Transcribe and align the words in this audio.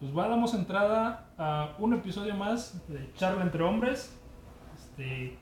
pues 0.00 0.16
va, 0.16 0.28
damos 0.28 0.54
entrada 0.54 1.26
a 1.36 1.74
un 1.78 1.92
episodio 1.92 2.34
más 2.34 2.80
de 2.88 3.12
Charla 3.14 3.42
entre 3.42 3.64
Hombres. 3.64 4.16
Este, 4.76 5.36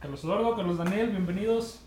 Carlos 0.00 0.24
Eduardo, 0.24 0.56
Carlos 0.56 0.78
Daniel, 0.78 1.10
bienvenidos. 1.10 1.84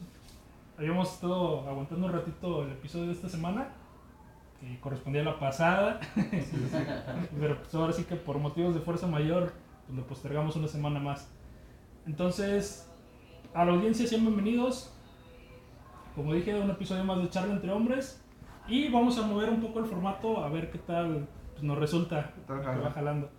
Habíamos 0.78 1.12
estado 1.12 1.68
aguantando 1.68 2.08
un 2.08 2.14
ratito 2.14 2.64
el 2.64 2.72
episodio 2.72 3.08
de 3.08 3.12
esta 3.12 3.28
semana, 3.28 3.68
que 4.62 4.79
correspondía 4.79 5.22
a 5.24 5.26
la 5.26 5.40
pasada. 5.40 6.00
Pero 7.39 7.57
pues 7.57 7.75
ahora 7.75 7.91
sí 7.91 8.05
que 8.05 8.15
por 8.15 8.38
motivos 8.38 8.73
de 8.73 8.79
fuerza 8.79 9.07
mayor, 9.07 9.52
pues 9.88 9.99
lo 9.99 10.07
postergamos 10.07 10.55
una 10.55 10.70
semana 10.70 11.02
más. 11.02 11.29
Entonces, 12.07 12.89
a 13.54 13.65
la 13.65 13.73
audiencia 13.73 14.07
sean 14.07 14.21
bienvenidos. 14.21 14.93
Como 16.15 16.33
dije, 16.33 16.57
un 16.57 16.70
episodio 16.70 17.04
más 17.04 17.21
de 17.21 17.29
Charla 17.29 17.54
entre 17.54 17.71
Hombres. 17.71 18.23
Y 18.70 18.88
vamos 18.88 19.18
a 19.18 19.23
mover 19.23 19.49
un 19.49 19.59
poco 19.59 19.79
el 19.79 19.86
formato 19.86 20.41
a 20.41 20.47
ver 20.47 20.71
qué 20.71 20.77
tal 20.77 21.27
pues, 21.62 21.64
nos 21.64 21.78
resulta 21.78 22.33
jala? 22.47 22.78
va 22.79 22.92
jalando. 22.92 23.29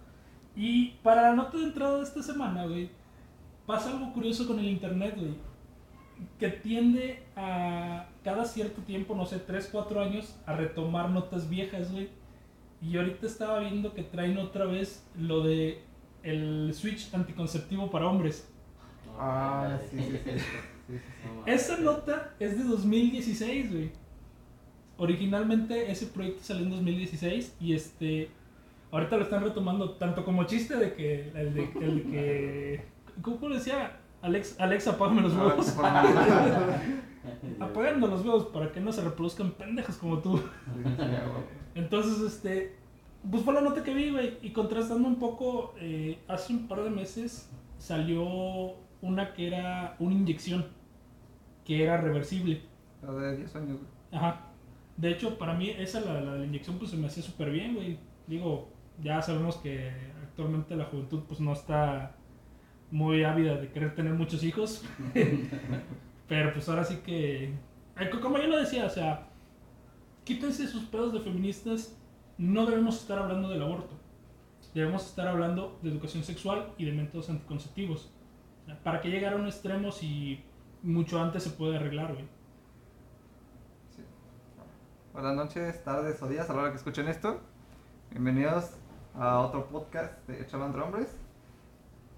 Y 0.54 0.90
para 1.02 1.22
la 1.22 1.34
nota 1.34 1.58
de 1.58 1.64
entrada 1.64 1.96
de 1.96 2.04
esta 2.04 2.22
semana, 2.22 2.66
güey, 2.66 2.90
pasa 3.66 3.90
algo 3.90 4.12
curioso 4.12 4.46
con 4.46 4.58
el 4.58 4.66
internet, 4.66 5.14
güey. 5.16 5.34
Que 6.38 6.48
tiende 6.48 7.22
a 7.34 8.06
cada 8.22 8.44
cierto 8.44 8.82
tiempo, 8.82 9.14
no 9.14 9.26
sé, 9.26 9.38
3, 9.38 9.68
4 9.72 10.00
años, 10.00 10.38
a 10.46 10.54
retomar 10.54 11.10
notas 11.10 11.48
viejas, 11.48 11.90
güey. 11.90 12.10
Y 12.80 12.96
ahorita 12.96 13.26
estaba 13.26 13.60
viendo 13.60 13.92
que 13.94 14.02
traen 14.02 14.38
otra 14.38 14.66
vez 14.66 15.04
lo 15.16 15.42
de 15.42 15.82
el 16.22 16.72
switch 16.74 17.12
anticonceptivo 17.14 17.90
para 17.90 18.06
hombres. 18.06 18.48
Ah, 19.18 19.78
sí, 19.90 19.98
sí, 19.98 20.02
sí. 20.02 20.10
sí, 20.12 20.38
sí, 20.88 20.98
sí. 20.98 20.98
Esa 21.46 21.78
nota 21.78 22.34
es 22.38 22.58
de 22.58 22.64
2016, 22.64 23.72
güey. 23.72 24.01
Originalmente 24.98 25.90
ese 25.90 26.06
proyecto 26.06 26.42
salió 26.42 26.64
en 26.64 26.70
2016 26.70 27.56
y 27.60 27.74
este 27.74 28.30
ahorita 28.90 29.16
lo 29.16 29.22
están 29.24 29.42
retomando 29.42 29.92
tanto 29.92 30.24
como 30.24 30.44
chiste 30.44 30.76
de 30.76 30.94
que 30.94 31.32
el 31.34 31.54
de, 31.54 31.70
el 31.80 31.96
de 31.96 32.02
que 32.10 32.84
¿cómo 33.22 33.48
le 33.48 33.56
decía? 33.56 33.98
Alex, 34.22 34.56
Alexa, 34.60 34.92
apágame 34.92 35.22
los 35.22 35.34
huevos. 35.34 35.76
Apagando 37.60 38.06
los 38.08 38.24
huevos 38.24 38.46
para 38.46 38.70
que 38.70 38.80
no 38.80 38.92
se 38.92 39.02
reproduzcan 39.02 39.50
pendejos 39.52 39.96
como 39.96 40.18
tú. 40.18 40.40
Entonces, 41.74 42.20
este, 42.20 42.76
pues 43.28 43.42
fue 43.42 43.52
la 43.54 43.62
nota 43.62 43.82
que 43.82 43.92
vi, 43.92 44.10
güey. 44.10 44.38
Y 44.42 44.50
contrastando 44.50 45.08
un 45.08 45.16
poco, 45.16 45.74
eh, 45.80 46.20
hace 46.28 46.52
un 46.52 46.68
par 46.68 46.82
de 46.84 46.90
meses 46.90 47.50
salió 47.78 48.76
una 49.00 49.34
que 49.34 49.48
era 49.48 49.96
una 49.98 50.14
inyección 50.14 50.66
que 51.64 51.82
era 51.82 51.96
reversible. 51.96 52.62
La 53.02 53.12
de 53.12 53.38
10 53.38 53.56
años, 53.56 53.78
güey. 53.78 53.90
Ajá. 54.12 54.51
De 55.02 55.10
hecho, 55.10 55.36
para 55.36 55.54
mí 55.54 55.68
esa, 55.68 56.00
la, 56.00 56.20
la, 56.20 56.36
la 56.36 56.46
inyección, 56.46 56.78
pues 56.78 56.92
se 56.92 56.96
me 56.96 57.08
hacía 57.08 57.24
súper 57.24 57.50
bien, 57.50 57.74
güey. 57.74 57.98
Digo, 58.28 58.68
ya 59.02 59.20
sabemos 59.20 59.56
que 59.56 59.90
actualmente 60.22 60.76
la 60.76 60.84
juventud, 60.84 61.24
pues 61.26 61.40
no 61.40 61.52
está 61.52 62.14
muy 62.92 63.24
ávida 63.24 63.56
de 63.56 63.72
querer 63.72 63.96
tener 63.96 64.12
muchos 64.14 64.44
hijos. 64.44 64.84
Pero 66.28 66.52
pues 66.52 66.68
ahora 66.68 66.84
sí 66.84 66.98
que, 67.04 67.46
eh, 67.46 68.10
como 68.22 68.38
yo 68.38 68.46
lo 68.46 68.56
decía, 68.56 68.86
o 68.86 68.90
sea, 68.90 69.26
quítense 70.22 70.68
sus 70.68 70.84
pedos 70.84 71.12
de 71.12 71.18
feministas. 71.18 72.00
No 72.38 72.64
debemos 72.64 73.00
estar 73.00 73.18
hablando 73.18 73.48
del 73.48 73.62
aborto. 73.62 73.98
Debemos 74.72 75.04
estar 75.04 75.26
hablando 75.26 75.80
de 75.82 75.90
educación 75.90 76.22
sexual 76.22 76.74
y 76.78 76.84
de 76.84 76.92
métodos 76.92 77.28
anticonceptivos. 77.28 78.12
¿Para 78.84 79.00
que 79.00 79.10
llegar 79.10 79.32
a 79.32 79.36
un 79.36 79.46
extremo 79.46 79.90
si 79.90 80.44
mucho 80.80 81.20
antes 81.20 81.42
se 81.42 81.50
puede 81.50 81.74
arreglar, 81.74 82.12
güey? 82.14 82.24
Buenas 85.12 85.36
noches, 85.36 85.84
tardes 85.84 86.22
o 86.22 86.26
días 86.26 86.48
a 86.48 86.54
la 86.54 86.62
hora 86.62 86.70
que 86.70 86.78
escuchen 86.78 87.06
esto. 87.06 87.38
Bienvenidos 88.08 88.70
a 89.14 89.40
otro 89.40 89.66
podcast 89.66 90.26
de 90.26 90.46
Charla 90.46 90.64
entre 90.64 90.80
Hombres. 90.80 91.14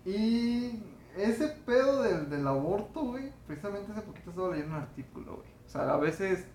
Y 0.05 0.81
ese 1.17 1.49
pedo 1.67 2.05
del, 2.05 2.31
del 2.31 2.47
aborto, 2.47 3.01
güey, 3.01 3.33
precisamente 3.49 3.91
hace 3.91 4.03
poquito 4.03 4.31
estaba 4.31 4.51
leyendo 4.51 4.77
un 4.77 4.83
artículo, 4.83 5.39
güey. 5.39 5.49
O 5.67 5.69
sea, 5.69 5.93
a 5.93 5.97
veces 5.97 6.47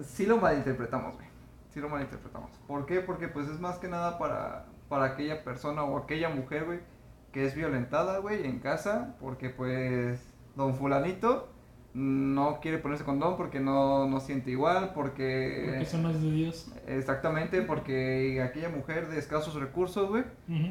sí 0.00 0.26
lo 0.26 0.36
malinterpretamos, 0.36 1.16
güey. 1.16 1.26
Sí 1.70 1.80
lo 1.80 1.88
malinterpretamos. 1.88 2.52
¿Por 2.68 2.86
qué? 2.86 3.00
Porque 3.00 3.26
pues 3.26 3.48
es 3.48 3.58
más 3.58 3.78
que 3.78 3.88
nada 3.88 4.18
para, 4.18 4.66
para 4.88 5.06
aquella 5.06 5.42
persona 5.42 5.82
o 5.82 5.98
aquella 5.98 6.28
mujer, 6.28 6.66
güey, 6.66 6.80
que 7.32 7.46
es 7.46 7.56
violentada, 7.56 8.18
güey, 8.18 8.46
en 8.46 8.60
casa, 8.60 9.16
porque 9.18 9.50
pues 9.50 10.20
don 10.54 10.76
fulanito 10.76 11.48
no 11.96 12.60
quiere 12.60 12.76
ponerse 12.76 13.04
condón 13.04 13.38
porque 13.38 13.58
no, 13.58 14.06
no 14.06 14.20
siente 14.20 14.50
igual, 14.50 14.92
porque... 14.94 15.62
Porque 15.66 15.82
eso 15.82 15.96
no 15.96 16.10
es 16.10 16.20
de 16.20 16.30
Dios. 16.30 16.70
Exactamente, 16.86 17.62
porque 17.62 18.42
aquella 18.42 18.68
mujer 18.68 19.08
de 19.08 19.18
escasos 19.18 19.54
recursos, 19.54 20.10
güey, 20.10 20.24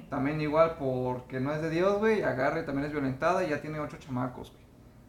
también 0.08 0.40
igual 0.40 0.76
porque 0.78 1.40
no 1.40 1.52
es 1.52 1.64
de 1.64 1.72
Dios, 1.72 1.98
güey, 1.98 2.22
agarre, 2.22 2.62
también 2.62 2.86
es 2.86 2.92
violentada 2.92 3.44
y 3.44 3.50
ya 3.50 3.60
tiene 3.60 3.80
ocho 3.80 3.98
chamacos, 3.98 4.52
güey. 4.52 4.64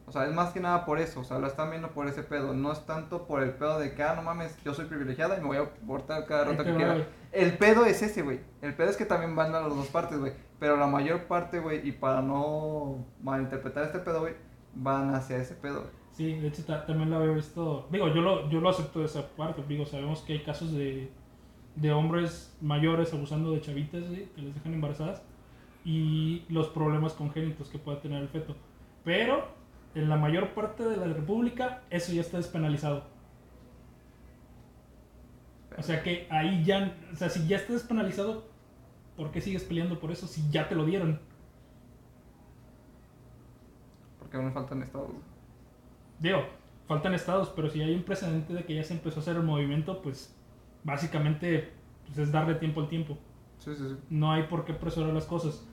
O 0.06 0.12
sea, 0.12 0.24
es 0.24 0.32
más 0.32 0.52
que 0.52 0.60
nada 0.60 0.86
por 0.86 0.98
eso, 0.98 1.20
o 1.20 1.24
sea, 1.24 1.38
lo 1.38 1.48
están 1.48 1.68
viendo 1.68 1.90
por 1.90 2.08
ese 2.08 2.22
pedo, 2.22 2.54
no 2.54 2.72
es 2.72 2.86
tanto 2.86 3.26
por 3.26 3.42
el 3.42 3.50
pedo 3.50 3.78
de 3.78 3.92
que, 3.92 4.02
ah, 4.02 4.14
no 4.14 4.22
mames, 4.22 4.56
yo 4.64 4.72
soy 4.72 4.86
privilegiada 4.86 5.36
y 5.36 5.42
me 5.42 5.48
voy 5.48 5.58
a 5.58 5.68
abortar 5.82 6.24
cada 6.24 6.44
rato 6.44 6.64
que 6.64 6.74
quiera. 6.74 7.06
El 7.30 7.58
pedo 7.58 7.84
es 7.84 8.00
ese, 8.00 8.22
güey. 8.22 8.40
El 8.62 8.72
pedo 8.72 8.88
es 8.88 8.96
que 8.96 9.04
también 9.04 9.36
van 9.36 9.54
a 9.54 9.60
las 9.60 9.68
dos 9.68 9.88
partes, 9.88 10.18
güey. 10.18 10.32
Pero 10.58 10.78
la 10.78 10.86
mayor 10.86 11.24
parte, 11.24 11.58
güey, 11.58 11.86
y 11.86 11.92
para 11.92 12.22
no 12.22 13.04
malinterpretar 13.22 13.84
este 13.84 13.98
pedo, 13.98 14.20
güey, 14.20 14.34
van 14.74 15.14
hacia 15.14 15.36
ese 15.36 15.54
pedo, 15.54 15.80
güey. 15.80 16.05
Sí, 16.16 16.32
de 16.32 16.48
hecho 16.48 16.64
ta- 16.64 16.86
también 16.86 17.10
lo 17.10 17.16
había 17.18 17.32
visto. 17.34 17.86
Digo, 17.90 18.08
yo 18.08 18.22
lo, 18.22 18.48
yo 18.48 18.60
lo 18.60 18.70
acepto 18.70 19.00
de 19.00 19.06
esa 19.06 19.28
parte. 19.36 19.62
Digo, 19.68 19.84
sabemos 19.84 20.20
que 20.22 20.32
hay 20.34 20.38
casos 20.42 20.72
de, 20.72 21.10
de 21.74 21.92
hombres 21.92 22.56
mayores 22.62 23.12
abusando 23.12 23.50
de 23.52 23.60
chavitas 23.60 24.02
güey, 24.08 24.26
que 24.34 24.40
les 24.42 24.54
dejan 24.54 24.72
embarazadas 24.74 25.22
y 25.84 26.42
los 26.48 26.68
problemas 26.68 27.12
congénitos 27.12 27.68
que 27.68 27.78
pueda 27.78 28.00
tener 28.00 28.22
el 28.22 28.28
feto. 28.28 28.56
Pero 29.04 29.46
en 29.94 30.08
la 30.08 30.16
mayor 30.16 30.50
parte 30.54 30.84
de 30.84 30.96
la 30.96 31.06
República 31.06 31.82
eso 31.90 32.12
ya 32.12 32.22
está 32.22 32.38
despenalizado. 32.38 33.04
O 35.78 35.82
sea 35.82 36.02
que 36.02 36.26
ahí 36.30 36.64
ya, 36.64 36.96
o 37.12 37.16
sea, 37.16 37.28
si 37.28 37.46
ya 37.46 37.58
está 37.58 37.74
despenalizado, 37.74 38.44
¿por 39.16 39.30
qué 39.30 39.42
sigues 39.42 39.64
peleando 39.64 40.00
por 40.00 40.10
eso 40.10 40.26
si 40.26 40.48
ya 40.50 40.68
te 40.68 40.74
lo 40.74 40.86
dieron? 40.86 41.20
Porque 44.18 44.36
aún 44.36 44.52
faltan 44.52 44.82
estados. 44.82 45.10
Digo, 46.18 46.44
faltan 46.86 47.14
estados, 47.14 47.52
pero 47.54 47.68
si 47.68 47.82
hay 47.82 47.94
un 47.94 48.02
precedente 48.02 48.54
de 48.54 48.64
que 48.64 48.74
ya 48.74 48.84
se 48.84 48.94
empezó 48.94 49.20
a 49.20 49.22
hacer 49.22 49.36
el 49.36 49.42
movimiento, 49.42 50.02
pues 50.02 50.34
básicamente 50.84 51.72
pues, 52.06 52.18
es 52.18 52.32
darle 52.32 52.54
tiempo 52.54 52.80
al 52.80 52.88
tiempo. 52.88 53.18
Sí, 53.58 53.74
sí, 53.74 53.84
sí. 53.88 53.96
No 54.10 54.32
hay 54.32 54.44
por 54.44 54.64
qué 54.64 54.72
apresurar 54.72 55.12
las 55.12 55.26
cosas. 55.26 55.66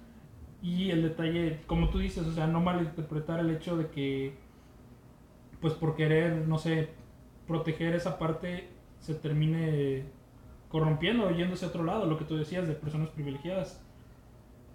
Y 0.61 0.91
el 0.91 1.03
detalle, 1.03 1.61
como 1.67 1.89
tú 1.89 1.99
dices, 1.99 2.25
o 2.25 2.31
sea, 2.31 2.47
no 2.47 2.61
malinterpretar 2.61 3.39
el 3.41 3.49
hecho 3.49 3.75
de 3.75 3.89
que, 3.89 4.33
pues 5.59 5.73
por 5.73 5.95
querer, 5.95 6.47
no 6.47 6.57
sé, 6.57 6.89
proteger 7.47 7.93
esa 7.95 8.17
parte, 8.17 8.69
se 8.99 9.13
termine 9.13 10.05
corrompiendo 10.69 11.29
yéndose 11.31 11.65
a 11.65 11.67
otro 11.67 11.83
lado, 11.83 12.05
lo 12.05 12.17
que 12.17 12.25
tú 12.25 12.37
decías 12.37 12.67
de 12.67 12.73
personas 12.73 13.09
privilegiadas. 13.09 13.85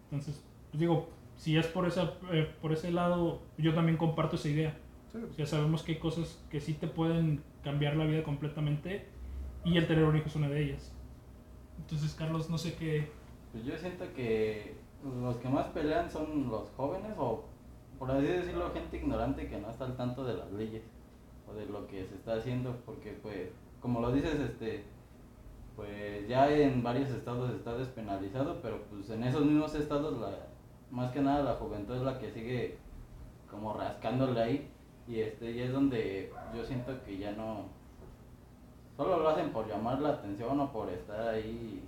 Entonces, 0.05 0.45
pues 0.71 0.79
digo, 0.79 1.09
si 1.37 1.57
es 1.57 1.67
por, 1.67 1.87
esa, 1.87 2.15
eh, 2.33 2.49
por 2.61 2.73
ese 2.73 2.91
lado, 2.91 3.41
yo 3.57 3.75
también 3.75 3.97
comparto 3.97 4.37
esa 4.37 4.49
idea. 4.49 4.77
Sí, 5.13 5.19
Ya 5.37 5.47
sabemos 5.47 5.83
que 5.83 5.93
hay 5.93 5.99
cosas 5.99 6.43
que 6.51 6.61
sí 6.61 6.75
te 6.75 6.87
pueden 6.87 7.43
cambiar 7.63 7.97
la 7.97 8.05
vida 8.05 8.23
completamente 8.23 9.07
y 9.65 9.77
el 9.77 9.87
tener 9.87 10.05
un 10.05 10.17
hijo 10.17 10.27
es 10.27 10.37
una 10.37 10.49
de 10.49 10.63
ellas. 10.63 10.93
Entonces, 11.79 12.15
Carlos, 12.15 12.51
no 12.51 12.59
sé 12.59 12.75
qué... 12.75 13.11
Pues 13.53 13.65
yo 13.65 13.77
siento 13.77 14.05
que 14.15 14.75
los 15.23 15.37
que 15.37 15.49
más 15.49 15.67
pelean 15.69 16.11
son 16.11 16.49
los 16.51 16.69
jóvenes 16.77 17.13
o, 17.17 17.45
por 17.99 18.11
así 18.11 18.27
decirlo, 18.27 18.71
gente 18.73 18.99
ignorante 18.99 19.49
que 19.49 19.59
no 19.59 19.71
está 19.71 19.87
al 19.87 19.97
tanto 19.97 20.25
de 20.25 20.35
las 20.35 20.53
leyes 20.53 20.83
o 21.49 21.55
de 21.55 21.67
lo 21.67 21.87
que 21.87 22.05
se 22.05 22.15
está 22.15 22.35
haciendo, 22.35 22.77
porque 22.85 23.13
pues, 23.23 23.51
como 23.81 24.01
lo 24.01 24.13
dices, 24.13 24.39
este, 24.39 24.85
pues 25.77 26.29
ya 26.29 26.51
en 26.51 26.83
varios 26.83 27.09
estados 27.09 27.51
está 27.51 27.75
despenalizado, 27.79 28.61
pero 28.61 28.83
pues 28.91 29.09
en 29.11 29.23
esos 29.23 29.45
mismos 29.47 29.75
estados, 29.75 30.19
la, 30.19 30.31
más 30.91 31.11
que 31.13 31.21
nada 31.21 31.43
la 31.43 31.55
juventud 31.55 31.95
es 31.95 32.03
la 32.03 32.19
que 32.19 32.31
sigue 32.31 32.77
como 33.49 33.73
rascándole 33.73 34.43
ahí 34.43 34.71
y 35.09 35.21
este 35.21 35.51
y 35.51 35.61
es 35.61 35.73
donde 35.73 36.33
yo 36.55 36.65
siento 36.65 36.93
que 37.05 37.17
ya 37.19 37.33
no 37.33 37.63
solo 38.97 39.19
lo 39.21 39.29
hacen 39.29 39.51
por 39.51 39.67
llamar 39.69 40.01
la 40.01 40.11
atención 40.11 40.59
o 40.61 40.73
por 40.73 40.89
estar 40.91 41.29
ahí 41.29 41.83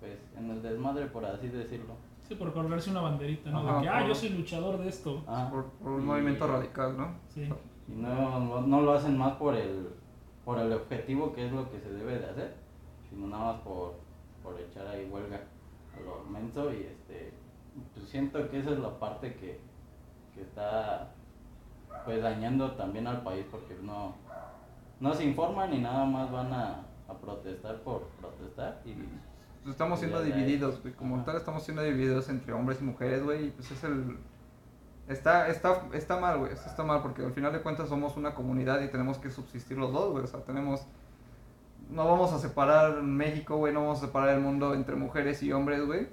pues 0.00 0.16
en 0.36 0.50
el 0.50 0.62
desmadre 0.62 1.06
por 1.06 1.24
así 1.24 1.48
decirlo 1.48 1.94
Sí, 2.26 2.36
por 2.36 2.54
colgarse 2.54 2.88
una 2.90 3.02
banderita, 3.02 3.50
¿no? 3.50 3.58
Ajá, 3.58 3.76
de 3.76 3.82
que, 3.82 3.88
ah, 3.90 3.98
por- 3.98 4.08
yo 4.08 4.14
soy 4.14 4.30
luchador 4.30 4.78
de 4.78 4.88
esto. 4.88 5.22
Ah, 5.26 5.46
Por, 5.52 5.66
por 5.72 5.90
un 5.92 6.00
y- 6.00 6.04
movimiento 6.06 6.46
radical, 6.46 6.96
¿no? 6.96 7.14
Sí. 7.28 7.42
y 7.86 7.92
no, 7.92 8.40
no, 8.40 8.60
no 8.62 8.80
lo 8.80 8.94
hacen 8.94 9.18
más 9.18 9.34
por 9.34 9.54
el 9.54 9.90
por 10.42 10.58
el 10.58 10.72
objetivo 10.72 11.34
que 11.34 11.46
es 11.46 11.52
lo 11.52 11.70
que 11.70 11.78
se 11.80 11.90
debe 11.92 12.18
de 12.18 12.26
hacer 12.26 12.54
sino 13.10 13.26
nada 13.26 13.52
más 13.52 13.60
por, 13.62 13.94
por 14.42 14.58
echar 14.60 14.86
ahí 14.86 15.06
huelga 15.10 15.40
a 15.94 16.00
lo 16.00 16.24
menso 16.30 16.72
y 16.72 16.82
este 16.84 17.32
pues 17.92 18.08
siento 18.08 18.48
que 18.50 18.60
esa 18.60 18.70
es 18.70 18.78
la 18.78 18.98
parte 18.98 19.34
que, 19.36 19.58
que 20.34 20.40
está 20.42 21.13
pues 22.04 22.22
dañando 22.22 22.72
también 22.72 23.06
al 23.06 23.22
país 23.22 23.46
porque 23.50 23.76
no 23.82 24.14
no 25.00 25.14
se 25.14 25.24
informan 25.24 25.72
y 25.74 25.80
nada 25.80 26.04
más 26.04 26.30
van 26.30 26.52
a 26.52 26.86
a 27.08 27.14
protestar 27.18 27.80
por 27.82 28.02
protestar 28.20 28.80
y 28.84 28.94
Pues 29.62 29.72
estamos 29.74 29.98
siendo 29.98 30.22
Ya, 30.22 30.28
ya, 30.30 30.36
divididos, 30.36 30.80
güey. 30.82 30.94
Como 30.94 31.16
ajá. 31.16 31.24
tal, 31.26 31.36
estamos 31.36 31.62
siendo 31.62 31.82
divididos 31.82 32.28
entre 32.28 32.52
hombres 32.52 32.80
y 32.80 32.84
mujeres, 32.84 33.22
güey. 33.22 33.46
Y 33.46 33.50
pues 33.50 33.70
es 33.70 33.84
el. 33.84 34.18
Está, 35.08 35.48
está, 35.48 35.82
está 35.92 36.18
mal, 36.18 36.38
güey. 36.38 36.52
Está 36.52 36.82
mal 36.82 37.02
porque 37.02 37.22
al 37.24 37.32
final 37.32 37.52
de 37.52 37.60
cuentas 37.62 37.88
somos 37.90 38.16
una 38.16 38.34
comunidad 38.34 38.80
y 38.82 38.88
tenemos 38.88 39.18
que 39.18 39.30
subsistir 39.30 39.76
los 39.76 39.92
dos, 39.92 40.12
güey. 40.12 40.24
O 40.24 40.26
sea, 40.26 40.40
tenemos. 40.44 40.86
No 41.90 42.06
vamos 42.06 42.32
a 42.32 42.38
separar 42.38 43.02
México, 43.02 43.56
güey. 43.56 43.72
No 43.74 43.80
vamos 43.82 44.02
a 44.02 44.06
separar 44.06 44.30
el 44.30 44.40
mundo 44.40 44.74
entre 44.74 44.96
mujeres 44.96 45.42
y 45.42 45.52
hombres, 45.52 45.84
güey. 45.86 46.08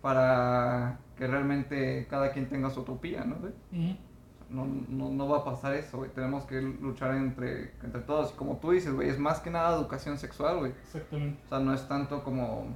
Para 0.00 1.00
que 1.16 1.26
realmente 1.26 2.06
cada 2.08 2.30
quien 2.32 2.48
tenga 2.48 2.70
su 2.70 2.80
utopía, 2.82 3.24
¿no, 3.24 3.36
güey? 3.36 3.52
Ujú. 3.72 3.98
No, 4.50 4.66
no, 4.88 5.10
no 5.10 5.28
va 5.28 5.38
a 5.38 5.44
pasar 5.44 5.74
eso, 5.74 5.98
güey. 5.98 6.10
Tenemos 6.10 6.44
que 6.44 6.60
luchar 6.60 7.14
entre, 7.14 7.74
entre 7.82 8.00
todos. 8.00 8.32
Y 8.32 8.36
como 8.36 8.56
tú 8.56 8.70
dices, 8.70 8.94
güey, 8.94 9.08
es 9.08 9.18
más 9.18 9.40
que 9.40 9.50
nada 9.50 9.76
educación 9.76 10.16
sexual, 10.16 10.58
güey. 10.58 10.72
Exactamente. 10.84 11.40
O 11.44 11.48
sea, 11.48 11.58
no 11.58 11.74
es 11.74 11.86
tanto 11.86 12.24
como, 12.24 12.66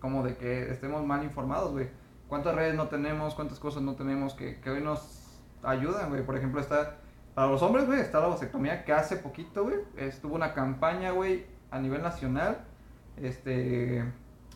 como 0.00 0.22
de 0.22 0.36
que 0.36 0.70
estemos 0.70 1.04
mal 1.04 1.24
informados, 1.24 1.72
güey. 1.72 1.88
¿Cuántas 2.28 2.54
redes 2.54 2.74
no 2.76 2.88
tenemos? 2.88 3.34
¿Cuántas 3.34 3.58
cosas 3.58 3.82
no 3.82 3.94
tenemos 3.94 4.34
que, 4.34 4.60
que 4.60 4.70
hoy 4.70 4.82
nos 4.82 5.40
ayudan, 5.62 6.08
güey? 6.10 6.24
Por 6.24 6.36
ejemplo, 6.36 6.60
está, 6.60 6.96
para 7.34 7.48
los 7.48 7.62
hombres, 7.62 7.86
güey, 7.86 8.00
está 8.00 8.20
la 8.20 8.28
vasectomía 8.28 8.84
que 8.84 8.92
hace 8.92 9.16
poquito, 9.16 9.64
güey, 9.64 9.76
estuvo 9.96 10.34
una 10.34 10.54
campaña, 10.54 11.10
güey, 11.10 11.44
a 11.70 11.78
nivel 11.78 12.02
nacional, 12.02 12.64
este, 13.16 14.04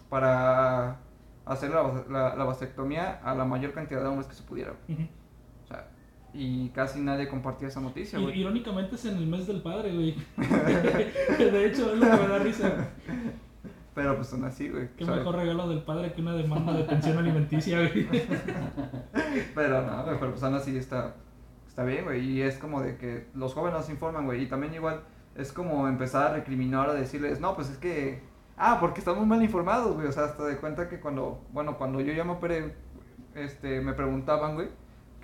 para 0.09 0.99
hacer 1.45 1.71
la, 1.71 2.05
la, 2.09 2.35
la 2.35 2.45
vasectomía 2.45 3.21
a 3.25 3.35
la 3.35 3.45
mayor 3.45 3.73
cantidad 3.73 4.01
de 4.01 4.07
hombres 4.07 4.27
que 4.27 4.35
se 4.35 4.43
pudiera. 4.43 4.75
Y 6.39 6.69
casi 6.75 7.01
nadie 7.01 7.29
compartía 7.29 7.69
esa 7.69 7.81
noticia, 7.81 8.19
güey. 8.19 8.41
Irónicamente 8.41 8.97
es 8.97 9.07
en 9.07 9.17
el 9.17 9.27
mes 9.27 9.47
del 9.47 9.63
padre, 9.63 9.95
güey. 9.95 10.15
de 11.39 11.67
hecho, 11.67 11.95
es 11.95 11.99
lo 11.99 12.11
que 12.11 12.17
me 12.17 12.29
da 12.29 12.39
risa. 12.39 12.91
Pero 13.95 14.15
pues 14.17 14.29
son 14.29 14.45
así, 14.45 14.69
güey. 14.69 14.91
Qué 14.99 15.07
mejor 15.07 15.37
regalo 15.37 15.67
del 15.67 15.83
padre 15.83 16.13
que 16.13 16.21
una 16.21 16.35
demanda 16.35 16.75
de 16.75 16.85
pensión 16.85 17.17
alimenticia, 17.17 17.79
güey. 17.79 18.07
Pero 19.55 19.83
no, 19.83 20.05
güey, 20.05 20.19
pero 20.19 20.33
pues 20.33 20.43
aún 20.43 20.55
así 20.55 20.77
está, 20.77 21.15
está 21.67 21.83
bien, 21.85 22.05
güey. 22.05 22.23
Y 22.23 22.43
es 22.43 22.59
como 22.59 22.83
de 22.83 22.99
que 22.99 23.29
los 23.35 23.55
jóvenes 23.55 23.81
nos 23.81 23.89
informan, 23.89 24.27
güey. 24.27 24.43
Y 24.43 24.49
también 24.49 24.75
igual 24.75 25.01
es 25.35 25.51
como 25.51 25.89
empezar 25.89 26.31
a 26.31 26.35
recriminar, 26.35 26.91
a 26.91 26.95
decirles, 26.95 27.41
no, 27.41 27.55
pues 27.55 27.71
es 27.71 27.79
que, 27.79 28.21
ah, 28.59 28.77
porque 28.81 29.01
estamos 29.01 29.27
mal 29.27 29.43
informados, 29.43 29.95
güey. 29.95 30.09
O 30.09 30.13
sea, 30.13 30.25
hasta 30.25 30.45
de 30.45 30.59
cuenta 30.59 30.91
que 30.91 31.01
cuando, 31.01 31.41
bueno, 31.53 31.79
cuando 31.79 32.03
yo 32.03 32.13
ya 32.13 32.25
me 32.25 32.33
operé, 32.33 32.75
este, 33.35 33.81
me 33.81 33.95
preguntaban, 33.95 34.57
güey, 34.57 34.69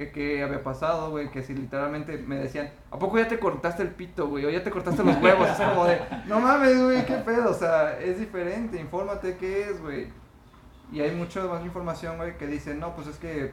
que 0.06 0.12
qué 0.12 0.42
había 0.42 0.62
pasado, 0.62 1.10
güey. 1.10 1.30
Que 1.30 1.42
si 1.42 1.54
literalmente 1.54 2.18
me 2.18 2.36
decían, 2.36 2.70
¿a 2.90 2.98
poco 2.98 3.18
ya 3.18 3.28
te 3.28 3.38
cortaste 3.38 3.82
el 3.82 3.90
pito, 3.90 4.28
güey? 4.28 4.44
O 4.44 4.50
ya 4.50 4.62
te 4.62 4.70
cortaste 4.70 5.04
los 5.04 5.16
huevos. 5.22 5.48
es 5.48 5.56
como 5.56 5.84
de, 5.84 6.00
no 6.26 6.40
mames, 6.40 6.82
güey, 6.82 7.06
qué 7.06 7.16
pedo. 7.16 7.50
O 7.50 7.54
sea, 7.54 7.98
es 7.98 8.18
diferente, 8.18 8.80
infórmate 8.80 9.36
qué 9.36 9.70
es, 9.70 9.80
güey. 9.80 10.08
Y 10.92 11.00
hay 11.00 11.14
mucha 11.14 11.42
más 11.44 11.64
información, 11.64 12.18
güey, 12.18 12.36
que 12.36 12.46
dicen, 12.46 12.78
no, 12.78 12.94
pues 12.94 13.06
es 13.06 13.16
que 13.16 13.52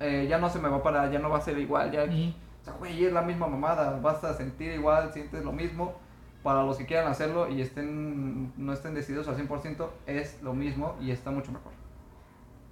eh, 0.00 0.26
ya 0.28 0.38
no 0.38 0.48
se 0.48 0.58
me 0.58 0.68
va 0.68 0.76
a 0.76 0.82
parar, 0.82 1.10
ya 1.10 1.18
no 1.18 1.28
va 1.28 1.38
a 1.38 1.40
ser 1.40 1.58
igual, 1.58 1.90
ya, 1.90 2.04
o 2.04 2.64
sea, 2.64 2.74
güey, 2.74 3.04
es 3.04 3.12
la 3.12 3.22
misma 3.22 3.46
mamada, 3.46 3.98
vas 4.00 4.22
a 4.24 4.34
sentir 4.34 4.72
igual, 4.72 5.12
sientes 5.12 5.44
lo 5.44 5.52
mismo, 5.52 5.94
para 6.42 6.62
los 6.62 6.76
que 6.76 6.86
quieran 6.86 7.08
hacerlo 7.10 7.48
y 7.48 7.60
estén, 7.60 8.52
no 8.56 8.72
estén 8.72 8.94
decididos 8.94 9.28
al 9.28 9.36
100%, 9.36 9.88
es 10.06 10.42
lo 10.42 10.52
mismo 10.52 10.96
y 11.00 11.10
está 11.10 11.30
mucho 11.30 11.52
mejor. 11.52 11.72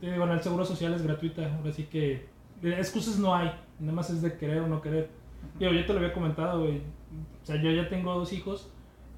Te 0.00 0.06
digo, 0.06 0.18
bueno, 0.18 0.34
el 0.34 0.42
seguro 0.42 0.64
social 0.64 0.94
es 0.94 1.02
gratuita, 1.02 1.42
ahora 1.56 1.72
sí 1.72 1.84
que 1.84 2.28
excusas 2.62 3.18
no 3.18 3.34
hay, 3.34 3.50
nada 3.80 3.92
más 3.92 4.10
es 4.10 4.22
de 4.22 4.36
querer 4.36 4.60
o 4.60 4.68
no 4.68 4.80
querer. 4.80 5.10
Digo, 5.58 5.72
yo 5.72 5.84
te 5.86 5.92
lo 5.92 5.98
había 5.98 6.12
comentado, 6.12 6.60
güey. 6.60 6.78
O 7.42 7.44
sea, 7.46 7.56
yo 7.56 7.70
ya 7.70 7.88
tengo 7.88 8.14
dos 8.14 8.32
hijos 8.32 8.70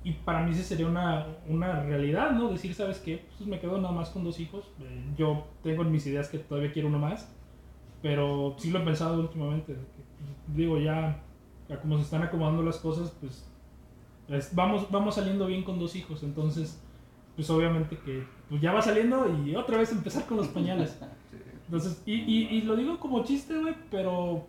y 0.02 0.12
para 0.12 0.42
mí 0.44 0.52
sí 0.54 0.62
sería 0.62 0.86
una, 0.86 1.26
una 1.48 1.82
realidad, 1.82 2.30
¿no? 2.32 2.50
Decir, 2.50 2.74
¿sabes 2.74 2.98
qué? 2.98 3.24
Pues 3.36 3.46
me 3.48 3.60
quedo 3.60 3.78
nada 3.80 3.92
más 3.94 4.10
con 4.10 4.24
dos 4.24 4.40
hijos. 4.40 4.64
Eh, 4.80 5.04
yo 5.16 5.46
tengo 5.62 5.82
en 5.82 5.92
mis 5.92 6.06
ideas 6.06 6.28
que 6.28 6.38
todavía 6.38 6.72
quiero 6.72 6.88
uno 6.88 6.98
más, 6.98 7.30
pero 8.02 8.54
sí 8.58 8.70
lo 8.70 8.80
he 8.80 8.84
pensado 8.84 9.20
últimamente. 9.20 9.74
pues, 9.74 10.56
digo, 10.56 10.78
ya, 10.78 11.22
ya 11.68 11.80
como 11.80 11.96
se 11.98 12.04
están 12.04 12.22
acomodando 12.22 12.62
las 12.62 12.76
cosas, 12.78 13.14
pues 13.20 13.46
es- 14.28 14.54
vamos, 14.54 14.90
vamos 14.90 15.14
saliendo 15.14 15.46
bien 15.46 15.62
con 15.62 15.78
dos 15.78 15.94
hijos, 15.96 16.22
entonces, 16.22 16.82
pues 17.36 17.48
obviamente 17.50 17.98
que 17.98 18.24
pues 18.48 18.60
ya 18.60 18.72
va 18.72 18.80
saliendo 18.82 19.26
y 19.44 19.54
otra 19.56 19.78
vez 19.78 19.90
empezar 19.92 20.24
con 20.26 20.36
los 20.38 20.48
pañales. 20.48 20.98
Entonces, 21.66 22.02
y, 22.06 22.14
y, 22.14 22.60
lo 22.62 22.76
digo 22.76 22.98
como 23.00 23.24
chiste, 23.24 23.58
güey, 23.58 23.74
pero 23.90 24.46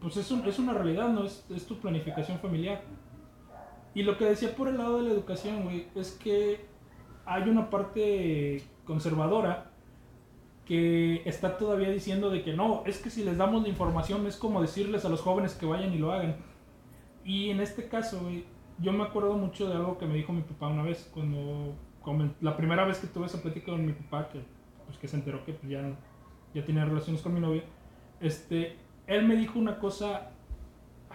pues 0.00 0.16
es, 0.16 0.30
un- 0.30 0.46
es 0.46 0.58
una 0.58 0.72
realidad, 0.72 1.08
¿no? 1.10 1.24
Es, 1.24 1.44
es 1.50 1.66
tu 1.66 1.76
planificación 1.78 2.38
familiar. 2.38 2.82
Y 3.94 4.02
lo 4.02 4.16
que 4.18 4.24
decía 4.24 4.54
por 4.56 4.68
el 4.68 4.78
lado 4.78 4.96
de 4.98 5.04
la 5.04 5.10
educación, 5.10 5.62
güey, 5.64 5.86
es 5.94 6.12
que 6.12 6.64
hay 7.26 7.48
una 7.48 7.70
parte 7.70 8.62
conservadora 8.84 9.70
que 10.64 11.22
está 11.26 11.58
todavía 11.58 11.90
diciendo 11.90 12.30
de 12.30 12.42
que 12.42 12.54
no, 12.54 12.82
es 12.86 12.98
que 12.98 13.10
si 13.10 13.22
les 13.22 13.36
damos 13.36 13.62
la 13.62 13.68
información 13.68 14.26
es 14.26 14.36
como 14.36 14.62
decirles 14.62 15.04
a 15.04 15.10
los 15.10 15.20
jóvenes 15.20 15.54
que 15.54 15.66
vayan 15.66 15.92
y 15.92 15.98
lo 15.98 16.12
hagan. 16.12 16.36
Y 17.24 17.50
en 17.50 17.60
este 17.60 17.88
caso, 17.88 18.20
güey, 18.22 18.44
yo 18.78 18.92
me 18.92 19.04
acuerdo 19.04 19.34
mucho 19.34 19.68
de 19.68 19.74
algo 19.74 19.98
que 19.98 20.06
me 20.06 20.14
dijo 20.14 20.32
mi 20.32 20.42
papá 20.42 20.68
una 20.68 20.82
vez, 20.82 21.08
cuando, 21.12 21.74
comen- 22.02 22.34
la 22.40 22.56
primera 22.56 22.84
vez 22.84 22.98
que 22.98 23.06
tuve 23.06 23.26
esa 23.26 23.42
plática 23.42 23.72
con 23.72 23.84
mi 23.84 23.92
papá, 23.92 24.28
que, 24.30 24.40
pues, 24.86 24.98
que 24.98 25.06
se 25.08 25.16
enteró 25.16 25.44
que 25.44 25.52
pues, 25.52 25.70
ya, 25.70 25.82
ya 26.54 26.64
tenía 26.64 26.84
relaciones 26.84 27.20
con 27.20 27.34
mi 27.34 27.40
novia, 27.40 27.64
este, 28.20 28.76
él 29.06 29.26
me 29.26 29.36
dijo 29.36 29.58
una 29.58 29.78
cosa, 29.78 30.30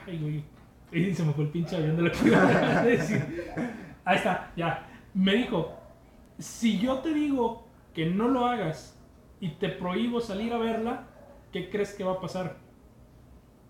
ay, 0.05 0.19
güey, 0.19 0.43
y 0.91 1.13
se 1.13 1.23
me 1.23 1.33
fue 1.33 1.45
el 1.45 1.49
pinche 1.51 1.75
avión 1.75 1.95
de 1.95 2.01
lo 2.03 2.11
que 2.11 2.27
iba 2.27 2.79
a 2.79 2.83
decir. 2.83 3.51
Ahí 4.03 4.17
está, 4.17 4.51
ya. 4.55 4.87
Me 5.13 5.35
dijo, 5.35 5.73
si 6.37 6.79
yo 6.79 6.99
te 6.99 7.13
digo 7.13 7.67
que 7.93 8.07
no 8.07 8.27
lo 8.27 8.45
hagas 8.45 8.99
y 9.39 9.49
te 9.49 9.69
prohíbo 9.69 10.19
salir 10.19 10.53
a 10.53 10.57
verla, 10.57 11.07
¿qué 11.51 11.69
crees 11.69 11.93
que 11.93 12.03
va 12.03 12.13
a 12.13 12.19
pasar? 12.19 12.57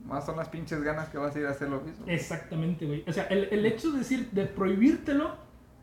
Más 0.05 0.25
son 0.25 0.37
las 0.37 0.47
pinches 0.47 0.81
ganas 0.81 1.09
que 1.09 1.17
vas 1.17 1.35
a 1.35 1.39
ir 1.39 1.45
a 1.45 1.51
hacer 1.51 1.69
lo 1.69 1.81
mismo. 1.81 2.05
Exactamente, 2.07 2.85
güey. 2.85 3.03
O 3.07 3.11
sea, 3.11 3.25
el, 3.25 3.49
el 3.51 3.65
hecho 3.65 3.91
de 3.91 3.99
decir, 3.99 4.31
de 4.31 4.45
prohibírtelo, 4.45 5.35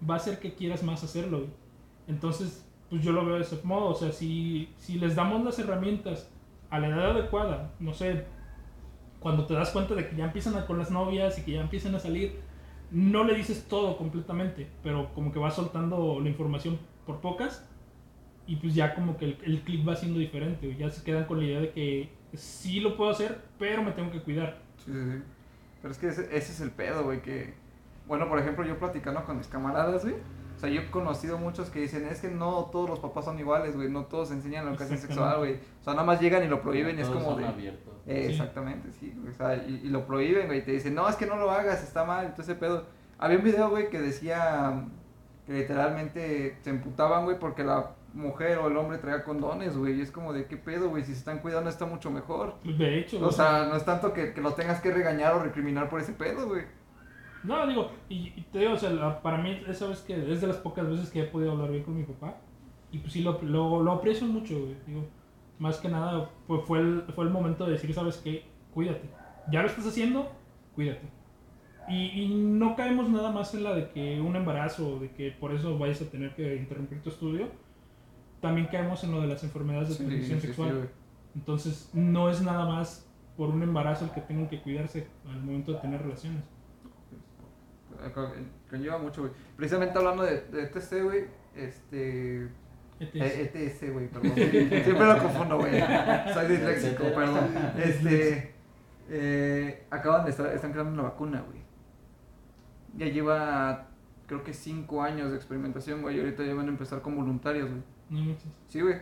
va 0.08 0.14
a 0.14 0.16
hacer 0.16 0.38
que 0.38 0.54
quieras 0.54 0.82
más 0.82 1.04
hacerlo, 1.04 1.38
güey. 1.40 1.50
Entonces, 2.08 2.65
pues 2.90 3.02
yo 3.02 3.12
lo 3.12 3.24
veo 3.24 3.36
de 3.36 3.42
ese 3.42 3.58
modo. 3.64 3.88
O 3.88 3.94
sea, 3.94 4.12
si, 4.12 4.72
si 4.78 4.98
les 4.98 5.14
damos 5.14 5.44
las 5.44 5.58
herramientas 5.58 6.30
a 6.70 6.78
la 6.78 6.88
edad 6.88 7.10
adecuada, 7.10 7.72
no 7.78 7.92
sé, 7.94 8.24
cuando 9.20 9.46
te 9.46 9.54
das 9.54 9.70
cuenta 9.70 9.94
de 9.94 10.08
que 10.08 10.16
ya 10.16 10.24
empiezan 10.24 10.56
a 10.56 10.66
con 10.66 10.78
las 10.78 10.90
novias 10.90 11.38
y 11.38 11.42
que 11.42 11.52
ya 11.52 11.60
empiezan 11.60 11.94
a 11.94 11.98
salir, 11.98 12.40
no 12.90 13.24
le 13.24 13.34
dices 13.34 13.66
todo 13.68 13.96
completamente, 13.96 14.68
pero 14.82 15.12
como 15.14 15.32
que 15.32 15.38
vas 15.38 15.54
soltando 15.54 16.20
la 16.20 16.28
información 16.28 16.78
por 17.04 17.20
pocas 17.20 17.68
y 18.46 18.56
pues 18.56 18.74
ya 18.74 18.94
como 18.94 19.16
que 19.16 19.24
el, 19.24 19.38
el 19.44 19.60
clip 19.62 19.88
va 19.88 19.96
siendo 19.96 20.18
diferente. 20.18 20.74
Ya 20.76 20.90
se 20.90 21.02
quedan 21.02 21.24
con 21.24 21.38
la 21.38 21.44
idea 21.44 21.60
de 21.60 21.70
que 21.72 22.10
sí 22.34 22.80
lo 22.80 22.96
puedo 22.96 23.10
hacer, 23.10 23.40
pero 23.58 23.82
me 23.82 23.92
tengo 23.92 24.10
que 24.10 24.20
cuidar. 24.20 24.58
Sí, 24.84 24.92
sí, 24.92 25.12
sí. 25.12 25.22
Pero 25.82 25.92
es 25.92 25.98
que 25.98 26.08
ese, 26.08 26.22
ese 26.36 26.52
es 26.52 26.60
el 26.60 26.70
pedo, 26.70 27.04
güey, 27.04 27.22
que... 27.22 27.54
Bueno, 28.06 28.28
por 28.28 28.38
ejemplo, 28.38 28.64
yo 28.64 28.78
platicando 28.78 29.24
con 29.24 29.36
mis 29.38 29.48
camaradas, 29.48 30.04
güey. 30.04 30.14
O 30.56 30.58
sea, 30.58 30.70
yo 30.70 30.80
he 30.80 30.90
conocido 30.90 31.36
muchos 31.38 31.68
que 31.68 31.80
dicen, 31.80 32.06
es 32.06 32.20
que 32.20 32.28
no 32.28 32.70
todos 32.72 32.88
los 32.88 32.98
papás 32.98 33.26
son 33.26 33.38
iguales, 33.38 33.76
güey. 33.76 33.90
No 33.90 34.06
todos 34.06 34.30
enseñan 34.30 34.64
la 34.64 34.70
educación 34.70 34.98
sexual, 34.98 35.36
güey. 35.38 35.54
O 35.80 35.84
sea, 35.84 35.92
nada 35.92 36.06
más 36.06 36.20
llegan 36.20 36.42
y 36.44 36.48
lo 36.48 36.62
prohíben 36.62 36.98
y 36.98 37.02
es 37.02 37.08
como 37.08 37.32
son 37.32 37.42
de... 37.42 37.46
abiertos. 37.46 37.94
Eh, 38.06 38.24
Sí. 38.26 38.32
Exactamente, 38.32 38.92
sí, 38.92 39.14
o 39.28 39.32
sea, 39.34 39.56
y, 39.56 39.82
y 39.84 39.88
lo 39.88 40.06
prohíben, 40.06 40.46
güey, 40.46 40.64
te 40.64 40.70
dicen, 40.70 40.94
no, 40.94 41.08
es 41.08 41.16
que 41.16 41.26
no 41.26 41.36
lo 41.36 41.50
hagas, 41.50 41.82
está 41.82 42.04
mal, 42.04 42.26
entonces 42.26 42.50
ese 42.50 42.60
pedo. 42.60 42.84
Había 43.18 43.38
un 43.38 43.44
video, 43.44 43.68
güey, 43.68 43.90
que 43.90 44.00
decía 44.00 44.84
que 45.44 45.52
literalmente 45.52 46.56
se 46.62 46.70
emputaban, 46.70 47.24
güey, 47.24 47.38
porque 47.38 47.64
la 47.64 47.90
mujer 48.14 48.58
o 48.58 48.68
el 48.68 48.76
hombre 48.76 48.98
traía 48.98 49.24
condones, 49.24 49.76
güey, 49.76 49.98
y 49.98 50.00
es 50.00 50.10
como 50.10 50.32
de, 50.32 50.46
¿qué 50.46 50.56
pedo, 50.56 50.88
güey? 50.88 51.04
Si 51.04 51.12
se 51.12 51.18
están 51.18 51.38
cuidando 51.38 51.68
está 51.68 51.84
mucho 51.84 52.10
mejor. 52.10 52.54
De 52.62 52.98
hecho, 52.98 53.24
O 53.24 53.30
sea, 53.30 53.66
no 53.66 53.76
es 53.76 53.84
tanto 53.84 54.12
que, 54.12 54.32
que 54.32 54.40
lo 54.40 54.54
tengas 54.54 54.80
que 54.80 54.92
regañar 54.92 55.34
o 55.34 55.40
recriminar 55.42 55.88
por 55.88 56.00
ese 56.00 56.12
pedo, 56.12 56.46
güey. 56.48 56.62
No, 57.46 57.66
digo, 57.66 57.90
y, 58.08 58.32
y 58.36 58.46
te 58.52 58.58
digo, 58.60 58.72
o 58.72 58.76
sea, 58.76 58.90
la- 58.90 59.22
para 59.22 59.38
mí 59.38 59.60
esa 59.68 59.86
vez 59.86 60.00
que 60.00 60.32
es 60.32 60.40
de 60.40 60.46
las 60.46 60.56
pocas 60.56 60.88
veces 60.88 61.10
que 61.10 61.20
he 61.20 61.24
podido 61.24 61.52
hablar 61.52 61.70
bien 61.70 61.84
con 61.84 61.96
mi 61.96 62.02
papá. 62.04 62.36
Y 62.92 62.98
pues 62.98 63.12
sí, 63.12 63.22
lo, 63.22 63.40
lo, 63.42 63.82
lo 63.82 63.92
aprecio 63.92 64.26
mucho, 64.26 64.58
güey. 64.58 64.76
Digo, 64.86 65.04
más 65.58 65.78
que 65.78 65.88
nada, 65.88 66.30
pues 66.46 66.62
fue 66.64 66.80
el, 66.80 67.02
fue 67.14 67.24
el 67.24 67.30
momento 67.30 67.64
de 67.66 67.72
decir, 67.72 67.92
¿sabes 67.94 68.16
qué? 68.18 68.44
Cuídate. 68.74 69.08
Ya 69.50 69.62
lo 69.62 69.68
estás 69.68 69.86
haciendo, 69.86 70.30
cuídate. 70.74 71.08
Y, 71.88 72.22
y 72.22 72.28
no 72.34 72.74
caemos 72.74 73.08
nada 73.08 73.30
más 73.30 73.54
en 73.54 73.62
la 73.64 73.72
de 73.74 73.90
que 73.90 74.20
un 74.20 74.34
embarazo 74.34 74.98
de 74.98 75.10
que 75.12 75.30
por 75.30 75.52
eso 75.52 75.78
vayas 75.78 76.02
a 76.02 76.06
tener 76.10 76.34
que 76.34 76.56
interrumpir 76.56 77.00
tu 77.02 77.10
estudio. 77.10 77.46
También 78.40 78.66
caemos 78.66 79.02
en 79.04 79.12
lo 79.12 79.20
de 79.20 79.28
las 79.28 79.42
enfermedades 79.44 79.88
de 79.90 79.94
Sí, 79.94 80.04
transmisión 80.04 80.40
sí, 80.40 80.46
sexual. 80.48 80.90
Entonces, 81.34 81.90
no 81.94 82.28
es 82.28 82.42
nada 82.42 82.66
más 82.66 83.08
por 83.36 83.50
un 83.50 83.62
embarazo 83.62 84.04
el 84.06 84.10
que 84.10 84.20
tengan 84.20 84.48
que 84.48 84.60
cuidarse 84.62 85.06
al 85.28 85.40
momento 85.42 85.72
de 85.72 85.78
tener 85.78 86.02
relaciones. 86.02 86.42
Conlleva 88.70 88.98
mucho, 88.98 89.22
güey. 89.22 89.32
Precisamente 89.56 89.98
hablando 89.98 90.22
de, 90.24 90.40
de 90.42 90.62
ETC, 90.64 91.02
güey, 91.04 91.24
este... 91.54 92.48
ETS. 92.98 93.14
Eh, 93.14 93.50
ETS, 93.54 93.92
güey, 93.92 94.08
perdón. 94.08 94.32
siempre 94.34 95.06
lo 95.06 95.18
confundo, 95.18 95.58
güey. 95.58 95.72
Soy 96.32 96.46
disléxico, 96.48 97.04
perdón. 97.14 97.50
Este. 97.76 98.54
Eh, 99.10 99.86
acaban 99.90 100.24
de 100.24 100.30
estar. 100.30 100.46
Están 100.46 100.72
creando 100.72 100.92
una 100.94 101.02
vacuna, 101.02 101.42
güey. 101.46 101.60
Ya 102.96 103.06
lleva 103.06 103.88
creo 104.26 104.42
que 104.42 104.54
5 104.54 105.02
años 105.02 105.30
de 105.30 105.36
experimentación, 105.36 106.00
güey. 106.02 106.16
Y 106.16 106.20
ahorita 106.20 106.42
ya 106.44 106.54
van 106.54 106.66
a 106.66 106.70
empezar 106.70 107.02
con 107.02 107.16
voluntarios, 107.16 107.68
güey. 107.68 107.82
No 108.08 108.20
manches. 108.24 108.48
Sí, 108.68 108.80
güey. 108.80 108.96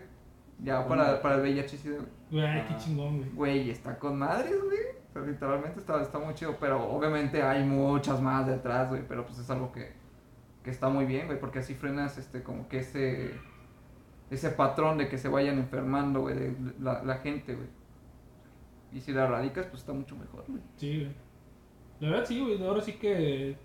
Ya 0.62 0.86
para, 0.88 1.22
para 1.22 1.36
el 1.36 1.42
VIH, 1.42 1.76
sí, 1.78 1.88
güey. 1.88 2.00
Güey, 2.32 2.66
qué 2.66 2.74
Ah. 2.74 2.76
chingón, 2.76 3.18
güey. 3.18 3.30
Güey, 3.30 3.70
está 3.70 3.96
con 3.98 4.18
madres, 4.18 4.60
güey. 4.62 4.78
Literalmente 5.21 5.78
está, 5.80 6.00
está 6.02 6.18
muy 6.18 6.35
chido. 6.35 6.56
Pero 6.59 6.83
obviamente 6.90 7.42
hay 7.42 7.64
muchas 7.64 8.21
más 8.21 8.47
detrás, 8.47 8.88
güey. 8.88 9.02
Pero 9.06 9.26
pues 9.26 9.38
es 9.38 9.50
algo 9.50 9.73
que, 9.73 9.92
que 10.62 10.71
está 10.71 10.88
muy 10.88 11.04
bien, 11.04 11.26
güey. 11.26 11.38
Porque 11.38 11.61
así 11.61 11.75
frenas, 11.75 12.18
este, 12.18 12.42
como 12.42 12.68
que 12.68 12.78
ese. 12.78 13.33
Ese 14.30 14.50
patrón 14.50 14.97
de 14.97 15.09
que 15.09 15.18
se 15.18 15.28
vayan 15.28 15.59
enfermando, 15.59 16.23
güey, 16.23 16.35
de 16.35 16.56
la, 16.80 17.04
la 17.04 17.16
gente, 17.18 17.54
güey. 17.54 17.68
Y 18.92 19.00
si 19.00 19.12
la 19.12 19.25
erradicas, 19.25 19.66
pues 19.66 19.80
está 19.83 19.92
mucho 19.92 20.16
mejor, 20.16 20.44
güey. 20.49 20.62
Sí, 20.76 21.00
güey. 21.00 21.12
La 22.00 22.11
verdad 22.11 22.25
sí, 22.26 22.40
güey. 22.40 22.66
Ahora 22.66 22.80
sí 22.80 22.94
que 22.94 23.56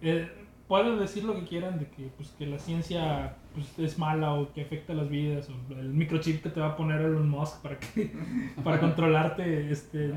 eh, 0.00 0.30
pueden 0.68 0.98
decir 0.98 1.24
lo 1.24 1.34
que 1.34 1.44
quieran 1.44 1.78
de 1.78 1.86
que 1.86 2.10
pues 2.16 2.30
que 2.30 2.46
la 2.46 2.58
ciencia 2.58 3.36
pues, 3.54 3.78
es 3.78 3.98
mala 3.98 4.34
o 4.34 4.52
que 4.52 4.62
afecta 4.62 4.94
las 4.94 5.08
vidas 5.08 5.48
o 5.50 5.74
el 5.74 5.90
microchip 5.90 6.42
que 6.42 6.50
te 6.50 6.60
va 6.60 6.68
a 6.68 6.76
poner 6.76 7.00
Elon 7.00 7.28
Musk 7.28 7.62
para 7.62 7.78
que 7.78 8.10
para 8.64 8.80
controlarte 8.80 9.70
este 9.70 10.14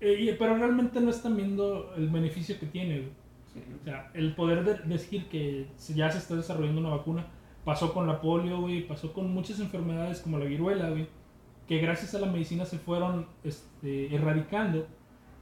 eh, 0.00 0.36
pero 0.38 0.56
realmente 0.56 1.00
no 1.00 1.10
están 1.10 1.36
viendo 1.36 1.94
el 1.96 2.08
beneficio 2.08 2.58
que 2.58 2.66
tiene, 2.66 3.00
güey. 3.00 3.12
Sí, 3.52 3.60
O 3.80 3.84
sea, 3.84 4.10
el 4.14 4.34
poder 4.34 4.64
de 4.64 4.74
decir 4.88 5.28
que 5.28 5.66
ya 5.94 6.10
se 6.10 6.18
está 6.18 6.34
desarrollando 6.34 6.80
una 6.80 6.90
vacuna 6.90 7.26
pasó 7.64 7.92
con 7.92 8.06
la 8.06 8.20
polio, 8.20 8.60
güey, 8.60 8.86
pasó 8.86 9.12
con 9.12 9.32
muchas 9.32 9.58
enfermedades 9.60 10.20
como 10.20 10.38
la 10.38 10.44
viruela, 10.44 10.90
güey, 10.90 11.08
que 11.66 11.78
gracias 11.78 12.14
a 12.14 12.20
la 12.20 12.26
medicina 12.26 12.64
se 12.64 12.78
fueron 12.78 13.26
este, 13.42 14.14
erradicando 14.14 14.86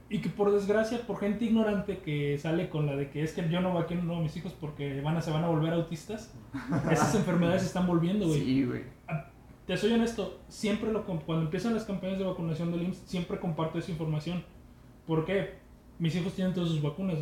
y 0.09 0.19
que 0.19 0.29
por 0.29 0.51
desgracia, 0.51 1.01
por 1.05 1.19
gente 1.19 1.45
ignorante 1.45 1.99
que 1.99 2.37
sale 2.37 2.69
con 2.69 2.85
la 2.85 2.95
de 2.95 3.09
que 3.09 3.23
es 3.23 3.33
que 3.33 3.47
yo 3.49 3.59
no 3.61 3.73
vacuno 3.73 4.17
a 4.17 4.21
mis 4.21 4.35
hijos 4.37 4.53
porque 4.53 5.01
van 5.01 5.17
a, 5.17 5.21
se 5.21 5.31
van 5.31 5.43
a 5.43 5.49
volver 5.49 5.73
autistas, 5.73 6.33
esas 6.91 7.15
enfermedades 7.15 7.61
se 7.61 7.67
están 7.67 7.87
volviendo, 7.87 8.27
güey. 8.27 8.39
Sí, 8.39 8.65
güey. 8.65 8.83
Te 9.65 9.75
soy 9.77 9.93
honesto, 9.93 10.41
siempre 10.47 10.91
lo 10.91 11.03
cuando 11.05 11.45
empiezan 11.45 11.73
las 11.73 11.85
campañas 11.85 12.19
de 12.19 12.23
vacunación 12.23 12.71
del 12.71 12.83
IMSS, 12.83 12.99
siempre 13.07 13.39
comparto 13.39 13.79
esa 13.79 13.89
información. 13.89 14.43
¿Por 15.07 15.25
qué? 15.25 15.55
Mis 15.97 16.15
hijos 16.15 16.33
tienen 16.33 16.53
todas 16.53 16.69
sus 16.69 16.83
vacunas, 16.83 17.17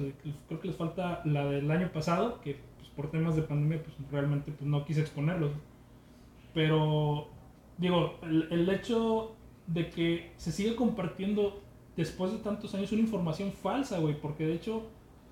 creo 0.47 0.59
que 0.59 0.67
les 0.67 0.75
falta 0.75 1.21
la 1.23 1.45
del 1.45 1.71
año 1.71 1.89
pasado, 1.93 2.41
que 2.41 2.59
pues, 2.77 2.89
por 2.89 3.09
temas 3.09 3.37
de 3.37 3.43
pandemia 3.43 3.81
pues 3.81 3.95
realmente 4.11 4.51
pues, 4.51 4.69
no 4.69 4.83
quise 4.83 4.99
exponerlos. 4.99 5.51
Pero 6.53 7.29
digo, 7.77 8.19
el, 8.23 8.69
hecho 8.69 9.35
de 9.67 9.89
que 9.89 10.33
se 10.35 10.51
sigue 10.51 10.75
compartiendo 10.75 11.61
después 11.95 12.33
de 12.33 12.39
tantos 12.39 12.75
años 12.75 12.91
una 12.91 13.01
información 13.01 13.53
falsa, 13.53 13.99
güey, 13.99 14.19
porque 14.19 14.45
de 14.45 14.55
hecho 14.55 14.83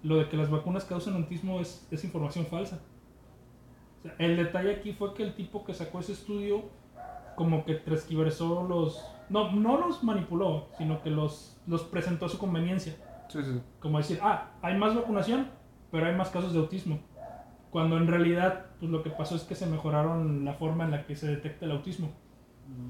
lo 0.04 0.16
de 0.16 0.30
que 0.30 0.38
las 0.38 0.50
vacunas 0.50 0.86
causan 0.86 1.16
autismo 1.16 1.60
es, 1.60 1.86
es 1.92 2.06
información 2.06 2.46
falsa. 2.46 2.82
El 4.18 4.38
detalle 4.38 4.72
aquí 4.72 4.94
fue 4.94 5.14
que 5.14 5.24
el 5.24 5.36
tipo 5.36 5.66
que 5.66 5.74
sacó 5.74 6.00
ese 6.00 6.14
estudio 6.14 6.64
como 7.42 7.66
que 7.66 7.74
transquiversó 7.74 8.68
los... 8.70 9.04
No, 9.30 9.52
no 9.52 9.80
los 9.80 10.04
manipuló, 10.04 10.68
sino 10.78 11.02
que 11.02 11.10
los, 11.10 11.60
los 11.66 11.82
presentó 11.82 12.28
a 12.28 12.30
su 12.30 12.38
conveniencia. 12.38 12.94
Sí, 13.30 13.40
sí. 13.44 13.60
Como 13.80 13.98
decir, 13.98 14.20
ah, 14.22 14.52
hay 14.62 14.78
más 14.78 14.94
vacunación, 14.94 15.48
pero 15.90 16.06
hay 16.06 16.14
más 16.14 16.30
casos 16.30 16.54
de 16.54 16.60
autismo. 16.60 17.00
Cuando 17.72 17.98
en 17.98 18.06
realidad 18.06 18.68
pues, 18.80 18.92
lo 18.92 19.02
que 19.02 19.10
pasó 19.10 19.36
es 19.36 19.42
que 19.42 19.56
se 19.56 19.66
mejoraron 19.66 20.46
la 20.46 20.54
forma 20.54 20.84
en 20.84 20.92
la 20.92 21.08
que 21.08 21.16
se 21.16 21.26
detecta 21.26 21.66
el 21.66 21.72
autismo. 21.72 22.12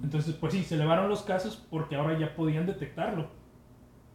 Entonces, 0.03 0.35
pues 0.35 0.51
sí, 0.51 0.63
se 0.63 0.75
elevaron 0.75 1.07
los 1.07 1.21
casos 1.21 1.65
porque 1.69 1.95
ahora 1.95 2.19
ya 2.19 2.35
podían 2.35 2.65
detectarlo. 2.65 3.27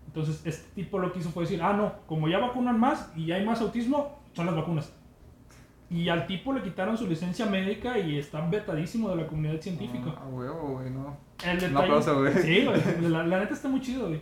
Entonces, 0.06 0.44
este 0.44 0.68
tipo 0.74 0.98
lo 0.98 1.12
que 1.12 1.20
hizo 1.20 1.30
fue 1.30 1.44
decir, 1.44 1.62
ah, 1.62 1.72
no, 1.72 1.94
como 2.06 2.28
ya 2.28 2.38
vacunan 2.38 2.78
más 2.78 3.10
y 3.16 3.24
ya 3.24 3.36
hay 3.36 3.46
más 3.46 3.62
autismo, 3.62 4.18
son 4.34 4.44
las 4.44 4.54
vacunas. 4.54 4.92
Y 5.88 6.08
al 6.08 6.26
tipo 6.26 6.52
le 6.52 6.62
quitaron 6.62 6.98
su 6.98 7.06
licencia 7.06 7.46
médica 7.46 7.96
y 7.98 8.18
está 8.18 8.40
vetadísimo 8.48 9.08
de 9.10 9.16
la 9.16 9.26
comunidad 9.26 9.60
científica. 9.60 10.14
Ah, 10.16 10.26
huevo, 10.28 10.74
güey, 10.74 10.90
no. 10.90 11.16
El 11.44 11.60
detalle, 11.60 11.84
aplauso, 11.84 12.18
güey. 12.20 12.32
Sí, 12.34 12.64
güey. 12.64 13.10
La, 13.10 13.24
la 13.24 13.38
neta 13.38 13.54
está 13.54 13.68
muy 13.68 13.80
chido, 13.80 14.08
güey. 14.08 14.20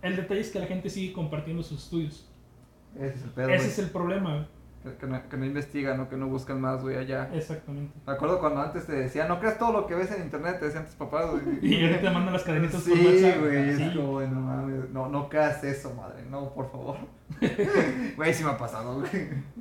El 0.00 0.16
detalle 0.16 0.40
es 0.40 0.50
que 0.50 0.60
la 0.60 0.66
gente 0.66 0.88
sigue 0.88 1.12
compartiendo 1.12 1.62
sus 1.62 1.82
estudios. 1.84 2.28
Ese 2.94 3.14
es 3.14 3.22
el 3.24 3.30
pedo, 3.30 3.48
Ese 3.48 3.66
es 3.68 3.78
el 3.78 3.90
problema, 3.90 4.34
güey. 4.34 4.46
Que, 4.82 4.96
que 4.96 5.06
no, 5.06 5.28
que 5.28 5.36
no 5.36 5.44
investigan 5.44 6.00
o 6.00 6.08
que 6.08 6.16
no 6.16 6.26
buscan 6.26 6.60
más, 6.60 6.82
güey, 6.82 6.96
allá. 6.96 7.30
Exactamente. 7.32 7.92
Me 8.04 8.12
acuerdo 8.14 8.40
cuando 8.40 8.60
antes 8.62 8.84
te 8.86 8.92
decía, 8.92 9.28
no 9.28 9.38
creas 9.38 9.56
todo 9.58 9.72
lo 9.72 9.86
que 9.86 9.94
ves 9.94 10.10
en 10.10 10.22
internet, 10.24 10.58
te 10.58 10.64
decían 10.66 10.86
tus 10.86 10.96
papás, 10.96 11.30
güey. 11.30 11.42
Y 11.62 11.82
ahorita 11.84 12.00
te 12.00 12.10
mandan 12.10 12.32
las 12.32 12.42
cadenitas 12.42 12.82
Sí, 12.82 12.90
por 12.90 12.98
WhatsApp. 13.12 13.40
güey, 13.40 13.76
Sí. 13.76 13.82
es 13.84 13.96
como, 13.96 14.10
bueno, 14.12 14.40
mames, 14.40 14.90
no, 14.90 15.08
no 15.08 15.28
creas 15.28 15.62
eso, 15.62 15.94
madre, 15.94 16.24
no, 16.28 16.52
por 16.52 16.68
favor. 16.70 16.96
Güey, 18.16 18.34
sí 18.34 18.44
me 18.44 18.50
ha 18.50 18.58
pasado, 18.58 18.98
güey. 19.00 19.10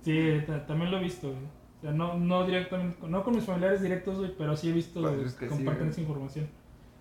Sí, 0.03 0.41
ta- 0.47 0.65
también 0.65 0.91
lo 0.91 0.97
he 0.97 1.03
visto, 1.03 1.27
güey. 1.29 1.43
O 1.77 1.81
sea, 1.81 1.91
no, 1.91 2.17
no 2.17 2.45
directamente, 2.45 2.97
no 3.07 3.23
con 3.23 3.35
mis 3.35 3.43
familiares 3.45 3.81
directos, 3.81 4.17
güey, 4.17 4.35
pero 4.37 4.55
sí 4.55 4.69
he 4.69 4.73
visto 4.73 5.01
Pues 5.01 5.13
güey, 5.15 5.25
es 5.25 5.33
que 5.33 5.45
que 5.47 5.51
sí, 5.51 5.57
comparten 5.57 5.89
esa 5.89 6.01
información. 6.01 6.47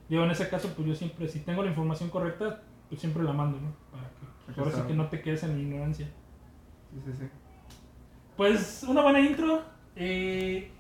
Digo, 0.08 0.24
en 0.24 0.30
ese 0.30 0.48
caso, 0.48 0.68
pues 0.76 0.88
yo 0.88 0.94
siempre, 0.94 1.28
si 1.28 1.40
tengo 1.40 1.62
la 1.62 1.68
información 1.70 2.08
correcta, 2.10 2.62
pues 2.88 3.00
siempre 3.00 3.22
la 3.22 3.32
mando, 3.32 3.58
¿no? 3.60 3.72
Para 3.90 4.08
que, 4.54 4.60
ahora 4.60 4.72
sí 4.72 4.82
que 4.88 4.94
no 4.94 5.08
te 5.08 5.20
quedes 5.20 5.42
en 5.44 5.54
la 5.54 5.58
ignorancia. 5.62 6.06
Sí, 6.92 7.00
sí, 7.06 7.12
sí. 7.18 7.24
Pues, 8.40 8.86
una 8.88 9.02
buena 9.02 9.20
intro. 9.20 9.60
Eh, 9.94 10.70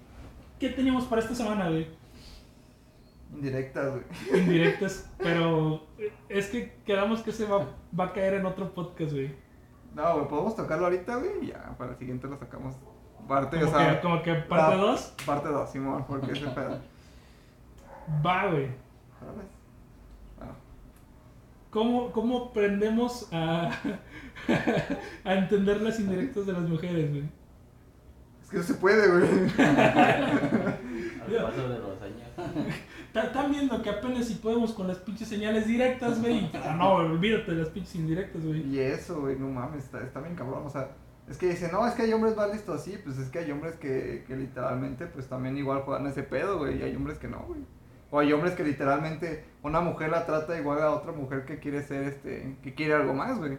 ¿Qué 0.58 0.70
teníamos 0.70 1.04
para 1.04 1.20
esta 1.20 1.34
semana, 1.34 1.68
güey? 1.68 1.88
Indirectas, 3.34 3.90
güey. 3.90 4.40
Indirectas, 4.40 5.10
pero 5.18 5.86
eh, 5.98 6.10
es 6.30 6.46
que 6.46 6.72
quedamos 6.86 7.20
que 7.20 7.32
se 7.32 7.44
va, 7.44 7.66
va 8.00 8.04
a 8.06 8.12
caer 8.14 8.32
en 8.32 8.46
otro 8.46 8.72
podcast, 8.72 9.12
güey. 9.12 9.36
No, 9.94 10.14
güey, 10.14 10.28
podemos 10.28 10.56
tocarlo 10.56 10.86
ahorita, 10.86 11.16
güey, 11.16 11.32
y 11.42 11.46
ya, 11.48 11.74
para 11.76 11.92
el 11.92 11.98
siguiente 11.98 12.28
lo 12.28 12.38
sacamos. 12.38 12.76
Parte, 13.28 13.58
o 13.58 13.66
Como, 13.66 13.78
sea, 13.78 13.94
que, 13.94 14.00
como 14.00 14.22
que 14.22 14.34
parte 14.36 14.74
ah. 14.76 14.78
2, 14.78 15.14
parte 15.26 15.48
2, 15.50 15.70
Simón, 15.70 16.06
porque 16.08 16.32
ese 16.32 16.46
pedo. 16.46 16.80
va, 18.24 18.46
güey. 18.46 18.68
Bueno, 19.20 20.54
¿Cómo, 21.68 22.10
¿Cómo 22.10 22.46
aprendemos 22.46 23.28
a, 23.30 23.70
a 25.24 25.34
entender 25.34 25.82
las 25.82 26.00
indirectas 26.00 26.46
de 26.46 26.54
las 26.54 26.62
mujeres, 26.62 27.10
güey? 27.10 27.39
Es 28.50 28.52
que 28.52 28.56
no 28.56 28.62
se 28.64 28.74
puede, 28.74 29.08
güey. 29.08 29.30
Al 29.58 31.44
paso 31.44 31.68
de 31.68 31.78
los 31.78 32.02
años. 32.02 32.28
Están 33.14 33.50
viendo 33.50 33.80
que 33.82 33.90
apenas 33.90 34.26
si 34.26 34.34
podemos 34.34 34.72
con 34.72 34.88
las 34.88 34.98
pinches 34.98 35.28
señales 35.28 35.66
directas, 35.66 36.20
güey. 36.20 36.38
y, 36.38 36.50
ah, 36.54 36.74
No, 36.76 36.94
olvídate 36.94 37.52
de 37.52 37.58
las 37.58 37.68
pinches 37.68 37.94
indirectas, 37.96 38.44
güey. 38.44 38.66
Y 38.68 38.80
eso, 38.80 39.20
güey, 39.20 39.38
no 39.38 39.48
mames, 39.48 39.84
está, 39.84 40.02
está 40.02 40.20
bien 40.20 40.34
cabrón, 40.34 40.64
o 40.66 40.70
sea, 40.70 40.90
es 41.28 41.38
que 41.38 41.48
dicen, 41.50 41.70
no, 41.72 41.86
es 41.86 41.94
que 41.94 42.02
hay 42.02 42.12
hombres 42.12 42.36
más 42.36 42.52
listos, 42.52 42.82
sí, 42.82 42.98
pues 43.04 43.18
es 43.18 43.28
que 43.28 43.40
hay 43.40 43.50
hombres 43.50 43.76
que, 43.76 44.24
que 44.26 44.36
literalmente, 44.36 45.06
pues 45.06 45.28
también 45.28 45.56
igual 45.56 45.82
juegan 45.82 46.06
ese 46.06 46.22
pedo, 46.22 46.58
güey, 46.58 46.78
y 46.78 46.82
hay 46.82 46.96
hombres 46.96 47.18
que 47.18 47.28
no, 47.28 47.44
güey. 47.46 47.60
O 48.10 48.18
hay 48.18 48.32
hombres 48.32 48.54
que 48.54 48.64
literalmente 48.64 49.44
una 49.62 49.80
mujer 49.80 50.10
la 50.10 50.26
trata 50.26 50.58
igual 50.58 50.82
a 50.82 50.90
otra 50.90 51.12
mujer 51.12 51.44
que 51.44 51.60
quiere 51.60 51.82
ser, 51.82 52.04
este, 52.04 52.56
que 52.62 52.74
quiere 52.74 52.94
algo 52.94 53.14
más, 53.14 53.38
güey. 53.38 53.58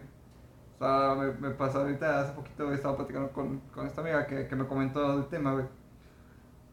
O 0.82 0.84
sea, 0.84 1.14
me, 1.14 1.32
me 1.48 1.54
pasó 1.54 1.78
ahorita, 1.82 2.22
hace 2.22 2.32
poquito, 2.32 2.64
güey, 2.64 2.74
estaba 2.74 2.96
platicando 2.96 3.30
con, 3.30 3.60
con 3.72 3.86
esta 3.86 4.00
amiga 4.00 4.26
que, 4.26 4.48
que 4.48 4.56
me 4.56 4.66
comentó 4.66 5.16
el 5.16 5.26
tema, 5.26 5.52
güey. 5.52 5.66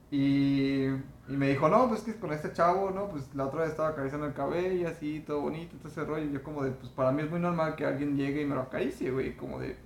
Y, 0.10 0.86
y 0.88 1.38
me 1.38 1.50
dijo, 1.50 1.70
no, 1.70 1.88
pues 1.88 2.02
que 2.02 2.16
con 2.16 2.34
este 2.34 2.52
chavo, 2.52 2.90
¿no? 2.90 3.10
Pues 3.10 3.36
la 3.36 3.46
otra 3.46 3.62
vez 3.62 3.70
estaba 3.70 3.90
acariciando 3.90 4.26
el 4.26 4.34
cabello, 4.34 4.88
así, 4.88 5.20
todo 5.20 5.42
bonito, 5.42 5.78
todo 5.78 5.90
ese 5.90 6.04
rollo. 6.06 6.26
Y 6.26 6.32
yo 6.32 6.42
como 6.42 6.64
de, 6.64 6.72
pues 6.72 6.92
para 6.92 7.12
mí 7.12 7.22
es 7.22 7.30
muy 7.30 7.40
normal 7.40 7.76
que 7.76 7.86
alguien 7.86 8.18
llegue 8.18 8.42
y 8.42 8.46
me 8.46 8.56
lo 8.56 8.62
acaricie, 8.62 9.12
güey. 9.12 9.38
Como 9.38 9.60
de, 9.60 9.78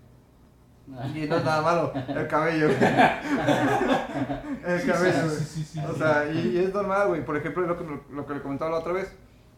y 0.88 1.28
no 1.28 1.36
es 1.38 1.44
nada 1.44 1.62
malo, 1.62 1.92
el 2.08 2.28
cabello, 2.28 2.68
güey. 2.68 2.78
El 4.66 4.86
cabello, 4.86 5.14
sí, 5.14 5.28
güey. 5.28 5.38
sí, 5.38 5.46
sí, 5.46 5.64
sí, 5.66 5.80
O 5.86 5.96
sea, 5.96 6.32
y, 6.32 6.48
y 6.48 6.58
es 6.60 6.74
normal, 6.74 7.10
güey. 7.10 7.26
Por 7.26 7.36
ejemplo, 7.36 7.68
lo 7.68 7.78
que, 7.78 7.84
lo 8.10 8.26
que 8.26 8.34
le 8.36 8.42
comentaba 8.42 8.72
la 8.72 8.78
otra 8.78 8.94
vez. 8.94 9.14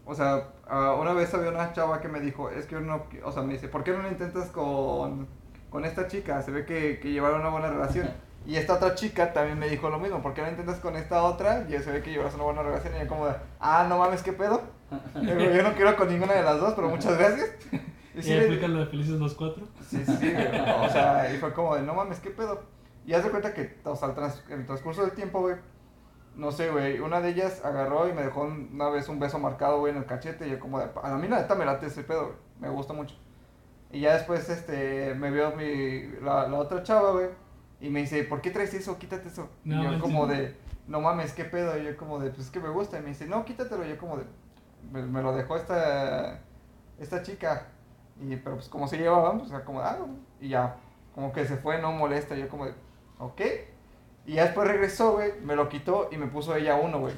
O 0.05 0.13
sea, 0.15 0.49
ah, 0.67 0.95
una 0.99 1.13
vez 1.13 1.33
había 1.33 1.49
una 1.49 1.73
chava 1.73 1.99
que 1.99 2.07
me 2.07 2.19
dijo, 2.19 2.49
es 2.49 2.65
que 2.65 2.73
yo 2.75 2.81
no, 2.81 3.09
qui- 3.09 3.21
o 3.23 3.31
sea, 3.31 3.41
me 3.43 3.53
dice, 3.53 3.67
¿por 3.67 3.83
qué 3.83 3.91
no 3.91 4.03
lo 4.03 4.07
intentas 4.09 4.49
con, 4.49 5.27
con 5.69 5.83
esta 5.85 6.07
chica? 6.07 6.41
Se 6.41 6.51
ve 6.51 6.65
que, 6.65 6.99
que 6.99 7.11
llevaron 7.11 7.41
una 7.41 7.49
buena 7.49 7.69
relación. 7.69 8.09
Y 8.45 8.57
esta 8.57 8.75
otra 8.75 8.93
chica 8.93 9.33
también 9.33 9.57
me 9.57 9.67
dijo 9.67 9.89
lo 9.89 9.99
mismo, 9.99 10.21
¿por 10.21 10.35
qué 10.35 10.43
no 10.43 10.49
intentas 10.49 10.79
con 10.79 10.95
esta 10.95 11.23
otra? 11.23 11.65
Y 11.67 11.71
se 11.81 11.91
ve 11.91 12.03
que 12.03 12.11
llevas 12.11 12.35
una 12.35 12.43
buena 12.43 12.61
relación. 12.61 12.93
Y 12.95 12.99
yo 12.99 13.07
como 13.07 13.25
de, 13.27 13.33
ah, 13.59 13.87
no 13.89 13.97
mames, 13.97 14.21
¿qué 14.21 14.33
pedo? 14.33 14.61
Yo 15.15 15.63
no 15.63 15.73
quiero 15.73 15.95
con 15.97 16.07
ninguna 16.07 16.33
de 16.33 16.43
las 16.43 16.59
dos, 16.59 16.73
pero 16.75 16.87
muchas 16.89 17.17
gracias. 17.17 17.49
Y 18.15 18.19
¿Y 18.19 18.21
sí 18.21 18.29
le- 18.29 18.45
aplican 18.45 18.73
lo 18.73 18.79
de 18.79 18.85
Felices 18.85 19.19
los 19.19 19.33
Cuatro? 19.33 19.67
Sí, 19.89 20.01
sí. 20.05 20.33
O 20.81 20.87
sea, 20.89 21.29
y 21.33 21.37
fue 21.37 21.51
como 21.51 21.75
de, 21.75 21.81
no 21.81 21.93
mames, 21.95 22.21
¿qué 22.21 22.29
pedo? 22.29 22.61
Y 23.05 23.13
haz 23.13 23.25
de 23.25 23.29
cuenta 23.29 23.53
que, 23.53 23.77
o 23.83 23.93
sea, 23.93 24.07
el, 24.09 24.15
trans- 24.15 24.41
el 24.49 24.65
transcurso 24.65 25.01
del 25.01 25.11
tiempo, 25.11 25.41
güey, 25.41 25.55
no 26.35 26.51
sé, 26.51 26.69
güey, 26.69 26.99
una 26.99 27.21
de 27.21 27.29
ellas 27.29 27.63
agarró 27.63 28.09
y 28.09 28.13
me 28.13 28.23
dejó 28.23 28.43
una 28.43 28.89
vez 28.89 29.09
un 29.09 29.19
beso 29.19 29.39
marcado, 29.39 29.79
güey, 29.79 29.91
en 29.91 29.99
el 29.99 30.05
cachete, 30.05 30.47
y 30.47 30.51
yo 30.51 30.59
como 30.59 30.79
de, 30.79 30.89
a 31.01 31.15
mí 31.17 31.27
la 31.27 31.41
neta 31.41 31.55
me 31.55 31.65
late 31.65 31.87
ese 31.87 32.03
pedo, 32.03 32.25
güey, 32.27 32.37
me 32.59 32.69
gusta 32.69 32.93
mucho. 32.93 33.15
Y 33.91 34.01
ya 34.01 34.13
después, 34.13 34.49
este, 34.49 35.13
me 35.15 35.31
vio 35.31 35.55
mi, 35.55 36.03
la, 36.21 36.47
la 36.47 36.57
otra 36.57 36.83
chava, 36.83 37.11
güey, 37.11 37.29
y 37.79 37.89
me 37.89 38.01
dice, 38.01 38.23
¿por 38.23 38.41
qué 38.41 38.51
traes 38.51 38.73
eso? 38.73 38.97
Quítate 38.97 39.27
eso. 39.27 39.49
No 39.63 39.83
y 39.83 39.95
yo 39.95 40.01
como 40.01 40.27
de, 40.27 40.55
no 40.87 41.01
mames, 41.01 41.33
¿qué 41.33 41.45
pedo? 41.45 41.77
Y 41.77 41.85
yo 41.85 41.97
como 41.97 42.19
de, 42.19 42.29
pues 42.29 42.47
es 42.47 42.51
que 42.51 42.59
me 42.59 42.69
gusta. 42.69 42.97
Y 42.99 43.01
me 43.01 43.09
dice, 43.09 43.25
no, 43.25 43.45
quítatelo. 43.45 43.85
Y 43.85 43.89
yo 43.89 43.97
como 43.97 44.17
de, 44.17 44.25
me, 44.91 45.03
me 45.03 45.21
lo 45.21 45.35
dejó 45.35 45.55
esta, 45.55 46.41
esta 46.99 47.21
chica. 47.21 47.67
Y, 48.19 48.37
pero 48.37 48.55
pues 48.55 48.69
como 48.69 48.87
se 48.87 48.97
llevaban, 48.97 49.39
pues 49.39 49.51
como, 49.63 49.81
ah, 49.81 49.97
y 50.39 50.49
ya. 50.49 50.77
como 51.13 51.33
que 51.33 51.45
se 51.45 51.57
fue, 51.57 51.81
no 51.81 51.91
molesta, 51.91 52.35
yo 52.35 52.47
como 52.49 52.65
de, 52.65 52.73
ok. 53.19 53.41
Y 54.25 54.33
ya 54.35 54.45
después 54.45 54.67
regresó, 54.67 55.13
güey, 55.13 55.33
me 55.43 55.55
lo 55.55 55.69
quitó 55.69 56.09
y 56.11 56.17
me 56.17 56.27
puso 56.27 56.55
ella 56.55 56.75
uno, 56.75 56.99
güey. 56.99 57.13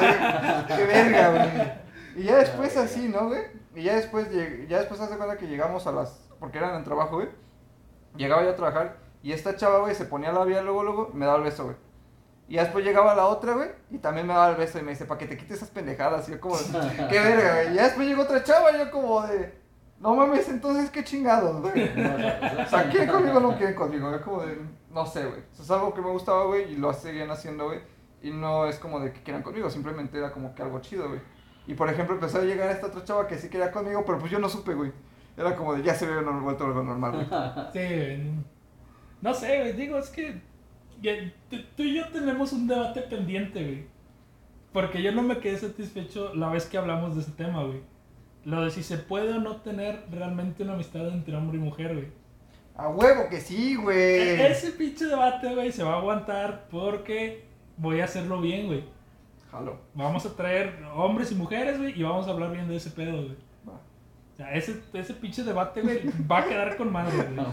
De, 0.00 0.76
qué 0.76 0.84
verga, 0.84 1.30
güey. 1.30 1.72
Y 2.16 2.24
ya 2.24 2.36
después 2.38 2.76
así, 2.76 3.08
¿no, 3.08 3.28
güey? 3.28 3.42
Y 3.74 3.82
ya 3.84 3.94
después, 3.94 4.30
lleg- 4.32 4.66
ya 4.66 4.78
después 4.78 5.00
hace 5.00 5.16
cuenta 5.16 5.36
que 5.36 5.46
llegamos 5.46 5.86
a 5.86 5.92
las, 5.92 6.28
porque 6.40 6.58
eran 6.58 6.74
en 6.74 6.84
trabajo, 6.84 7.16
güey. 7.16 7.28
Llegaba 8.16 8.42
yo 8.42 8.50
a 8.50 8.56
trabajar 8.56 8.96
y 9.22 9.32
esta 9.32 9.56
chava, 9.56 9.78
güey, 9.80 9.94
se 9.94 10.06
ponía 10.06 10.32
labial 10.32 10.64
luego, 10.64 10.82
luego, 10.82 11.10
me 11.12 11.26
daba 11.26 11.38
el 11.38 11.44
beso, 11.44 11.64
güey. 11.64 11.76
Y 12.48 12.54
ya 12.54 12.62
después 12.62 12.84
llegaba 12.84 13.14
la 13.14 13.26
otra, 13.26 13.54
güey, 13.54 13.68
y 13.90 13.98
también 13.98 14.26
me 14.26 14.32
daba 14.32 14.50
el 14.50 14.56
beso 14.56 14.78
y 14.78 14.82
me 14.82 14.92
dice, 14.92 15.04
para 15.04 15.18
que 15.18 15.26
te 15.26 15.36
quites 15.36 15.56
esas 15.58 15.68
pendejadas. 15.70 16.28
Y 16.28 16.32
yo 16.32 16.40
como, 16.40 16.56
qué 17.10 17.20
verga, 17.20 17.54
güey. 17.54 17.72
Y 17.72 17.74
ya 17.76 17.84
después 17.84 18.06
llegó 18.08 18.22
otra 18.22 18.42
chava 18.42 18.72
y 18.72 18.78
yo 18.78 18.90
como 18.90 19.22
de, 19.26 19.52
no 20.00 20.14
mames, 20.14 20.48
entonces 20.48 20.90
qué 20.90 21.02
chingados, 21.04 21.60
güey. 21.62 21.90
O 22.66 22.68
sea, 22.68 22.88
quieren 22.90 23.08
conmigo 23.08 23.38
o 23.38 23.40
no 23.40 23.56
quieren 23.56 23.74
conmigo. 23.74 24.14
Es 24.14 24.20
como 24.20 24.42
de, 24.42 24.58
no 24.90 25.06
sé, 25.06 25.24
güey. 25.24 25.40
Eso 25.52 25.62
es 25.62 25.70
algo 25.70 25.94
que 25.94 26.02
me 26.02 26.10
gustaba, 26.10 26.44
güey, 26.44 26.72
y 26.72 26.76
lo 26.76 26.92
seguían 26.92 27.30
haciendo, 27.30 27.66
güey. 27.66 27.80
Y 28.22 28.30
no 28.30 28.66
es 28.66 28.78
como 28.78 29.00
de 29.00 29.12
que 29.12 29.22
quieran 29.22 29.42
conmigo, 29.42 29.70
simplemente 29.70 30.18
era 30.18 30.32
como 30.32 30.54
que 30.54 30.62
algo 30.62 30.80
chido, 30.80 31.08
güey. 31.08 31.20
Y 31.66 31.74
por 31.74 31.88
ejemplo, 31.88 32.14
empezó 32.14 32.38
a 32.38 32.42
llegar 32.42 32.70
esta 32.70 32.88
otra 32.88 33.04
chava 33.04 33.26
que 33.26 33.38
sí 33.38 33.48
quería 33.48 33.72
conmigo, 33.72 34.04
pero 34.06 34.18
pues 34.18 34.30
yo 34.30 34.38
no 34.38 34.48
supe, 34.48 34.74
güey. 34.74 34.92
Era 35.36 35.54
como 35.54 35.74
de, 35.74 35.82
ya 35.82 35.94
se 35.94 36.06
ve 36.06 36.22
vuelto 36.22 36.64
algo 36.64 36.82
normal, 36.82 37.12
güey. 37.12 37.26
Sí, 37.72 37.78
güey. 37.78 38.30
No 39.20 39.34
sé, 39.34 39.60
güey. 39.60 39.72
Digo, 39.72 39.98
es 39.98 40.08
que 40.10 40.40
tú 41.76 41.82
y 41.82 41.96
yo 41.96 42.08
tenemos 42.08 42.52
un 42.52 42.66
debate 42.66 43.02
pendiente, 43.02 43.62
güey. 43.62 43.86
Porque 44.72 45.02
yo 45.02 45.12
no 45.12 45.22
me 45.22 45.38
quedé 45.38 45.58
satisfecho 45.58 46.34
la 46.34 46.48
vez 46.48 46.66
que 46.66 46.78
hablamos 46.78 47.14
de 47.14 47.22
ese 47.22 47.32
tema, 47.32 47.64
güey. 47.64 47.82
Lo 48.46 48.64
de 48.64 48.70
si 48.70 48.82
se 48.84 48.96
puede 48.96 49.32
o 49.34 49.40
no 49.40 49.56
tener 49.56 50.04
realmente 50.10 50.62
una 50.62 50.74
amistad 50.74 51.08
entre 51.08 51.36
hombre 51.36 51.58
y 51.58 51.60
mujer, 51.60 51.94
güey. 51.94 52.08
A 52.76 52.88
huevo 52.88 53.28
que 53.28 53.40
sí, 53.40 53.72
E- 53.72 53.76
güey. 53.76 54.40
Ese 54.40 54.70
pinche 54.72 55.06
debate, 55.06 55.52
güey, 55.54 55.72
se 55.72 55.82
va 55.82 55.94
a 55.94 55.98
aguantar 55.98 56.68
porque 56.70 57.44
voy 57.76 58.00
a 58.00 58.04
hacerlo 58.04 58.40
bien, 58.40 58.66
güey. 58.68 58.84
Jalo. 59.50 59.78
Vamos 59.94 60.24
a 60.26 60.36
traer 60.36 60.78
hombres 60.94 61.32
y 61.32 61.34
mujeres, 61.34 61.78
güey, 61.78 61.98
y 61.98 62.02
vamos 62.04 62.28
a 62.28 62.30
hablar 62.30 62.52
bien 62.52 62.68
de 62.68 62.76
ese 62.76 62.90
pedo, 62.90 63.16
güey. 63.24 63.36
Va. 63.68 63.72
O 63.72 64.36
sea, 64.36 64.52
ese, 64.54 64.80
ese 64.92 65.14
pinche 65.14 65.42
debate, 65.42 65.80
güey, 65.82 66.02
va 66.30 66.38
a 66.40 66.46
quedar 66.46 66.76
con 66.76 66.92
madre, 66.92 67.16
güey. 67.16 67.34
No. 67.34 67.46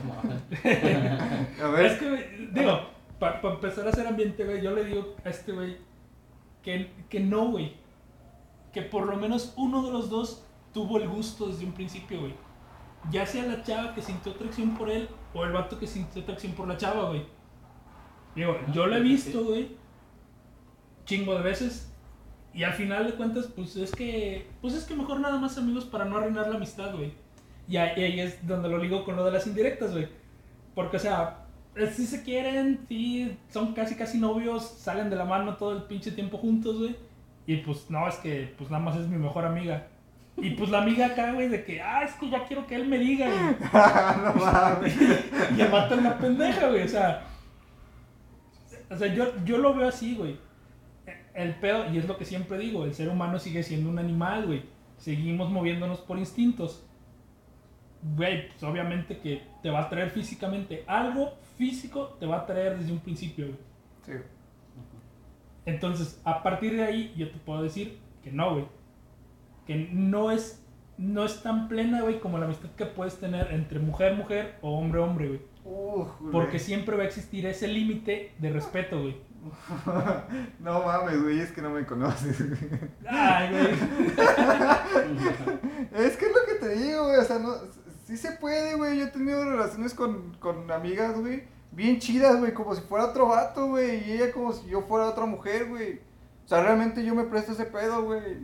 A 0.64 1.82
Es 1.82 2.00
ver. 2.00 2.00
que, 2.00 2.10
güey, 2.10 2.24
digo, 2.54 2.80
para 3.18 3.42
empezar 3.42 3.88
a 3.88 3.90
hacer 3.90 4.06
ambiente, 4.06 4.44
güey, 4.46 4.62
yo 4.62 4.72
le 4.76 4.84
digo 4.86 5.16
a 5.26 5.30
este 5.30 5.54
güey 5.54 5.78
que, 6.62 6.92
que 7.10 7.20
no, 7.20 7.50
güey. 7.52 7.74
Que 8.72 8.82
por 8.84 9.06
lo 9.08 9.16
menos 9.16 9.54
uno 9.58 9.84
de 9.86 9.92
los 9.92 10.10
dos 10.10 10.46
tuvo 10.74 10.98
el 10.98 11.08
gusto 11.08 11.48
desde 11.48 11.66
un 11.66 11.72
principio, 11.72 12.22
güey. 12.22 12.34
Ya 13.12 13.26
sea 13.26 13.46
la 13.46 13.64
chava 13.64 13.94
que 13.94 14.02
sintió 14.02 14.32
atracción 14.32 14.76
por 14.76 14.90
él 14.90 15.10
o 15.34 15.44
el 15.44 15.52
vato 15.52 15.78
que 15.78 15.88
sintió 15.88 16.22
atracción 16.22 16.54
por 16.54 16.68
la 16.68 16.78
chava, 16.78 17.10
güey. 17.10 17.26
Digo, 18.36 18.58
yo 18.72 18.88
lo 18.88 18.96
he 18.96 19.02
visto, 19.02 19.44
güey, 19.44 19.76
chingo 21.06 21.36
de 21.36 21.44
veces. 21.44 21.94
Y 22.54 22.64
al 22.64 22.74
final 22.74 23.06
de 23.06 23.14
cuentas, 23.14 23.48
pues 23.56 23.76
es 23.76 23.92
que, 23.92 24.48
pues 24.62 24.74
es 24.74 24.86
que 24.86 24.96
mejor 24.96 25.20
nada 25.20 25.38
más 25.38 25.58
amigos 25.58 25.86
para 25.86 26.06
no 26.06 26.18
arruinar 26.18 26.48
la 26.48 26.56
amistad, 26.56 26.96
güey. 26.96 27.14
Y 27.68 27.78
ahí, 27.78 27.94
y 28.00 28.04
ahí 28.04 28.20
es 28.20 28.46
donde 28.46 28.70
lo 28.70 28.78
ligo 28.78 29.04
con 29.04 29.16
lo 29.16 29.26
de 29.26 29.32
las 29.32 29.48
indirectas, 29.48 29.92
güey. 29.92 30.08
Porque, 30.76 30.98
o 30.98 31.00
sea, 31.00 31.48
si 31.94 32.06
se 32.06 32.24
quieren, 32.24 32.86
sí, 32.88 33.38
son 33.50 33.74
casi 33.74 33.96
casi 33.96 34.20
novios, 34.20 34.64
salen 34.64 35.10
de 35.10 35.16
la 35.16 35.26
mano 35.26 35.56
todo 35.58 35.74
el 35.74 35.84
pinche 35.84 36.12
tiempo 36.12 36.38
juntos, 36.38 36.78
güey. 36.78 36.96
Y 37.48 37.58
pues, 37.58 37.90
no, 37.90 38.08
es 38.08 38.16
que, 38.16 38.54
pues 38.58 38.70
nada 38.70 38.84
más 38.84 38.98
es 38.98 39.08
mi 39.08 39.18
mejor 39.18 39.46
amiga. 39.46 39.88
Y 40.38 40.52
pues 40.52 40.70
la 40.70 40.82
amiga 40.82 41.08
acá, 41.08 41.32
güey, 41.32 41.48
de 41.48 41.64
que, 41.64 41.82
ah, 41.82 42.04
es 42.04 42.14
que 42.14 42.30
ya 42.30 42.44
quiero 42.46 42.66
que 42.66 42.76
él 42.76 42.88
me 42.88 42.98
diga, 42.98 43.28
güey. 43.28 43.56
no 44.24 44.46
mames. 44.46 44.98
Y 45.56 45.62
el 45.62 45.72
vato 45.72 45.96
es 45.96 46.04
la 46.04 46.18
pendeja, 46.18 46.70
güey, 46.70 46.84
o 46.84 46.88
sea. 46.88 47.24
O 48.90 48.98
sea, 48.98 49.14
yo, 49.14 49.44
yo 49.46 49.58
lo 49.58 49.76
veo 49.76 49.88
así, 49.88 50.16
güey. 50.16 50.38
El 51.34 51.56
pedo, 51.56 51.92
y 51.92 51.98
es 51.98 52.08
lo 52.08 52.18
que 52.18 52.26
siempre 52.26 52.58
digo, 52.58 52.86
el 52.86 52.94
ser 52.94 53.10
humano 53.10 53.40
sigue 53.40 53.64
siendo 53.64 53.90
un 53.90 54.00
animal, 54.00 54.48
güey. 54.48 54.64
Seguimos 54.98 55.50
moviéndonos 55.50 56.00
por 56.00 56.18
instintos. 56.18 56.84
Güey, 58.16 58.50
pues 58.50 58.64
obviamente 58.64 59.20
que 59.20 59.44
te 59.62 59.70
va 59.70 59.82
a 59.82 59.90
traer 59.90 60.10
físicamente. 60.10 60.84
Algo 60.88 61.34
físico 61.58 62.18
te 62.20 62.26
va 62.26 62.38
a 62.38 62.46
traer 62.46 62.78
desde 62.78 62.92
un 62.92 63.00
principio, 63.00 63.46
güey. 63.46 63.58
Sí. 64.06 64.14
Entonces, 65.66 66.20
a 66.24 66.44
partir 66.44 66.76
de 66.76 66.84
ahí, 66.84 67.14
yo 67.16 67.30
te 67.32 67.38
puedo 67.38 67.64
decir 67.64 68.00
que 68.24 68.32
no, 68.32 68.54
güey. 68.54 68.66
Que 69.66 69.90
no 69.92 70.32
es, 70.32 70.64
no 70.98 71.26
es 71.26 71.42
tan 71.42 71.68
plena, 71.68 72.02
güey, 72.02 72.20
como 72.20 72.38
la 72.38 72.46
amistad 72.46 72.70
que 72.72 72.86
puedes 72.86 73.16
tener 73.18 73.52
entre 73.52 73.80
mujer-mujer 73.80 74.58
o 74.62 74.78
hombre-hombre, 74.78 75.28
güey. 75.28 75.42
Uf, 75.66 76.08
güey. 76.20 76.32
Porque 76.32 76.60
siempre 76.60 76.98
va 76.98 77.04
a 77.04 77.06
existir 77.06 77.46
ese 77.46 77.68
límite 77.68 78.34
de 78.40 78.50
respeto, 78.52 79.02
güey. 79.02 79.16
No 80.60 80.84
mames, 80.84 81.22
güey, 81.22 81.40
es 81.40 81.52
que 81.52 81.62
no 81.62 81.70
me 81.70 81.86
conoces. 81.86 82.44
Ay, 83.06 83.50
güey. 83.50 83.74
Es 85.94 86.18
que 86.18 86.26
es 86.26 86.32
lo 86.32 86.46
que 86.48 86.56
te 86.60 86.76
digo, 86.76 87.06
güey. 87.06 87.18
O 87.18 87.24
sea, 87.24 87.40
no, 87.40 87.54
sí 88.06 88.18
se 88.18 88.32
puede, 88.34 88.76
güey. 88.76 88.98
Yo 89.00 89.06
he 89.06 89.10
tenido 89.10 89.44
relaciones 89.44 89.94
con, 89.94 90.34
con 90.40 90.72
amigas, 90.72 91.20
güey. 91.20 91.44
Bien 91.72 92.00
chidas, 92.00 92.40
güey. 92.40 92.54
Como 92.54 92.74
si 92.74 92.82
fuera 92.82 93.06
otro 93.06 93.28
vato, 93.28 93.68
güey. 93.68 94.10
Y 94.10 94.14
ella 94.14 94.32
como 94.32 94.54
si 94.54 94.68
yo 94.68 94.82
fuera 94.82 95.08
otra 95.08 95.26
mujer, 95.26 95.68
güey. 95.68 96.00
O 96.46 96.48
sea, 96.48 96.64
realmente 96.64 97.06
yo 97.06 97.14
me 97.16 97.24
presto 97.26 97.52
ese 97.52 97.66
pedo, 97.66 98.04
güey. 98.04 98.40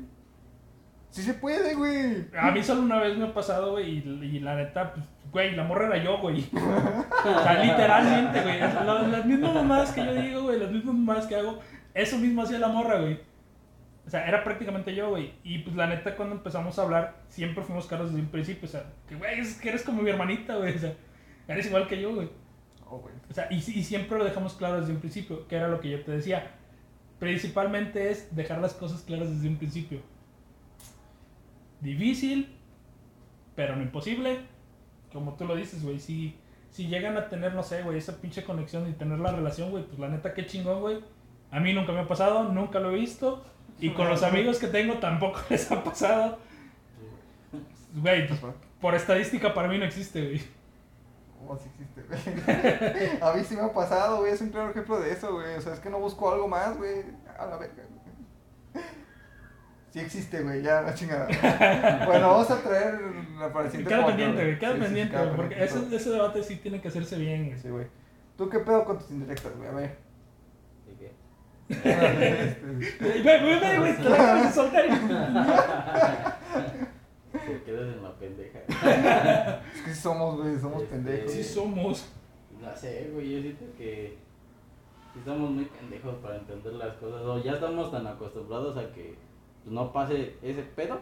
Sí 1.11 1.23
se 1.23 1.33
puede, 1.33 1.75
güey. 1.75 2.27
A 2.37 2.51
mí 2.51 2.63
solo 2.63 2.81
una 2.81 2.99
vez 2.99 3.17
me 3.17 3.25
ha 3.25 3.33
pasado, 3.33 3.71
güey, 3.71 3.97
y, 3.97 4.25
y 4.25 4.39
la 4.39 4.55
neta, 4.55 4.93
pues, 4.93 5.05
güey, 5.31 5.55
la 5.55 5.63
morra 5.63 5.87
era 5.87 6.03
yo, 6.03 6.19
güey. 6.19 6.45
O 6.53 7.43
sea, 7.43 7.63
literalmente, 7.63 8.41
güey. 8.41 8.59
Las 8.59 9.25
mismas 9.25 9.53
mamadas 9.53 9.91
que 9.91 10.05
yo 10.05 10.13
digo, 10.13 10.43
güey, 10.43 10.59
las 10.59 10.71
mismas 10.71 10.95
mamadas 10.95 11.27
que 11.27 11.35
hago, 11.35 11.59
eso 11.93 12.17
mismo 12.17 12.43
hacía 12.43 12.59
la 12.59 12.69
morra, 12.69 12.99
güey. 13.01 13.19
O 14.05 14.09
sea, 14.09 14.27
era 14.27 14.43
prácticamente 14.43 14.95
yo, 14.95 15.09
güey. 15.09 15.33
Y 15.43 15.59
pues 15.59 15.75
la 15.75 15.87
neta, 15.87 16.15
cuando 16.15 16.35
empezamos 16.35 16.79
a 16.79 16.83
hablar, 16.83 17.15
siempre 17.27 17.63
fuimos 17.63 17.85
caros 17.87 18.09
desde 18.09 18.21
un 18.21 18.31
principio. 18.31 18.67
O 18.67 18.71
sea, 18.71 18.83
que, 19.07 19.15
güey, 19.15 19.39
es 19.39 19.59
que 19.59 19.69
eres 19.69 19.83
como 19.83 20.01
mi 20.01 20.09
hermanita, 20.09 20.55
güey. 20.55 20.75
O 20.75 20.79
sea, 20.79 20.93
eres 21.47 21.67
igual 21.67 21.87
que 21.87 22.01
yo, 22.01 22.15
güey. 22.15 22.29
Oh, 22.87 22.97
güey. 22.97 23.13
O 23.29 23.33
sea, 23.33 23.47
y, 23.51 23.57
y 23.57 23.83
siempre 23.83 24.17
lo 24.17 24.25
dejamos 24.25 24.53
claro 24.53 24.79
desde 24.79 24.93
un 24.93 24.99
principio, 24.99 25.47
que 25.47 25.55
era 25.55 25.67
lo 25.67 25.79
que 25.79 25.89
yo 25.91 26.03
te 26.03 26.11
decía. 26.11 26.51
Principalmente 27.19 28.09
es 28.09 28.35
dejar 28.35 28.59
las 28.59 28.73
cosas 28.73 29.01
claras 29.01 29.29
desde 29.29 29.47
un 29.47 29.57
principio. 29.57 30.01
Difícil, 31.81 32.55
pero 33.55 33.75
no 33.75 33.81
imposible. 33.81 34.39
Como 35.13 35.35
tú 35.35 35.45
lo 35.45 35.55
dices, 35.55 35.83
güey. 35.83 35.99
Si, 35.99 36.37
si 36.71 36.87
llegan 36.87 37.17
a 37.17 37.29
tener, 37.29 37.53
no 37.53 37.63
sé, 37.63 37.81
güey, 37.83 37.97
esa 37.97 38.19
pinche 38.21 38.43
conexión 38.43 38.89
y 38.89 38.93
tener 38.93 39.19
la 39.19 39.31
relación, 39.31 39.71
güey, 39.71 39.83
pues 39.83 39.99
la 39.99 40.09
neta, 40.09 40.33
qué 40.33 40.45
chingón, 40.45 40.81
güey. 40.81 40.99
A 41.51 41.59
mí 41.59 41.73
nunca 41.73 41.91
me 41.91 41.99
ha 41.99 42.07
pasado, 42.07 42.43
nunca 42.43 42.79
lo 42.79 42.91
he 42.91 42.95
visto. 42.95 43.43
Y 43.79 43.91
con 43.91 44.09
los 44.09 44.23
amigos 44.23 44.59
que 44.59 44.67
tengo 44.67 44.95
tampoco 44.95 45.39
les 45.49 45.71
ha 45.71 45.83
pasado. 45.83 46.37
Güey, 47.95 48.27
pues, 48.27 48.39
por 48.79 48.93
estadística 48.95 49.53
para 49.53 49.67
mí 49.67 49.77
no 49.77 49.85
existe, 49.85 50.21
güey. 50.21 50.41
Oh, 51.47 51.57
sí 51.57 51.69
existe, 51.69 52.03
güey. 52.03 53.21
A 53.21 53.33
mí 53.33 53.43
sí 53.43 53.55
me 53.55 53.61
ha 53.61 53.73
pasado, 53.73 54.19
güey. 54.19 54.33
Es 54.33 54.41
un 54.41 54.49
claro 54.49 54.69
ejemplo 54.69 54.99
de 54.99 55.11
eso, 55.11 55.33
güey. 55.33 55.55
O 55.55 55.61
sea, 55.61 55.73
es 55.73 55.79
que 55.79 55.89
no 55.89 55.99
busco 55.99 56.31
algo 56.31 56.47
más, 56.47 56.77
güey. 56.77 57.03
A 57.37 57.45
la 57.45 57.57
verga, 57.57 57.83
güey. 57.89 58.85
Sí 59.91 59.99
existe, 59.99 60.41
güey. 60.43 60.61
Ya, 60.61 60.81
la 60.81 60.93
chingada. 60.93 61.25
Bueno, 62.05 62.27
vamos 62.29 62.51
a 62.51 62.61
traer 62.61 62.99
la 63.39 63.49
siguiente 63.69 63.89
Queda 63.89 64.05
pendiente, 64.05 64.43
güey, 64.43 64.59
queda 64.59 64.71
Sí, 64.71 64.77
sí, 64.77 64.83
pendiente, 64.83 65.11
queda 65.11 65.23
güey, 65.23 65.35
porque 65.35 65.55
pendiente 65.55 65.85
ese, 65.87 65.95
ese 65.95 66.09
debate 66.11 66.43
sí 66.43 66.55
tiene 66.57 66.79
que 66.81 66.87
hacerse 66.89 67.17
bien, 67.17 67.47
güey. 67.47 67.59
Sí, 67.59 67.69
güey. 67.69 67.87
¿Tú 68.37 68.49
qué 68.49 68.59
pedo 68.59 68.85
con 68.85 68.99
tus 68.99 69.09
indirectas, 69.11 69.55
güey? 69.57 69.67
A 69.69 69.71
ver. 69.73 69.97
¿Y 70.87 70.95
qué? 70.95 71.11
Este, 71.69 72.61
Güey, 72.99 73.23
güey, 73.23 73.59
güey, 73.59 73.77
güey, 73.79 73.97
te 73.97 74.03
la 74.09 74.15
acabas 74.15 74.43
de 74.43 74.51
soltar 74.53 74.85
Te 77.31 77.63
quedas 77.63 77.95
en 77.95 78.03
la 78.03 78.13
pendeja. 78.15 78.59
Es 79.73 79.81
que 79.81 79.93
sí 79.93 80.01
somos, 80.01 80.37
güey. 80.37 80.59
Somos 80.59 80.83
Este, 80.83 80.95
pendejos. 80.95 81.31
Sí 81.31 81.43
somos. 81.43 82.09
No 82.61 82.75
sé, 82.75 83.09
güey, 83.13 83.35
yo 83.35 83.41
siento 83.41 83.65
que 83.77 84.17
sí 85.13 85.19
somos 85.25 85.51
muy 85.51 85.65
pendejos 85.65 86.15
para 86.17 86.37
entender 86.37 86.73
las 86.73 86.95
cosas. 86.97 87.21
O 87.21 87.41
ya 87.43 87.53
estamos 87.53 87.91
tan 87.91 88.05
acostumbrados 88.07 88.77
a 88.77 88.91
que 88.91 89.15
pues, 89.63 89.73
no 89.73 89.91
pase 89.91 90.37
ese 90.41 90.63
pedo 90.63 90.99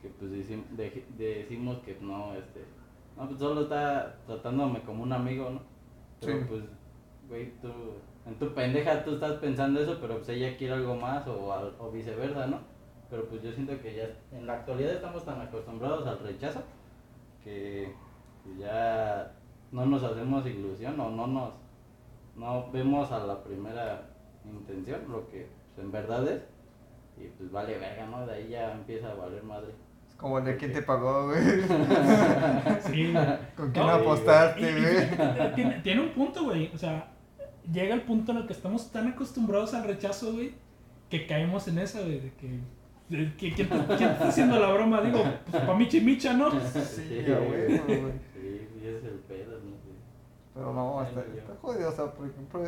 que 0.00 0.08
pues 0.10 0.30
decim- 0.32 0.66
deji- 0.76 1.06
decimos 1.16 1.78
que 1.78 1.96
no, 2.00 2.34
este, 2.34 2.64
no, 3.16 3.26
pues 3.28 3.38
solo 3.38 3.62
está 3.62 4.16
tratándome 4.26 4.82
como 4.82 5.02
un 5.02 5.12
amigo, 5.12 5.50
¿no? 5.50 5.60
Pero 6.20 6.38
Sí. 6.40 6.44
pues, 6.48 6.62
güey, 7.28 7.52
tú, 7.60 7.68
en 8.26 8.34
tu 8.38 8.52
pendeja 8.54 9.04
tú 9.04 9.14
estás 9.14 9.34
pensando 9.38 9.80
eso, 9.80 9.98
pero 10.00 10.16
pues 10.16 10.28
ella 10.30 10.56
quiere 10.56 10.74
algo 10.74 10.94
más 10.96 11.26
o, 11.26 11.90
viceversa, 11.92 12.46
¿no? 12.46 12.58
Pero 13.10 13.26
pues 13.28 13.42
yo 13.42 13.52
siento 13.52 13.80
que 13.80 13.94
ya 13.96 14.08
en 14.36 14.46
la 14.46 14.54
actualidad 14.54 14.92
estamos 14.94 15.24
tan 15.24 15.40
acostumbrados 15.40 16.06
al 16.06 16.18
rechazo 16.20 16.62
que 17.42 17.94
pues, 18.42 18.58
ya 18.58 19.32
no 19.72 19.86
nos 19.86 20.02
hacemos 20.02 20.46
ilusión 20.46 20.98
o 21.00 21.10
no 21.10 21.26
nos 21.26 21.50
no 22.36 22.70
vemos 22.72 23.12
a 23.12 23.24
la 23.24 23.44
primera 23.44 24.08
intención 24.44 25.00
lo 25.08 25.28
que 25.28 25.46
pues, 25.74 25.84
en 25.86 25.92
verdad 25.92 26.26
es 26.28 26.42
y 27.18 27.24
pues 27.38 27.50
vale 27.50 27.78
verga, 27.78 28.06
¿no? 28.06 28.26
De 28.26 28.34
ahí 28.34 28.48
ya 28.48 28.72
empieza 28.72 29.10
a 29.10 29.14
valer 29.14 29.42
madre. 29.42 29.72
Es 30.08 30.14
como 30.16 30.38
el 30.38 30.44
de 30.44 30.56
quién 30.56 30.72
te 30.72 30.82
pagó, 30.82 31.26
güey. 31.28 31.40
Sí, 32.86 33.12
güey. 33.12 33.26
¿Con 33.56 33.70
quién 33.72 33.86
No, 33.86 33.92
apostaste, 33.92 34.80
güey? 34.80 35.54
tiene, 35.54 35.80
tiene 35.80 36.00
un 36.02 36.10
punto, 36.10 36.44
güey. 36.44 36.70
O 36.74 36.78
sea, 36.78 37.08
llega 37.72 37.94
el 37.94 38.02
punto 38.02 38.32
en 38.32 38.38
el 38.38 38.46
que 38.46 38.52
estamos 38.52 38.90
tan 38.92 39.08
acostumbrados 39.08 39.74
al 39.74 39.84
rechazo, 39.84 40.32
güey, 40.32 40.54
que 41.10 41.26
caemos 41.26 41.66
en 41.68 41.78
esa, 41.78 42.00
güey, 42.00 42.20
de 42.20 42.32
que. 42.34 42.58
¿quién, 43.38 43.54
te- 43.56 43.66
quién 43.96 44.10
está 44.10 44.28
haciendo 44.28 44.58
la 44.58 44.72
broma? 44.72 45.00
Digo, 45.02 45.22
pues 45.50 45.62
pa' 45.62 45.74
Micha 45.74 45.96
y 45.98 46.00
Micha, 46.00 46.32
¿no? 46.34 46.50
Sí, 46.50 47.24
güey. 47.26 47.78
Sí, 48.34 48.68
sí, 48.80 48.86
es 48.86 49.04
el 49.04 49.20
pedo, 49.28 49.58
¿no? 49.60 49.74
Pero 50.54 50.72
no, 50.72 51.02
está, 51.02 51.20
está 51.20 51.54
jodido, 51.60 51.88
o 51.88 51.92
sea, 51.92 52.06
por 52.12 52.28
ejemplo, 52.28 52.62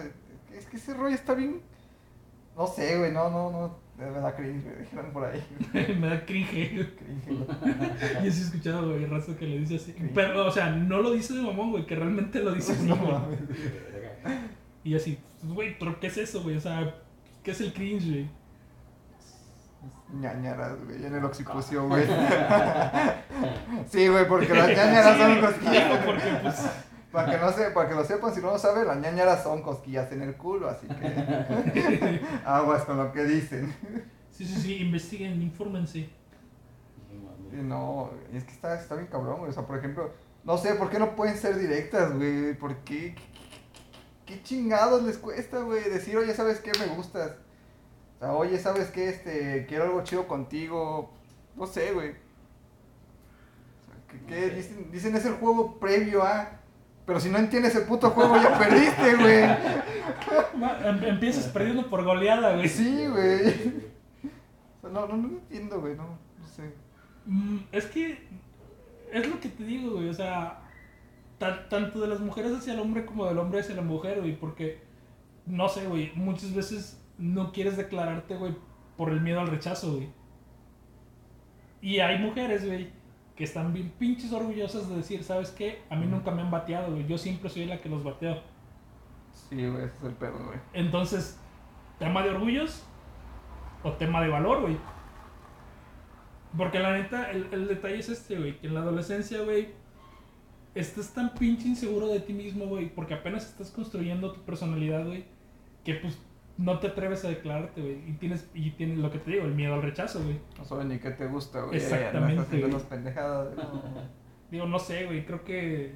es 0.53 0.67
que 0.67 0.77
ese 0.77 0.95
rollo 0.95 1.15
está 1.15 1.35
bien. 1.35 1.61
No 2.57 2.67
sé, 2.67 2.99
güey, 2.99 3.13
no, 3.13 3.31
no, 3.31 3.51
no. 3.51 3.87
Me 3.99 4.11
da 4.21 4.35
cringe, 4.37 4.65
me 4.65 4.77
dijeron 4.77 5.11
por 5.13 5.25
ahí. 5.25 5.43
Me 6.01 6.09
da 6.09 6.25
cringe. 6.27 6.87
Cringe. 6.97 7.29
Yo 8.25 8.31
sí 8.31 8.41
he 8.41 8.45
escuchado, 8.45 8.91
güey, 8.91 9.07
raza 9.07 9.35
que 9.37 9.47
le 9.47 9.59
dice 9.61 9.77
así. 9.77 9.95
Pero, 10.15 10.47
o 10.47 10.51
sea, 10.51 10.71
no 10.71 11.01
lo 11.01 11.13
dice 11.13 11.33
de 11.35 11.43
mamón, 11.43 11.71
güey, 11.71 11.87
que 11.87 11.95
realmente 11.97 12.41
lo 12.41 12.53
dice 12.53 12.73
así, 12.73 12.83
No 12.85 12.97
mames. 12.97 13.39
Y 14.85 14.95
así, 14.95 15.19
pues, 15.41 15.53
güey, 15.55 15.79
¿pero 15.79 15.99
qué 15.99 16.09
es 16.09 16.17
eso, 16.19 16.43
güey? 16.43 16.57
O 16.57 16.61
sea, 16.61 16.95
¿qué 17.43 17.53
es 17.53 17.61
el 17.63 17.73
cringe, 17.73 18.05
güey? 18.07 18.29
ñañaras, 20.13 20.77
güey, 20.85 21.05
en 21.05 21.15
el 21.15 21.25
occipucio, 21.25 21.89
güey. 21.89 22.05
sí, 23.91 24.09
güey, 24.09 24.29
porque 24.29 24.55
las 24.55 24.69
ñañaras 24.69 25.19
son 25.19 25.35
Sí, 25.35 25.41
cosquillas. 25.41 26.05
porque, 26.05 26.29
pues, 26.43 26.71
Para 27.17 27.31
que 27.33 27.39
no 27.39 27.51
se, 27.53 27.71
para 27.71 27.89
que 27.89 27.95
lo 27.95 28.05
sepan, 28.05 28.35
si 28.35 28.41
no 28.43 28.49
lo 28.51 28.59
saben, 28.59 28.87
las 28.87 28.99
ñañaras 28.99 29.43
son 29.43 29.63
cosquillas 29.63 30.13
en 30.13 30.21
el 30.23 30.37
culo, 30.37 30.69
así 30.69 30.87
que 30.87 32.21
aguas 32.45 32.85
con 32.85 32.99
lo 32.99 33.11
que 33.13 33.25
dicen. 33.25 33.75
sí, 34.31 34.45
sí, 34.45 34.61
sí, 34.61 34.77
investiguen, 34.83 35.41
infórmense. 35.41 36.11
No 37.53 38.11
es 38.35 38.45
que 38.45 38.53
está, 38.53 38.79
está 38.79 38.97
bien 38.97 39.07
cabrón, 39.07 39.39
güey. 39.39 39.51
O 39.51 39.55
sea, 39.55 39.67
por 39.67 39.79
ejemplo, 39.79 40.11
no 40.45 40.59
sé, 40.59 40.75
¿por 40.75 40.91
qué 40.91 40.99
no 40.99 41.17
pueden 41.17 41.39
ser 41.39 41.57
directas, 41.59 42.15
güey? 42.15 42.53
¿Por 42.55 42.77
qué? 42.79 43.15
¿Qué, 43.15 43.23
qué- 44.27 44.35
qué 44.37 44.43
chingados 44.43 45.03
les 45.05 45.17
cuesta, 45.17 45.61
güey? 45.61 45.85
Decir, 45.89 46.17
oye, 46.19 46.35
¿sabes 46.35 46.61
qué? 46.61 46.73
Me 46.79 46.95
gustas. 46.95 47.33
O 48.17 48.19
sea, 48.19 48.33
oye, 48.35 48.59
¿sabes 48.59 48.91
qué? 48.91 49.09
Este, 49.09 49.65
quiero 49.67 49.85
algo 49.85 50.03
chido 50.05 50.29
contigo. 50.29 51.11
No 51.55 51.67
sé, 51.67 51.93
güey. 51.93 52.11
O 52.11 53.87
sea, 53.87 53.97
¿qué, 54.09 54.21
qué? 54.27 54.51
Dicen, 54.51 54.91
dicen, 54.93 55.17
es 55.17 55.25
el 55.25 55.35
juego 55.35 55.79
previo 55.79 56.23
a... 56.25 56.61
Pero 57.07 57.21
si 57.21 57.31
no 57.31 57.39
entiendes 57.39 57.75
el 57.77 57.85
puto 57.85 58.11
juego, 58.11 58.37
ya 58.37 58.59
perdiste, 58.59 59.15
güey. 59.17 59.45
Em- 60.85 61.05
Empiezas 61.05 61.47
perdiendo 61.53 61.89
por 61.89 62.03
goleada, 62.03 62.55
güey. 62.57 62.69
Sí, 62.69 63.07
güey. 63.07 63.49
O 64.79 64.81
sea, 64.81 64.91
no, 64.91 65.07
no, 65.07 65.17
no 65.17 65.29
entiendo, 65.29 65.81
güey, 65.81 65.95
no, 65.97 66.03
no 66.05 66.49
sé. 66.49 66.73
Mm, 67.27 67.59
Es 67.73 67.87
que 67.87 68.27
es 69.13 69.29
lo 69.29 69.39
que 69.41 69.49
te 69.49 69.65
digo, 69.65 69.93
güey. 69.93 70.09
O 70.09 70.15
sea, 70.15 70.61
ta- 71.39 71.69
tanto 71.69 72.01
de 72.01 72.09
las 72.09 72.19
mujeres 72.21 72.53
hacia 72.53 72.73
el 72.75 72.81
hombre 72.81 73.07
como 73.07 73.25
del 73.27 73.39
hombre 73.39 73.61
hacia 73.61 73.77
la 73.77 73.83
mujer, 73.83 74.19
güey. 74.21 74.37
Porque, 74.37 74.81
no 75.47 75.69
sé, 75.69 75.87
güey, 75.87 76.11
muchas 76.17 76.55
veces 76.55 77.01
no 77.19 77.53
quieres 77.53 77.77
declararte, 77.77 78.35
güey, 78.37 78.57
por 78.97 79.11
el 79.11 79.21
miedo 79.21 79.39
al 79.41 79.47
rechazo, 79.49 79.93
güey. 79.95 80.09
Y 81.81 82.01
hay 82.01 82.19
mujeres, 82.19 82.67
güey, 82.67 82.91
que 83.37 83.45
están 83.45 83.73
bien 83.75 83.93
pinches 83.99 84.33
orgullosas 84.33 84.89
de 84.89 84.97
decir, 84.97 85.23
¿sabes 85.23 85.51
qué? 85.51 85.83
A 85.91 85.97
mí 85.97 86.07
nunca 86.07 86.31
me 86.31 86.41
han 86.41 86.51
bateado, 86.51 86.93
güey. 86.93 87.07
Yo 87.07 87.19
siempre 87.19 87.51
soy 87.51 87.67
la 87.67 87.81
que 87.81 87.89
los 87.91 88.03
bateo. 88.03 88.41
Sí, 89.33 89.57
güey, 89.57 89.85
ese 89.85 89.95
es 89.99 90.05
el 90.05 90.15
pedo, 90.15 90.39
güey. 90.47 90.59
Entonces, 90.73 91.39
¿tema 91.99 92.23
de 92.23 92.31
orgullos 92.31 92.83
o 93.83 93.93
tema 93.93 94.23
de 94.23 94.29
valor, 94.29 94.63
güey? 94.63 94.79
Porque 96.57 96.79
la 96.79 96.95
neta, 96.95 97.31
el, 97.31 97.49
el 97.53 97.69
detalle 97.69 97.99
es 97.99 98.09
este, 98.09 98.37
güey, 98.39 98.59
que 98.59 98.69
en 98.69 98.75
la 98.75 98.81
adolescencia, 98.81 99.43
güey, 99.43 99.69
estás 100.75 101.13
tan 101.13 101.35
pinche 101.35 101.69
inseguro 101.69 102.09
de 102.09 102.21
ti 102.21 102.33
mismo, 102.33 102.67
güey, 102.67 102.89
porque 102.89 103.13
apenas 103.13 103.47
estás 103.47 103.71
construyendo 103.71 104.33
tu 104.33 104.41
personalidad, 104.41 105.05
güey, 105.05 105.27
que 105.85 105.95
pues 105.95 106.19
no 106.59 106.79
te 106.79 106.89
atreves 106.89 107.25
a 107.25 107.29
declararte, 107.29 107.81
güey, 107.81 108.09
y 108.09 108.13
tienes, 108.15 108.51
y 108.55 108.71
tienes 108.71 108.99
lo 108.99 109.11
que 109.11 109.19
te 109.19 109.33
digo, 109.33 109.45
el 109.45 109.55
miedo 109.55 109.75
al 109.75 109.83
rechazo, 109.83 110.23
güey. 110.23 110.39
No 110.59 110.65
sabes 110.65 110.87
ni 110.87 110.99
qué 110.99 111.11
te 111.11 111.27
gusta, 111.27 111.63
güey. 111.63 111.77
Exactamente, 111.77 112.61
Ya, 112.61 112.79
pendejadas. 112.89 113.55
Digo, 114.51 114.67
no 114.67 114.79
sé, 114.79 115.07
güey, 115.07 115.27
creo 115.27 115.45
que... 115.45 115.95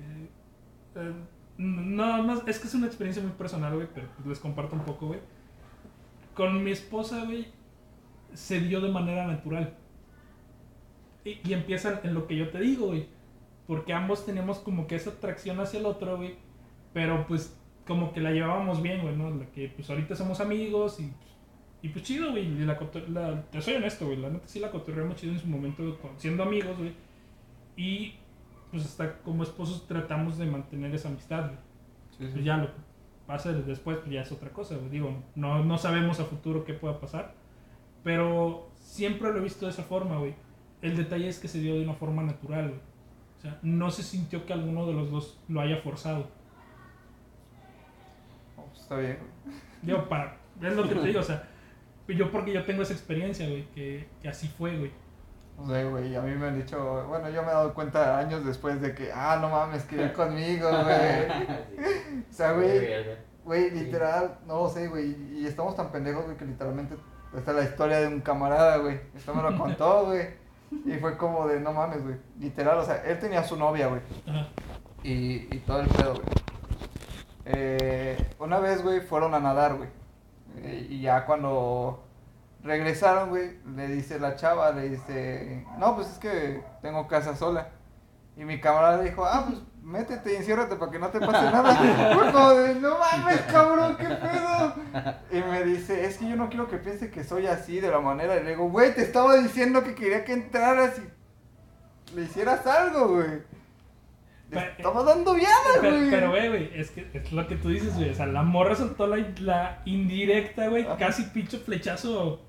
eh, 0.96 1.12
no, 1.56 2.22
no, 2.22 2.46
es 2.46 2.58
que 2.58 2.66
es 2.66 2.74
una 2.74 2.86
experiencia 2.86 3.22
muy 3.22 3.32
personal, 3.32 3.74
güey, 3.74 3.86
pero 3.94 4.08
pues, 4.16 4.26
les 4.26 4.38
comparto 4.38 4.74
un 4.74 4.84
poco, 4.84 5.08
güey. 5.08 5.20
Con 6.34 6.62
mi 6.64 6.70
esposa, 6.70 7.24
güey, 7.24 7.48
se 8.34 8.60
dio 8.60 8.80
de 8.80 8.90
manera 8.90 9.26
natural. 9.26 9.76
Y, 11.24 11.38
y 11.44 11.52
empiezan 11.52 12.00
en 12.02 12.14
lo 12.14 12.26
que 12.26 12.36
yo 12.36 12.50
te 12.50 12.60
digo, 12.60 12.86
güey. 12.88 13.08
Porque 13.66 13.92
ambos 13.92 14.26
teníamos 14.26 14.58
como 14.58 14.86
que 14.86 14.96
esa 14.96 15.10
atracción 15.10 15.60
hacia 15.60 15.80
el 15.80 15.86
otro, 15.86 16.16
güey. 16.16 16.36
Pero 16.92 17.26
pues 17.26 17.59
como 17.90 18.12
que 18.12 18.20
la 18.20 18.30
llevábamos 18.30 18.80
bien, 18.80 19.02
güey, 19.02 19.16
¿no? 19.16 19.28
La 19.30 19.44
que 19.46 19.68
pues 19.68 19.90
ahorita 19.90 20.14
somos 20.14 20.40
amigos 20.40 21.00
y... 21.00 21.12
Y 21.82 21.88
pues 21.88 22.04
chido, 22.04 22.30
güey. 22.30 22.46
La, 22.60 22.78
la- 23.08 23.42
te 23.50 23.60
soy 23.60 23.74
honesto, 23.74 24.06
güey. 24.06 24.18
La 24.18 24.30
neta 24.30 24.46
sí 24.46 24.60
la 24.60 24.70
cotorreamos 24.70 25.16
chido 25.16 25.32
en 25.32 25.38
su 25.40 25.46
momento 25.48 25.98
siendo 26.18 26.42
amigos, 26.44 26.76
güey. 26.78 26.92
Y 27.76 28.14
pues 28.70 28.84
hasta 28.84 29.18
como 29.22 29.42
esposos 29.42 29.86
tratamos 29.88 30.38
de 30.38 30.46
mantener 30.46 30.94
esa 30.94 31.08
amistad, 31.08 31.46
güey. 31.46 31.58
Sí, 32.16 32.26
sí. 32.26 32.30
Pues 32.34 32.44
ya 32.44 32.58
lo 32.58 32.66
que 32.66 32.80
pase 33.26 33.52
después, 33.54 33.96
pues 33.98 34.10
ya 34.12 34.20
es 34.22 34.30
otra 34.30 34.50
cosa, 34.50 34.76
güey. 34.76 34.90
Digo, 34.90 35.22
no, 35.34 35.64
no 35.64 35.78
sabemos 35.78 36.20
a 36.20 36.24
futuro 36.24 36.64
qué 36.64 36.74
pueda 36.74 37.00
pasar. 37.00 37.34
Pero 38.04 38.70
siempre 38.76 39.30
lo 39.32 39.38
he 39.38 39.42
visto 39.42 39.66
de 39.66 39.72
esa 39.72 39.82
forma, 39.82 40.16
güey. 40.18 40.34
El 40.82 40.96
detalle 40.96 41.28
es 41.28 41.38
que 41.38 41.48
se 41.48 41.60
dio 41.60 41.74
de 41.74 41.82
una 41.82 41.94
forma 41.94 42.22
natural, 42.22 42.68
güey. 42.68 42.80
O 43.38 43.40
sea, 43.42 43.58
no 43.62 43.90
se 43.90 44.02
sintió 44.02 44.44
que 44.44 44.52
alguno 44.52 44.86
de 44.86 44.92
los 44.92 45.10
dos 45.10 45.40
lo 45.48 45.60
haya 45.62 45.78
forzado. 45.78 46.28
Está 48.90 48.96
bien. 48.96 49.18
Digo, 49.82 50.04
para... 50.08 50.36
Es 50.60 50.74
lo 50.74 50.88
que 50.88 50.96
te 50.96 51.06
digo, 51.06 51.20
o 51.20 51.22
sea... 51.22 51.48
Yo 52.08 52.32
porque 52.32 52.52
yo 52.52 52.64
tengo 52.64 52.82
esa 52.82 52.92
experiencia, 52.92 53.48
güey, 53.48 53.70
que, 53.70 54.08
que 54.20 54.28
así 54.28 54.48
fue, 54.48 54.76
güey. 54.76 54.90
No 55.56 55.68
sé, 55.68 55.84
güey. 55.84 56.16
A 56.16 56.22
mí 56.22 56.34
me 56.34 56.48
han 56.48 56.58
dicho, 56.58 57.06
bueno, 57.06 57.30
yo 57.30 57.42
me 57.42 57.50
he 57.50 57.52
dado 57.52 57.72
cuenta 57.72 58.18
años 58.18 58.44
después 58.44 58.80
de 58.80 58.92
que, 58.96 59.12
ah, 59.14 59.38
no 59.40 59.48
mames, 59.48 59.84
quería 59.84 60.12
conmigo, 60.14 60.68
güey. 60.68 61.28
O 62.28 62.32
sea, 62.32 62.50
güey, 62.50 63.04
güey, 63.44 63.70
literal, 63.70 64.38
no 64.44 64.62
lo 64.62 64.68
sé, 64.68 64.88
güey. 64.88 65.14
Y 65.34 65.46
estamos 65.46 65.76
tan 65.76 65.92
pendejos, 65.92 66.24
güey, 66.24 66.36
que 66.36 66.46
literalmente 66.46 66.96
esta 67.36 67.52
es 67.52 67.56
la 67.56 67.62
historia 67.62 68.00
de 68.00 68.08
un 68.08 68.20
camarada, 68.22 68.78
güey. 68.78 69.00
Esto 69.14 69.32
me 69.32 69.42
lo 69.42 69.56
contó, 69.62 70.06
güey. 70.06 70.30
Y 70.84 70.94
fue 70.94 71.16
como 71.16 71.46
de, 71.46 71.60
no 71.60 71.72
mames, 71.72 72.02
güey. 72.02 72.16
Literal, 72.40 72.76
o 72.78 72.84
sea, 72.84 73.04
él 73.04 73.20
tenía 73.20 73.44
su 73.44 73.56
novia, 73.56 73.86
güey. 73.86 74.00
Ajá. 74.26 74.48
y, 75.04 75.46
y 75.54 75.62
todo 75.64 75.80
el 75.80 75.86
pedo, 75.86 76.14
güey. 76.14 76.39
Eh, 77.52 78.16
una 78.38 78.58
vez, 78.58 78.82
güey, 78.82 79.00
fueron 79.00 79.34
a 79.34 79.40
nadar, 79.40 79.74
güey. 79.76 79.88
Eh, 80.58 80.86
y 80.90 81.00
ya 81.02 81.24
cuando 81.26 82.04
regresaron, 82.62 83.30
güey, 83.30 83.58
le 83.74 83.88
dice 83.88 84.18
la 84.18 84.36
chava, 84.36 84.72
le 84.72 84.88
dice, 84.88 85.66
no, 85.78 85.94
pues 85.94 86.08
es 86.08 86.18
que 86.18 86.62
tengo 86.82 87.08
casa 87.08 87.36
sola. 87.36 87.68
Y 88.36 88.44
mi 88.44 88.60
camarada 88.60 88.98
le 88.98 89.10
dijo, 89.10 89.24
ah, 89.24 89.44
pues 89.48 89.60
métete 89.82 90.32
y 90.32 90.36
enciérrate 90.36 90.76
para 90.76 90.90
que 90.90 90.98
no 90.98 91.08
te 91.08 91.20
pase 91.20 91.44
nada. 91.52 91.74
Fue 92.14 92.32
como 92.32 92.50
de, 92.50 92.74
no 92.76 92.98
mames, 92.98 93.40
cabrón, 93.42 93.96
qué 93.98 94.06
pedo. 94.06 94.74
Y 95.30 95.42
me 95.50 95.64
dice, 95.64 96.04
es 96.06 96.18
que 96.18 96.28
yo 96.28 96.36
no 96.36 96.48
quiero 96.48 96.68
que 96.68 96.78
piense 96.78 97.10
que 97.10 97.24
soy 97.24 97.46
así 97.46 97.80
de 97.80 97.90
la 97.90 98.00
manera. 98.00 98.36
Y 98.36 98.44
le 98.44 98.50
digo, 98.50 98.68
güey, 98.68 98.94
te 98.94 99.02
estaba 99.02 99.36
diciendo 99.36 99.82
que 99.82 99.94
quería 99.94 100.24
que 100.24 100.32
entraras 100.32 100.98
y 100.98 102.14
le 102.14 102.22
hicieras 102.22 102.66
algo, 102.66 103.08
güey. 103.08 103.42
Pero- 104.50 104.70
estaba 104.76 105.02
dando 105.04 105.34
viada, 105.34 105.78
güey. 105.80 106.10
pero, 106.10 106.30
güey, 106.30 106.48
güey, 106.48 106.70
es 106.74 106.90
que 106.90 107.06
es 107.12 107.32
lo 107.32 107.46
que 107.46 107.56
tú 107.56 107.68
dices, 107.68 107.94
güey. 107.96 108.10
O 108.10 108.14
sea, 108.14 108.26
la 108.26 108.42
morra 108.42 108.74
soltó 108.74 109.06
la, 109.06 109.16
la 109.40 109.82
indirecta, 109.84 110.68
güey. 110.68 110.86
Casi 110.98 111.22
pinche 111.24 111.58
flechazo. 111.58 112.40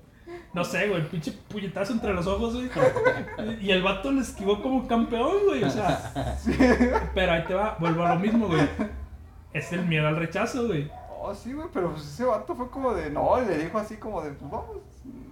No 0.54 0.64
sé, 0.64 0.88
güey, 0.88 1.06
pinche 1.08 1.32
puñetazo 1.48 1.92
entre 1.92 2.12
los 2.14 2.26
ojos, 2.26 2.54
güey. 2.54 2.68
Y 3.60 3.70
el 3.70 3.82
vato 3.82 4.10
le 4.12 4.20
esquivó 4.22 4.62
como 4.62 4.86
campeón, 4.86 5.32
güey. 5.46 5.62
O 5.64 5.70
sea, 5.70 6.36
pero 7.14 7.32
ahí 7.32 7.44
te 7.44 7.54
va, 7.54 7.76
vuelvo 7.78 8.04
a 8.04 8.14
lo 8.14 8.20
mismo, 8.20 8.46
güey. 8.48 8.66
Es 9.52 9.72
el 9.72 9.84
miedo 9.86 10.08
al 10.08 10.16
rechazo, 10.16 10.66
güey. 10.66 10.90
Oh, 11.24 11.32
sí, 11.32 11.52
güey, 11.52 11.68
pero 11.72 11.92
pues 11.92 12.02
ese 12.02 12.24
vato 12.24 12.52
fue 12.56 12.68
como 12.68 12.92
de, 12.94 13.08
no, 13.08 13.40
y 13.40 13.46
le 13.46 13.58
dijo 13.58 13.78
así 13.78 13.96
como 13.96 14.20
de, 14.22 14.32
pues 14.32 14.50
vamos, 14.50 14.78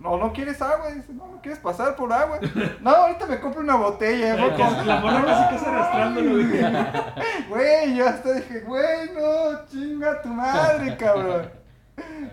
no, 0.01 0.17
no 0.19 0.33
quieres 0.33 0.63
agua, 0.63 0.89
dice, 0.93 1.13
no, 1.13 1.27
no 1.27 1.43
quieres 1.43 1.59
pasar 1.59 1.97
por 1.97 2.13
agua. 2.13 2.39
No, 2.81 2.91
ahorita 2.91 3.27
me 3.27 3.41
compro 3.41 3.61
una 3.61 3.75
botella, 3.75 4.37
Güey, 4.37 4.87
La 4.87 5.01
morra 5.01 5.49
que 5.51 5.59
se 5.59 5.67
arrastrándolo, 5.67 6.31
güey. 6.35 6.63
güey, 7.49 7.97
yo 7.97 8.09
hasta 8.09 8.35
dije, 8.35 8.61
güey, 8.61 9.11
no, 9.15 9.67
chinga 9.67 10.23
tu 10.23 10.29
madre, 10.29 10.97
cabrón. 10.97 11.51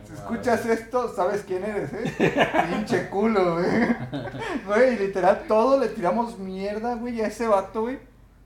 Si 0.03 0.13
escuchas 0.13 0.63
esto, 0.67 1.11
sabes 1.15 1.41
quién 1.41 1.63
eres, 1.63 1.91
¿eh? 1.93 2.47
Pinche 2.69 3.09
culo, 3.09 3.55
güey. 3.55 3.95
Güey, 4.67 4.99
literal, 4.99 5.45
todo 5.47 5.79
le 5.79 5.89
tiramos 5.89 6.37
mierda, 6.37 6.93
güey, 6.93 7.21
a 7.21 7.27
ese 7.27 7.47
vato, 7.47 7.81
güey. 7.81 7.97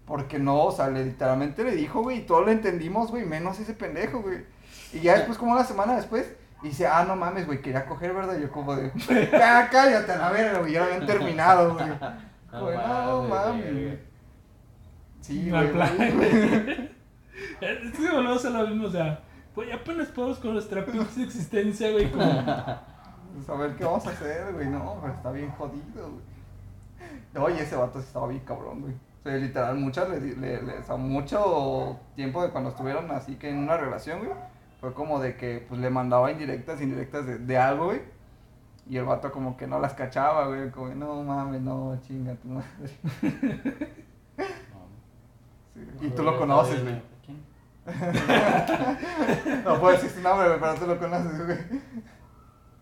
Porque 0.06 0.40
no, 0.40 0.64
o 0.64 0.72
sea, 0.72 0.88
le, 0.88 1.04
literalmente 1.04 1.66
le 1.66 1.76
dijo, 1.76 2.02
güey, 2.02 2.20
y 2.20 2.22
todos 2.22 2.46
lo 2.46 2.52
entendimos, 2.52 3.12
güey, 3.12 3.26
menos 3.26 3.60
ese 3.60 3.74
pendejo, 3.74 4.22
güey. 4.22 4.46
Y 4.94 5.00
ya 5.00 5.16
después, 5.16 5.38
como 5.38 5.52
una 5.54 5.64
semana 5.64 5.96
después, 5.96 6.34
dice, 6.62 6.86
ah, 6.88 7.04
no 7.08 7.16
mames, 7.16 7.46
güey, 7.48 7.62
quería 7.62 7.86
coger, 7.86 8.14
¿verdad? 8.14 8.38
Y 8.38 8.42
yo 8.42 8.52
como 8.52 8.76
de, 8.76 8.92
"Ah, 9.42 9.68
cállate 9.72 10.12
a 10.12 10.18
la 10.18 10.32
verga, 10.32 10.60
güey, 10.60 10.74
ya 10.74 10.80
lo 10.82 10.86
habían 10.88 11.06
terminado, 11.06 11.74
güey. 11.76 11.86
No 12.52 12.66
Güey, 12.66 12.78
no 12.78 13.24
mames, 13.24 13.30
mames, 13.30 13.72
güey. 13.74 14.00
Sí, 15.22 15.50
güey. 15.50 15.72
Es 17.62 17.92
que 17.98 18.10
volvemos 18.12 18.46
a 18.46 18.50
lo 18.50 18.68
mismo, 18.68 18.88
o 18.88 18.92
sea, 18.92 19.20
güey, 19.56 19.72
apenas 19.72 20.08
podemos 20.10 20.38
con 20.40 20.54
nuestra 20.54 20.86
pinche 20.86 21.24
existencia, 21.24 21.92
güey, 21.92 22.12
como... 22.12 22.24
Pues 23.34 23.50
a 23.50 23.54
ver 23.56 23.76
qué 23.78 23.86
vamos 23.86 24.06
a 24.06 24.10
hacer, 24.10 24.52
güey. 24.54 24.68
No, 24.68 24.98
pero 25.02 25.14
está 25.14 25.32
bien 25.32 25.50
jodido, 25.52 26.12
güey. 27.34 27.46
Oye, 27.46 27.64
ese 27.64 27.78
vato 27.78 28.00
sí 28.02 28.06
estaba 28.08 28.28
bien 28.28 28.44
cabrón, 28.44 28.82
güey. 28.82 28.94
O 28.94 29.24
sea, 29.24 29.36
literal, 29.38 29.76
muchas 29.78 30.10
le, 30.10 30.20
le, 30.20 30.62
le- 30.62 30.78
o 30.80 30.84
sea, 30.84 30.98
mucho 30.98 31.98
tiempo 32.16 32.44
de 32.44 32.50
cuando 32.50 32.72
estuvieron 32.72 33.10
así 33.12 33.36
que 33.36 33.50
en 33.50 33.60
una 33.60 33.78
relación, 33.78 34.20
güey. 34.20 34.32
Fue 34.82 34.94
como 34.94 35.20
de 35.20 35.38
que, 35.38 35.66
pues, 35.70 35.80
le 35.80 35.90
mandaba 35.90 36.32
indirectas, 36.32 36.82
indirectas 36.82 37.26
de, 37.26 37.38
de 37.38 37.58
algo, 37.58 37.86
güey. 37.86 38.02
Y 38.90 38.98
el 38.98 39.06
vato 39.06 39.32
como 39.32 39.56
que 39.56 39.68
no 39.68 39.80
las 39.80 39.94
cachaba, 39.94 40.48
güey. 40.48 40.70
Como, 40.72 40.90
no 40.96 41.24
mames, 41.24 41.62
no, 41.62 41.98
chinga 42.02 42.34
tu 42.36 42.48
madre. 42.50 42.68
No. 44.38 44.82
Sí, 46.00 46.08
Y 46.08 46.10
tú 46.10 46.24
lo 46.24 46.38
conoces, 46.38 46.82
güey. 46.84 47.02
¿Quién? 47.26 47.44
No 49.66 49.80
puedo 49.80 49.94
decir 49.94 50.10
su 50.10 50.22
nombre, 50.22 50.48
güey, 50.48 50.60
pero 50.60 50.76
tú 50.76 50.88
lo 50.88 50.98
conoces, 51.00 51.46
güey. 51.46 51.58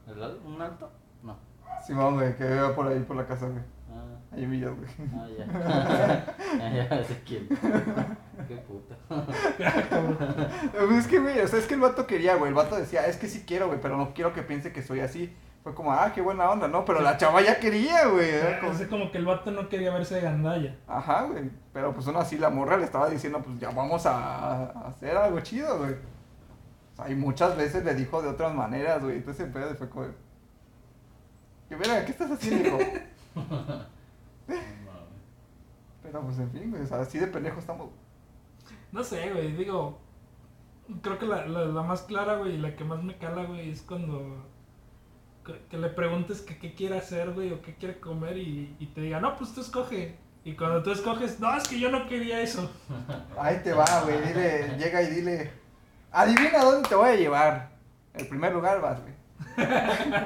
¿El 0.08 0.24
al- 0.24 0.40
¿Un 0.46 0.62
alto? 0.62 0.90
No. 1.24 1.38
Simón, 1.86 2.16
güey, 2.16 2.36
que 2.36 2.46
vive 2.46 2.70
por 2.70 2.88
ahí, 2.88 3.00
por 3.02 3.16
la 3.18 3.26
casa, 3.28 3.48
güey. 3.48 3.62
Ah, 4.32 4.36
Ahí 4.36 4.44
en 4.44 4.52
Villas, 4.52 4.72
güey. 4.76 4.90
ah 5.16 5.28
ya. 5.38 6.26
ya, 6.60 6.90
ya 6.90 7.04
sé 7.04 7.20
quién. 7.26 7.48
Qué 8.48 8.56
puta. 8.58 8.96
Es 10.98 11.08
que, 11.08 11.20
güey, 11.20 11.40
o 11.40 11.48
sea, 11.48 11.60
es 11.60 11.66
que 11.66 11.74
el 11.74 11.80
vato 11.80 12.06
quería, 12.06 12.36
güey. 12.36 12.50
El 12.50 12.56
vato 12.56 12.76
decía, 12.76 13.06
es 13.08 13.18
que 13.18 13.28
sí 13.28 13.44
quiero, 13.48 13.68
güey, 13.68 13.80
pero 13.82 13.98
no 13.98 14.14
quiero 14.14 14.34
que 14.34 14.44
piense 14.44 14.72
que 14.72 14.84
soy 14.84 15.00
así. 15.00 15.36
Fue 15.64 15.74
como, 15.76 15.92
ah, 15.92 16.12
qué 16.14 16.22
buena 16.22 16.50
onda, 16.50 16.68
¿no? 16.68 16.86
Pero 16.86 17.02
la 17.02 17.18
chava 17.18 17.42
ya 17.42 17.60
quería, 17.60 18.08
güey. 18.08 18.30
Era 18.30 18.60
como- 18.60 18.72
Es 18.72 18.88
como 18.88 19.12
que 19.12 19.18
el 19.18 19.26
vato 19.26 19.52
no 19.52 19.68
quería 19.68 19.92
verse 19.94 20.16
de 20.16 20.22
gandalla. 20.22 20.76
Ajá, 20.88 21.24
güey. 21.24 21.50
Pero 21.74 21.94
pues 21.94 22.08
aún 22.08 22.18
así 22.18 22.38
la 22.38 22.50
morra 22.50 22.78
le 22.78 22.86
estaba 22.86 23.10
diciendo, 23.10 23.42
pues 23.44 23.60
ya 23.60 23.70
vamos 23.72 24.06
a, 24.06 24.68
a 24.72 24.88
hacer 24.88 25.18
algo 25.18 25.40
chido, 25.42 25.80
güey. 25.80 25.94
O 25.94 26.96
sea, 26.96 27.10
y 27.10 27.16
muchas 27.16 27.58
veces 27.58 27.84
le 27.84 27.94
dijo 27.94 28.22
de 28.22 28.30
otras 28.30 28.54
maneras, 28.54 29.02
güey. 29.04 29.18
Entonces 29.18 29.46
el 29.48 29.52
pedo 29.52 29.76
fue 29.76 29.90
como, 29.90 30.06
que 31.68 31.76
mira, 31.76 32.06
¿qué 32.06 32.12
estás 32.12 32.32
haciendo, 32.32 32.68
hijo? 32.70 32.80
Pero 36.02 36.22
pues 36.22 36.40
en 36.40 36.52
fin, 36.52 36.72
güey, 36.72 36.84
o 36.84 36.88
sea, 36.88 37.02
así 37.02 37.20
de 37.20 37.28
pendejo 37.28 37.60
estamos. 37.60 37.90
No 38.92 39.04
sé, 39.04 39.32
güey, 39.32 39.54
digo. 39.54 40.00
Creo 41.02 41.20
que 41.20 41.28
la, 41.28 41.46
la, 41.46 41.66
la 41.66 41.84
más 41.84 42.02
clara, 42.04 42.38
güey, 42.38 42.56
y 42.56 42.58
la 42.58 42.76
que 42.76 42.84
más 42.84 43.04
me 43.04 43.18
cala, 43.18 43.44
güey, 43.44 43.70
es 43.70 43.82
cuando. 43.84 44.44
Que, 45.46 45.62
que 45.70 45.78
le 45.78 45.90
preguntes 45.90 46.42
que 46.42 46.58
qué 46.58 46.74
quiere 46.74 46.98
hacer, 46.98 47.32
güey, 47.32 47.54
o 47.54 47.62
qué 47.62 47.76
quiere 47.76 48.00
comer 48.00 48.38
y, 48.38 48.76
y 48.80 48.88
te 48.88 49.02
diga, 49.02 49.20
no, 49.20 49.36
pues 49.36 49.54
tú 49.54 49.62
escoge. 49.62 50.18
Y 50.44 50.56
cuando 50.56 50.82
tú 50.82 50.92
escoges, 50.92 51.40
no, 51.40 51.56
es 51.56 51.68
que 51.68 51.80
yo 51.80 51.92
no 51.92 52.08
quería 52.08 52.42
eso. 52.42 52.72
Ahí 53.40 53.62
te 53.64 53.74
va, 53.74 53.86
güey, 54.04 54.20
dile, 54.22 54.78
llega 54.78 55.02
y 55.04 55.10
dile, 55.12 55.52
adivina 56.12 56.64
dónde 56.64 56.88
te 56.90 56.96
voy 56.96 57.10
a 57.10 57.16
llevar. 57.16 57.70
El 58.14 58.28
primer 58.28 58.54
lugar 58.54 58.82
vas, 58.82 59.00
güey. 59.02 59.14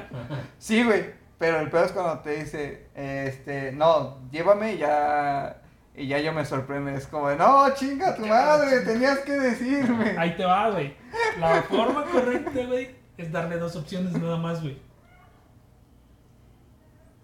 Sí, 0.58 0.82
güey, 0.82 1.12
pero 1.38 1.60
el 1.60 1.70
peor 1.70 1.86
es 1.86 1.92
cuando 1.92 2.20
te 2.20 2.42
dice, 2.42 2.88
este, 2.94 3.72
no, 3.72 4.18
llévame 4.30 4.74
y 4.74 4.78
ya, 4.78 5.62
y 5.94 6.06
ya 6.06 6.18
yo 6.20 6.32
me 6.32 6.44
sorprendo. 6.44 6.90
Es 6.90 7.06
como, 7.06 7.28
de, 7.28 7.36
no, 7.36 7.74
chinga 7.74 8.14
tu 8.14 8.26
madre, 8.26 8.80
tenías 8.84 9.20
que 9.20 9.32
decirme. 9.32 10.16
Ahí 10.18 10.36
te 10.36 10.44
va, 10.44 10.70
güey. 10.70 10.96
La 11.38 11.62
forma 11.62 12.04
correcta, 12.04 12.64
güey, 12.66 12.94
es 13.16 13.32
darle 13.32 13.58
dos 13.58 13.74
opciones 13.76 14.12
nada 14.12 14.36
más, 14.36 14.62
güey. 14.62 14.78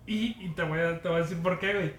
Y, 0.07 0.37
y 0.45 0.49
te, 0.57 0.63
voy 0.65 0.81
a, 0.81 1.01
te 1.01 1.09
voy 1.09 1.19
a 1.19 1.23
decir 1.23 1.41
por 1.41 1.59
qué, 1.61 1.73
güey. 1.73 1.95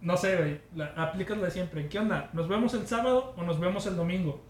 No 0.00 0.16
sé, 0.16 0.36
güey. 0.36 0.60
La, 0.76 0.86
aplicas 0.96 1.36
la 1.36 1.46
de 1.46 1.50
siempre. 1.50 1.88
¿Qué 1.88 1.98
onda? 1.98 2.30
¿Nos 2.32 2.48
vemos 2.48 2.74
el 2.74 2.86
sábado 2.86 3.34
o 3.36 3.42
nos 3.42 3.58
vemos 3.58 3.86
el 3.86 3.96
domingo? 3.96 4.44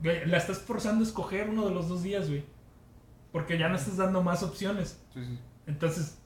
Güey, 0.00 0.26
la 0.26 0.38
estás 0.38 0.58
forzando 0.58 1.04
a 1.04 1.06
escoger 1.06 1.48
uno 1.48 1.64
de 1.66 1.74
los 1.74 1.88
dos 1.88 2.02
días, 2.02 2.28
güey. 2.28 2.44
Porque 3.32 3.58
ya 3.58 3.68
no 3.68 3.76
estás 3.76 3.96
dando 3.96 4.22
más 4.22 4.42
opciones. 4.42 5.00
Sí, 5.14 5.24
sí. 5.24 5.38
Entonces, 5.66 6.18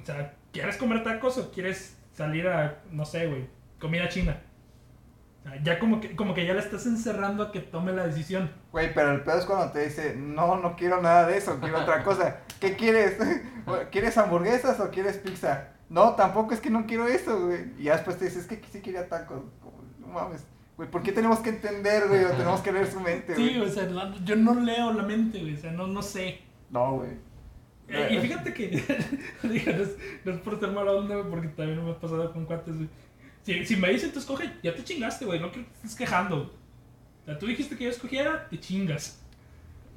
o 0.00 0.04
sea, 0.04 0.34
¿quieres 0.52 0.76
comer 0.76 1.02
tacos 1.02 1.38
o 1.38 1.50
quieres 1.50 1.96
salir 2.12 2.46
a, 2.48 2.82
no 2.90 3.04
sé, 3.06 3.26
güey, 3.26 3.48
comida 3.80 4.08
china? 4.08 4.40
O 5.40 5.42
sea, 5.42 5.62
ya 5.62 5.78
como 5.78 6.00
que, 6.00 6.14
como 6.14 6.34
que 6.34 6.44
ya 6.44 6.52
le 6.52 6.60
estás 6.60 6.84
encerrando 6.86 7.44
a 7.44 7.52
que 7.52 7.60
tome 7.60 7.92
la 7.92 8.06
decisión. 8.06 8.50
Güey, 8.72 8.92
pero 8.92 9.12
el 9.12 9.22
peor 9.22 9.38
es 9.38 9.46
cuando 9.46 9.72
te 9.72 9.84
dice, 9.86 10.14
no, 10.16 10.56
no 10.56 10.76
quiero 10.76 11.00
nada 11.00 11.26
de 11.26 11.38
eso, 11.38 11.58
quiero 11.60 11.80
otra 11.80 12.02
cosa. 12.04 12.40
¿Qué 12.60 12.76
quieres? 12.76 13.16
¿Quieres 13.90 14.18
hamburguesas 14.18 14.78
o 14.80 14.90
quieres 14.90 15.16
pizza? 15.16 15.68
No, 15.88 16.14
tampoco 16.14 16.52
es 16.52 16.60
que 16.60 16.68
no 16.70 16.84
quiero 16.86 17.08
eso, 17.08 17.46
güey. 17.46 17.72
Y 17.78 17.84
ya 17.84 17.94
después 17.94 18.18
te 18.18 18.26
dices, 18.26 18.42
es 18.42 18.46
que 18.48 18.60
sí 18.70 18.80
quería 18.82 19.08
tacos. 19.08 19.42
No 19.98 20.08
mames. 20.08 20.44
Güey, 20.76 20.90
¿por 20.90 21.02
qué 21.02 21.12
tenemos 21.12 21.38
que 21.40 21.50
entender, 21.50 22.06
güey? 22.08 22.24
O 22.24 22.30
tenemos 22.30 22.60
que 22.60 22.72
leer 22.72 22.86
su 22.90 23.00
mente, 23.00 23.34
güey. 23.34 23.48
Sí, 23.54 23.60
o 23.60 23.68
sea, 23.68 23.84
la- 23.84 24.14
yo 24.24 24.36
no 24.36 24.54
leo 24.54 24.92
la 24.92 25.02
mente, 25.02 25.40
güey, 25.40 25.54
o 25.54 25.58
sea, 25.58 25.72
no, 25.72 25.86
no 25.86 26.02
sé. 26.02 26.40
No, 26.70 26.96
güey. 26.96 27.10
Eh, 27.88 28.08
Y 28.14 28.18
fíjate 28.20 28.54
que, 28.54 28.68
digo, 29.42 29.72
no 29.72 29.82
es, 29.82 29.96
no 30.24 30.32
es 30.32 30.40
por 30.40 30.60
ser 30.60 30.70
mala 30.70 30.92
onda, 30.92 31.28
porque 31.28 31.48
también 31.48 31.84
me 31.84 31.90
ha 31.90 31.98
pasado 32.00 32.32
con 32.32 32.46
cuates, 32.46 32.76
güey. 32.76 32.88
Si, 33.42 33.64
si 33.66 33.76
me 33.76 33.88
dicen, 33.90 34.12
tú 34.12 34.18
escoge, 34.20 34.52
ya 34.62 34.74
te 34.74 34.84
chingaste, 34.84 35.24
güey, 35.24 35.40
no 35.40 35.50
quiero 35.50 35.66
que 35.66 35.72
te 35.72 35.76
estés 35.78 35.96
quejando. 35.96 36.42
O 37.22 37.24
sea, 37.24 37.38
tú 37.38 37.46
dijiste 37.46 37.76
que 37.76 37.84
yo 37.84 37.90
escogiera, 37.90 38.48
te 38.48 38.60
chingas. 38.60 39.20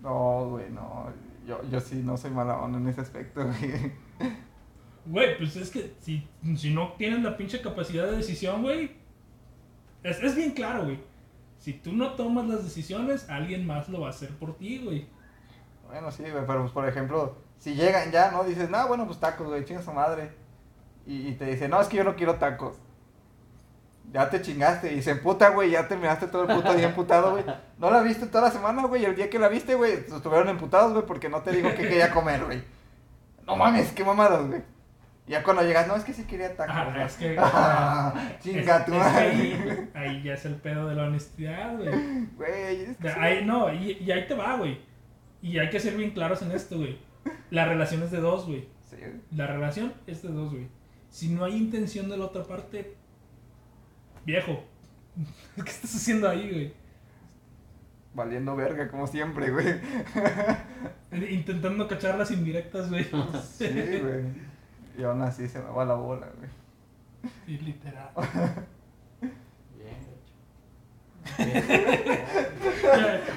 No, 0.01 0.49
güey, 0.49 0.69
no. 0.71 1.13
Yo, 1.47 1.61
yo 1.69 1.79
sí 1.79 2.01
no 2.03 2.17
soy 2.17 2.31
mala 2.31 2.57
onda 2.57 2.79
en 2.79 2.87
ese 2.87 3.01
aspecto, 3.01 3.45
güey. 3.45 3.93
Güey, 5.05 5.37
pues 5.37 5.55
es 5.57 5.69
que 5.69 5.95
si, 5.99 6.27
si 6.55 6.69
no 6.73 6.93
tienes 6.93 7.21
la 7.21 7.35
pinche 7.35 7.61
capacidad 7.61 8.05
de 8.05 8.17
decisión, 8.17 8.61
güey, 8.61 8.91
es, 10.03 10.21
es 10.23 10.35
bien 10.35 10.51
claro, 10.51 10.85
güey. 10.85 10.99
Si 11.57 11.73
tú 11.73 11.93
no 11.93 12.13
tomas 12.13 12.47
las 12.47 12.63
decisiones, 12.63 13.29
alguien 13.29 13.65
más 13.67 13.89
lo 13.89 14.01
va 14.01 14.07
a 14.07 14.09
hacer 14.11 14.29
por 14.37 14.57
ti, 14.57 14.79
güey. 14.79 15.07
Bueno, 15.93 16.11
sí, 16.11 16.23
güey, 16.23 16.43
pero 16.47 16.61
pues 16.61 16.71
por 16.71 16.87
ejemplo, 16.89 17.35
si 17.59 17.75
llegan 17.75 18.09
ya, 18.11 18.31
¿no? 18.31 18.43
Dices, 18.43 18.67
no, 18.67 18.87
bueno, 18.87 19.05
pues 19.05 19.19
tacos, 19.19 19.45
güey, 19.47 19.63
chinga 19.63 19.83
su 19.83 19.93
madre. 19.93 20.31
Y, 21.05 21.27
y 21.27 21.31
te 21.33 21.45
dice, 21.45 21.67
no, 21.67 21.79
es 21.79 21.87
que 21.87 21.97
yo 21.97 22.03
no 22.03 22.15
quiero 22.15 22.35
tacos. 22.35 22.77
Ya 24.11 24.27
te 24.29 24.41
chingaste 24.41 24.91
y 24.93 25.03
se 25.03 25.11
emputa, 25.11 25.49
güey, 25.49 25.69
ya 25.71 25.87
terminaste 25.87 26.25
todo 26.27 26.43
el 26.49 26.55
puto 26.55 26.73
día 26.73 26.87
emputado, 26.87 27.31
güey. 27.33 27.45
No 27.77 27.91
la 27.91 28.01
viste 28.01 28.25
toda 28.25 28.45
la 28.45 28.51
semana, 28.51 28.83
güey, 28.87 29.03
y 29.03 29.05
el 29.05 29.15
día 29.15 29.29
que 29.29 29.37
la 29.37 29.49
viste, 29.49 29.75
güey, 29.75 29.93
estuvieron 29.93 30.49
emputados, 30.49 30.93
güey, 30.93 31.05
porque 31.05 31.29
no 31.29 31.41
te 31.41 31.51
dijo 31.51 31.69
que 31.69 31.83
quería 31.87 32.09
comer, 32.11 32.43
güey. 32.43 32.63
No 33.45 33.55
mames, 33.55 33.91
qué 33.91 34.03
mamadas, 34.03 34.47
güey. 34.47 34.61
Ya 35.27 35.43
cuando 35.43 35.61
llegas, 35.61 35.87
no, 35.87 35.95
es 35.95 36.03
que 36.03 36.13
sí 36.13 36.23
quería 36.25 36.55
tacos. 36.55 36.75
Güey. 36.75 36.97
Ah, 37.01 37.05
es 37.05 37.15
que- 37.17 37.35
Ah, 37.39 38.13
chinga 38.41 38.83
tu 38.85 38.93
ahí, 38.93 39.89
ahí 39.93 40.23
ya 40.23 40.33
es 40.33 40.45
el 40.45 40.55
pedo 40.55 40.87
de 40.87 40.95
la 40.95 41.03
honestidad, 41.03 41.75
güey. 41.77 41.89
Güey, 42.35 42.81
es 42.83 42.97
que 42.97 43.03
De 43.07 43.13
sí. 43.13 43.19
ahí, 43.19 43.45
no, 43.45 43.71
y, 43.71 43.91
y 43.99 44.11
ahí 44.11 44.27
te 44.27 44.33
va, 44.35 44.57
güey. 44.57 44.79
Y 45.43 45.59
hay 45.59 45.69
que 45.69 45.79
ser 45.79 45.97
bien 45.97 46.11
claros 46.11 46.41
en 46.41 46.51
esto, 46.51 46.77
güey. 46.77 46.97
La 47.51 47.65
relación 47.65 48.01
es 48.01 48.11
de 48.11 48.21
dos, 48.21 48.47
güey. 48.47 48.69
Sí. 48.89 48.95
La 49.31 49.45
relación 49.45 49.93
es 50.07 50.23
de 50.23 50.29
dos, 50.29 50.51
güey. 50.51 50.67
Si 51.09 51.29
no 51.29 51.43
hay 51.43 51.57
intención 51.57 52.09
de 52.09 52.17
la 52.17 52.25
otra 52.25 52.45
parte, 52.45 52.95
viejo, 54.25 54.63
¿qué 55.55 55.69
estás 55.69 55.93
haciendo 55.93 56.29
ahí, 56.29 56.49
güey? 56.49 56.73
Valiendo 58.13 58.55
verga, 58.55 58.89
como 58.89 59.05
siempre, 59.05 59.51
güey. 59.51 59.81
Intentando 61.29 61.89
cachar 61.89 62.17
las 62.17 62.31
indirectas, 62.31 62.89
güey. 62.89 63.05
Sí, 63.43 63.67
güey. 63.67 64.23
Y 64.97 65.03
aún 65.03 65.21
así 65.23 65.49
se 65.49 65.59
me 65.59 65.69
va 65.69 65.83
la 65.83 65.95
bola, 65.95 66.31
güey. 66.37 66.49
Sí, 67.45 67.57
literal. 67.57 68.11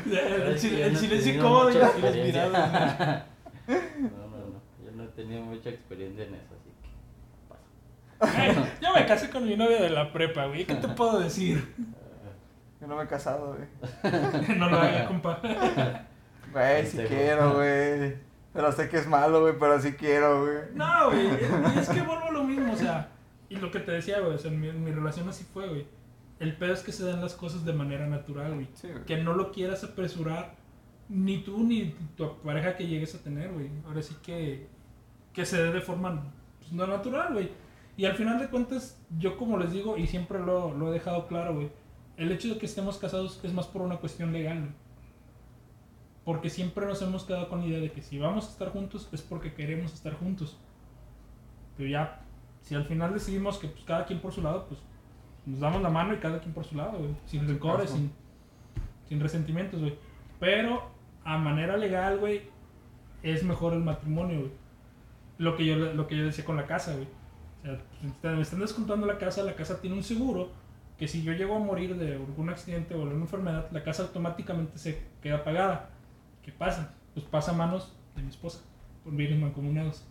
El, 0.07 0.59
sil- 0.61 0.79
el 0.79 0.93
no 0.93 0.99
silencio 0.99 1.35
incómodo 1.35 1.71
y 1.71 1.75
las 1.75 1.97
miradas. 2.15 3.25
No, 3.69 3.75
no, 4.29 4.37
no. 4.47 4.63
Yo 4.85 4.93
no 4.95 5.03
he 5.03 5.09
tenido 5.09 5.43
mucha 5.43 5.71
experiencia 5.71 6.23
en 6.25 6.35
eso, 6.35 6.55
así 6.55 6.71
que 6.83 6.89
pasa. 7.49 8.41
Ay, 8.43 8.73
Yo 8.81 8.93
me 8.95 9.05
casé 9.07 9.29
con 9.29 9.45
mi 9.45 9.57
novia 9.57 9.83
de 9.83 9.91
la 9.91 10.13
prepa, 10.13 10.47
güey. 10.47 10.65
¿Qué 10.65 10.77
te 10.77 10.87
puedo 10.87 11.19
decir? 11.19 11.75
Yo 12.81 12.87
no 12.87 12.95
me 12.97 13.03
he 13.03 13.07
casado, 13.09 13.57
güey. 13.57 13.67
No 14.57 14.71
lo 14.71 14.79
haga, 14.79 15.07
compa. 15.09 15.41
Güey, 16.53 16.87
sí 16.87 16.97
Pendejo. 16.99 17.09
quiero, 17.17 17.55
güey. 17.55 18.15
Pero 18.53 18.71
sé 18.71 18.89
que 18.89 18.99
es 18.99 19.07
malo, 19.09 19.41
güey, 19.41 19.55
pero 19.59 19.81
sí 19.81 19.95
quiero, 19.95 20.43
güey. 20.45 20.59
No, 20.75 21.11
güey. 21.11 21.27
Es, 21.81 21.89
que 21.89 22.03
vuelvo 22.03 22.31
lo 22.31 22.45
mismo, 22.45 22.73
o 22.73 22.77
sea. 22.77 23.09
Y 23.49 23.57
lo 23.57 23.71
que 23.73 23.81
te 23.81 23.91
decía, 23.91 24.21
güey. 24.21 24.35
O 24.35 24.39
sea, 24.39 24.53
mi, 24.53 24.71
mi 24.71 24.93
relación 24.93 25.29
así 25.29 25.45
fue, 25.53 25.67
güey. 25.69 25.87
El 26.39 26.57
pedo 26.57 26.75
es 26.75 26.83
que 26.83 26.93
se 26.93 27.05
dan 27.05 27.21
las 27.21 27.35
cosas 27.35 27.65
de 27.65 27.73
manera 27.73 28.07
natural, 28.07 28.55
güey. 28.55 28.69
Sí, 28.75 28.89
güey. 28.89 29.05
Que 29.05 29.17
no 29.23 29.35
lo 29.35 29.53
quieras 29.53 29.85
apresurar. 29.85 30.55
Ni 31.09 31.39
tú 31.39 31.63
ni 31.63 31.95
tu 32.17 32.37
pareja 32.43 32.77
que 32.77 32.87
llegues 32.87 33.15
a 33.15 33.23
tener, 33.23 33.53
güey. 33.53 33.71
Ahora 33.87 34.03
sí 34.03 34.17
que. 34.23 34.69
Que 35.33 35.47
se 35.47 35.63
dé 35.63 35.73
de 35.73 35.81
forma 35.81 36.33
pues, 36.59 36.73
no 36.73 36.87
natural, 36.87 37.33
güey. 37.33 37.51
Y 37.97 38.05
al 38.05 38.15
final 38.15 38.39
de 38.39 38.49
cuentas, 38.49 39.01
yo 39.19 39.39
como 39.39 39.57
les 39.57 39.73
digo, 39.73 39.97
y 39.97 40.07
siempre 40.07 40.39
lo, 40.39 40.75
lo 40.75 40.91
he 40.91 40.93
dejado 40.93 41.27
claro, 41.27 41.55
güey. 41.55 41.71
El 42.17 42.31
hecho 42.33 42.49
de 42.49 42.59
que 42.59 42.67
estemos 42.67 42.99
casados 42.99 43.41
es 43.43 43.53
más 43.53 43.67
por 43.67 43.83
una 43.83 43.97
cuestión 43.97 44.33
legal, 44.33 44.59
güey. 44.61 44.73
Porque 46.25 46.51
siempre 46.51 46.85
nos 46.87 47.01
hemos 47.03 47.25
quedado 47.25 47.49
con 47.49 47.61
la 47.61 47.67
idea 47.67 47.79
de 47.79 47.93
que 47.93 48.03
si 48.03 48.19
vamos 48.19 48.49
a 48.49 48.51
estar 48.51 48.71
juntos 48.71 49.09
es 49.13 49.23
porque 49.23 49.55
queremos 49.55 49.95
estar 49.95 50.15
juntos. 50.15 50.59
Pero 51.77 51.89
ya, 51.89 52.23
Si 52.63 52.75
al 52.75 52.85
final 52.85 53.15
decidimos 53.15 53.59
que 53.59 53.69
pues, 53.69 53.85
cada 53.85 54.05
quien 54.07 54.21
por 54.21 54.33
su 54.33 54.43
lado, 54.43 54.67
pues 54.67 54.81
nos 55.47 55.61
damos 55.61 55.81
la 55.81 55.91
mano 55.91 56.13
y 56.13 56.19
cada 56.19 56.41
quien 56.41 56.53
por 56.53 56.65
su 56.65 56.77
lado, 56.77 56.99
güey. 56.99 57.17
Sin 57.25 57.47
rencores, 57.47 57.91
sin, 57.91 58.11
sin 59.09 59.21
resentimientos, 59.21 59.81
güey. 59.81 59.97
Pero 60.41 60.91
a 61.25 61.39
manera 61.39 61.77
legal, 61.77 62.19
güey, 62.19 62.43
es 63.23 63.45
mejor 63.45 63.73
el 63.73 63.81
matrimonio, 63.81 64.41
güey. 64.41 64.53
Lo 65.39 65.57
que 65.57 65.65
yo, 65.65 65.77
lo 65.77 66.07
que 66.07 66.17
yo 66.17 66.25
decía 66.25 66.45
con 66.45 66.57
la 66.57 66.67
casa, 66.67 66.95
güey. 66.95 67.09
O 67.63 68.21
sea, 68.21 68.33
me 68.33 68.43
están 68.43 68.61
descontando 68.61 69.07
la 69.07 69.19
casa, 69.19 69.43
la 69.43 69.55
casa 69.55 69.81
tiene 69.81 69.97
un 69.97 70.03
seguro 70.03 70.51
que 70.99 71.09
si 71.09 71.23
yo 71.23 71.33
llego 71.33 71.57
a 71.57 71.59
morir 71.59 71.97
de 71.97 72.15
algún 72.15 72.49
accidente 72.49 72.95
o 72.95 73.03
alguna 73.03 73.23
enfermedad, 73.23 73.69
la 73.71 73.83
casa 73.83 74.05
automáticamente 74.05 74.79
se 74.79 75.03
queda 75.21 75.45
pagada. 75.45 75.91
¿Qué 76.43 76.53
pasa? 76.53 76.95
Pues 77.15 77.27
pasa 77.27 77.53
a 77.53 77.55
manos 77.55 77.95
de 78.15 78.23
mi 78.23 78.29
esposa, 78.29 78.61
por 79.05 79.15
bienes 79.15 79.39
mancomunados. 79.39 80.07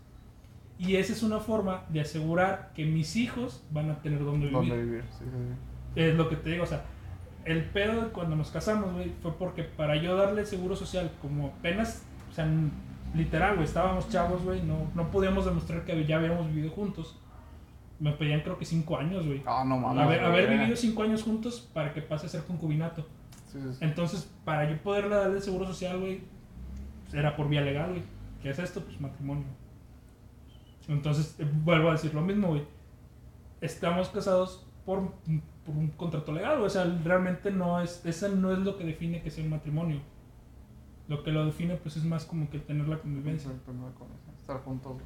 Y 0.78 0.98
esa 0.98 1.14
es 1.14 1.24
una 1.24 1.40
forma 1.40 1.84
de 1.90 2.02
asegurar 2.02 2.72
que 2.76 2.86
mis 2.86 3.16
hijos 3.16 3.64
van 3.72 3.90
a 3.90 4.02
tener 4.02 4.20
donde 4.20 4.48
vivir. 4.48 4.54
¿Dónde 4.54 4.84
vivir? 4.84 5.04
Sí, 5.18 5.24
sí. 5.26 6.00
Es 6.02 6.16
lo 6.16 6.28
que 6.28 6.36
te 6.36 6.50
digo, 6.50 6.64
o 6.64 6.68
sea, 6.68 6.84
el 7.46 7.64
pedo 7.64 8.02
de 8.02 8.08
cuando 8.10 8.36
nos 8.36 8.50
casamos, 8.50 8.94
güey, 8.94 9.12
fue 9.22 9.32
porque 9.38 9.64
para 9.64 9.96
yo 9.96 10.18
darle 10.18 10.46
seguro 10.46 10.76
social, 10.76 11.12
como 11.22 11.48
apenas, 11.48 12.04
o 12.30 12.34
sea, 12.34 12.48
literal, 13.14 13.56
güey, 13.56 13.66
estábamos 13.66 14.10
chavos, 14.10 14.44
güey, 14.44 14.62
no, 14.64 14.92
no 14.96 15.10
podíamos 15.12 15.46
demostrar 15.46 15.86
que 15.86 16.06
ya 16.06 16.18
habíamos 16.18 16.48
vivido 16.48 16.72
juntos. 16.72 17.18
Me 17.98 18.12
pedían 18.12 18.42
creo 18.42 18.58
que 18.58 18.66
cinco 18.66 18.98
años, 18.98 19.26
güey. 19.26 19.42
Ah, 19.46 19.64
no 19.66 19.78
mames. 19.78 20.04
Haber, 20.04 20.24
haber 20.26 20.50
vivido 20.50 20.76
cinco 20.76 21.04
años 21.04 21.24
juntos 21.24 21.70
para 21.74 21.94
que 21.94 22.02
pase 22.02 22.26
a 22.26 22.30
ser 22.30 22.44
concubinato. 22.44 23.08
Sí, 23.50 23.60
sí, 23.62 23.70
sí. 23.72 23.78
Entonces, 23.80 24.30
para 24.44 24.70
yo 24.70 24.78
poderle 24.80 25.16
darle 25.16 25.40
seguro 25.40 25.66
social, 25.66 26.00
güey, 26.00 26.22
era 27.14 27.38
por 27.38 27.48
vía 27.48 27.62
legal, 27.62 27.92
güey. 27.92 28.04
¿Qué 28.42 28.50
es 28.50 28.60
esto? 28.60 28.82
Pues 28.82 29.00
matrimonio. 29.00 29.46
Entonces, 30.88 31.36
eh, 31.40 31.48
vuelvo 31.64 31.90
a 31.90 31.94
decir 31.94 32.14
lo 32.14 32.22
mismo, 32.22 32.50
güey. 32.50 32.64
Estamos 33.62 34.10
casados 34.10 34.66
por, 34.86 35.12
por 35.66 35.76
un 35.76 35.88
contrato 35.90 36.32
legal, 36.32 36.56
güey. 36.58 36.68
O 36.68 36.70
sea, 36.70 36.86
realmente 37.04 37.52
no 37.52 37.82
es, 37.82 38.06
eso 38.06 38.30
no 38.30 38.52
es 38.52 38.60
lo 38.60 38.78
que 38.78 38.84
define 38.86 39.22
que 39.22 39.32
sea 39.32 39.44
un 39.44 39.50
matrimonio. 39.50 40.00
Lo 41.08 41.24
que 41.24 41.32
lo 41.32 41.46
define, 41.46 41.76
pues, 41.76 41.98
es 41.98 42.04
más 42.04 42.26
como 42.26 42.50
que 42.50 42.60
tener 42.60 42.88
la 42.88 42.98
convivencia. 42.98 43.52
Estar 44.40 44.58
juntos. 44.64 44.98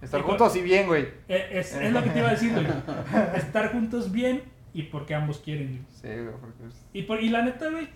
Estar 0.00 0.22
juntos 0.22 0.54
y 0.56 0.62
bien, 0.62 0.86
güey. 0.86 1.02
Eh, 1.28 1.48
Es, 1.52 1.74
es 1.74 1.92
lo 1.92 2.02
que 2.02 2.10
te 2.10 2.18
iba 2.20 2.28
a 2.28 2.32
decir, 2.32 2.52
güey. 2.52 2.66
Estar 3.36 3.72
juntos 3.72 4.12
bien 4.12 4.42
y 4.72 4.84
porque 4.84 5.14
ambos 5.14 5.38
quieren, 5.38 5.68
güey. 5.68 5.84
Sí, 5.88 6.08
güey, 6.22 6.36
porque. 6.40 6.64
Y, 6.92 7.02
por, 7.02 7.20
y 7.22 7.28
la 7.30 7.42
neta, 7.42 7.68
güey, 7.70 7.88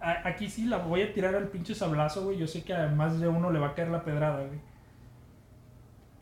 a- 0.00 0.26
aquí 0.26 0.48
sí 0.48 0.64
la 0.66 0.78
voy 0.78 1.02
a 1.02 1.12
tirar 1.12 1.34
al 1.34 1.48
pinche 1.48 1.74
sablazo, 1.74 2.24
güey. 2.24 2.38
Yo 2.38 2.46
sé 2.46 2.64
que 2.64 2.72
a 2.74 2.88
más 2.88 3.20
de 3.20 3.28
uno 3.28 3.50
le 3.50 3.58
va 3.58 3.68
a 3.68 3.74
caer 3.74 3.88
la 3.88 4.02
pedrada, 4.04 4.44
güey. 4.46 4.58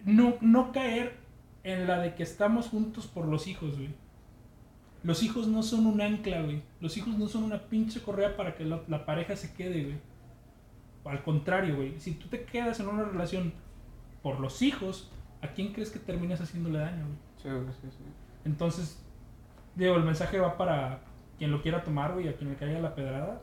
No, 0.09 0.37
no 0.41 0.73
caer 0.73 1.19
en 1.65 1.87
la 1.87 1.99
de 1.99 2.15
que 2.15 2.23
estamos 2.23 2.69
juntos 2.69 3.07
por 3.07 3.27
los 3.27 3.47
hijos, 3.47 3.77
güey. 3.77 3.91
Los 5.03 5.23
hijos 5.23 5.49
no 5.49 5.63
son 5.63 5.85
un 5.85 6.01
ancla, 6.01 6.41
güey. 6.41 6.63
Los 6.81 6.97
hijos 6.97 7.19
no 7.19 7.29
son 7.29 7.45
una 7.45 7.59
pinche 7.59 8.01
correa 8.01 8.35
para 8.35 8.55
que 8.55 8.65
la, 8.65 8.81
la 8.89 9.05
pareja 9.05 9.37
se 9.37 9.53
quede, 9.53 9.85
güey. 9.85 9.99
Al 11.05 11.23
contrario, 11.23 11.77
güey. 11.77 12.01
Si 12.01 12.15
tú 12.15 12.29
te 12.29 12.45
quedas 12.45 12.81
en 12.81 12.89
una 12.89 13.05
relación 13.05 13.53
por 14.23 14.41
los 14.41 14.63
hijos, 14.63 15.13
¿a 15.43 15.49
quién 15.49 15.75
crees 15.75 15.91
que 15.91 15.99
terminas 15.99 16.41
haciéndole 16.41 16.79
daño, 16.79 17.05
güey? 17.05 17.19
Sí, 17.43 17.49
güey, 17.51 17.75
sí, 17.75 17.89
sí. 17.91 18.05
Entonces, 18.47 19.05
digo, 19.75 19.95
el 19.97 20.05
mensaje 20.05 20.41
va 20.41 20.57
para 20.57 21.03
quien 21.37 21.51
lo 21.51 21.61
quiera 21.61 21.85
tomar, 21.85 22.15
güey, 22.15 22.29
a 22.29 22.37
quien 22.37 22.49
le 22.49 22.57
caiga 22.57 22.79
la 22.81 22.95
pedrada. 22.95 23.43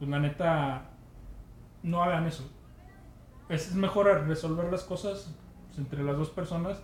Pues 0.00 0.10
la 0.10 0.18
neta, 0.18 0.90
no 1.84 2.02
hagan 2.02 2.26
eso. 2.26 2.50
Es 3.48 3.68
es 3.68 3.76
mejor 3.76 4.26
resolver 4.26 4.68
las 4.68 4.82
cosas 4.82 5.32
pues, 5.72 5.78
entre 5.78 6.04
las 6.04 6.16
dos 6.16 6.28
personas 6.28 6.82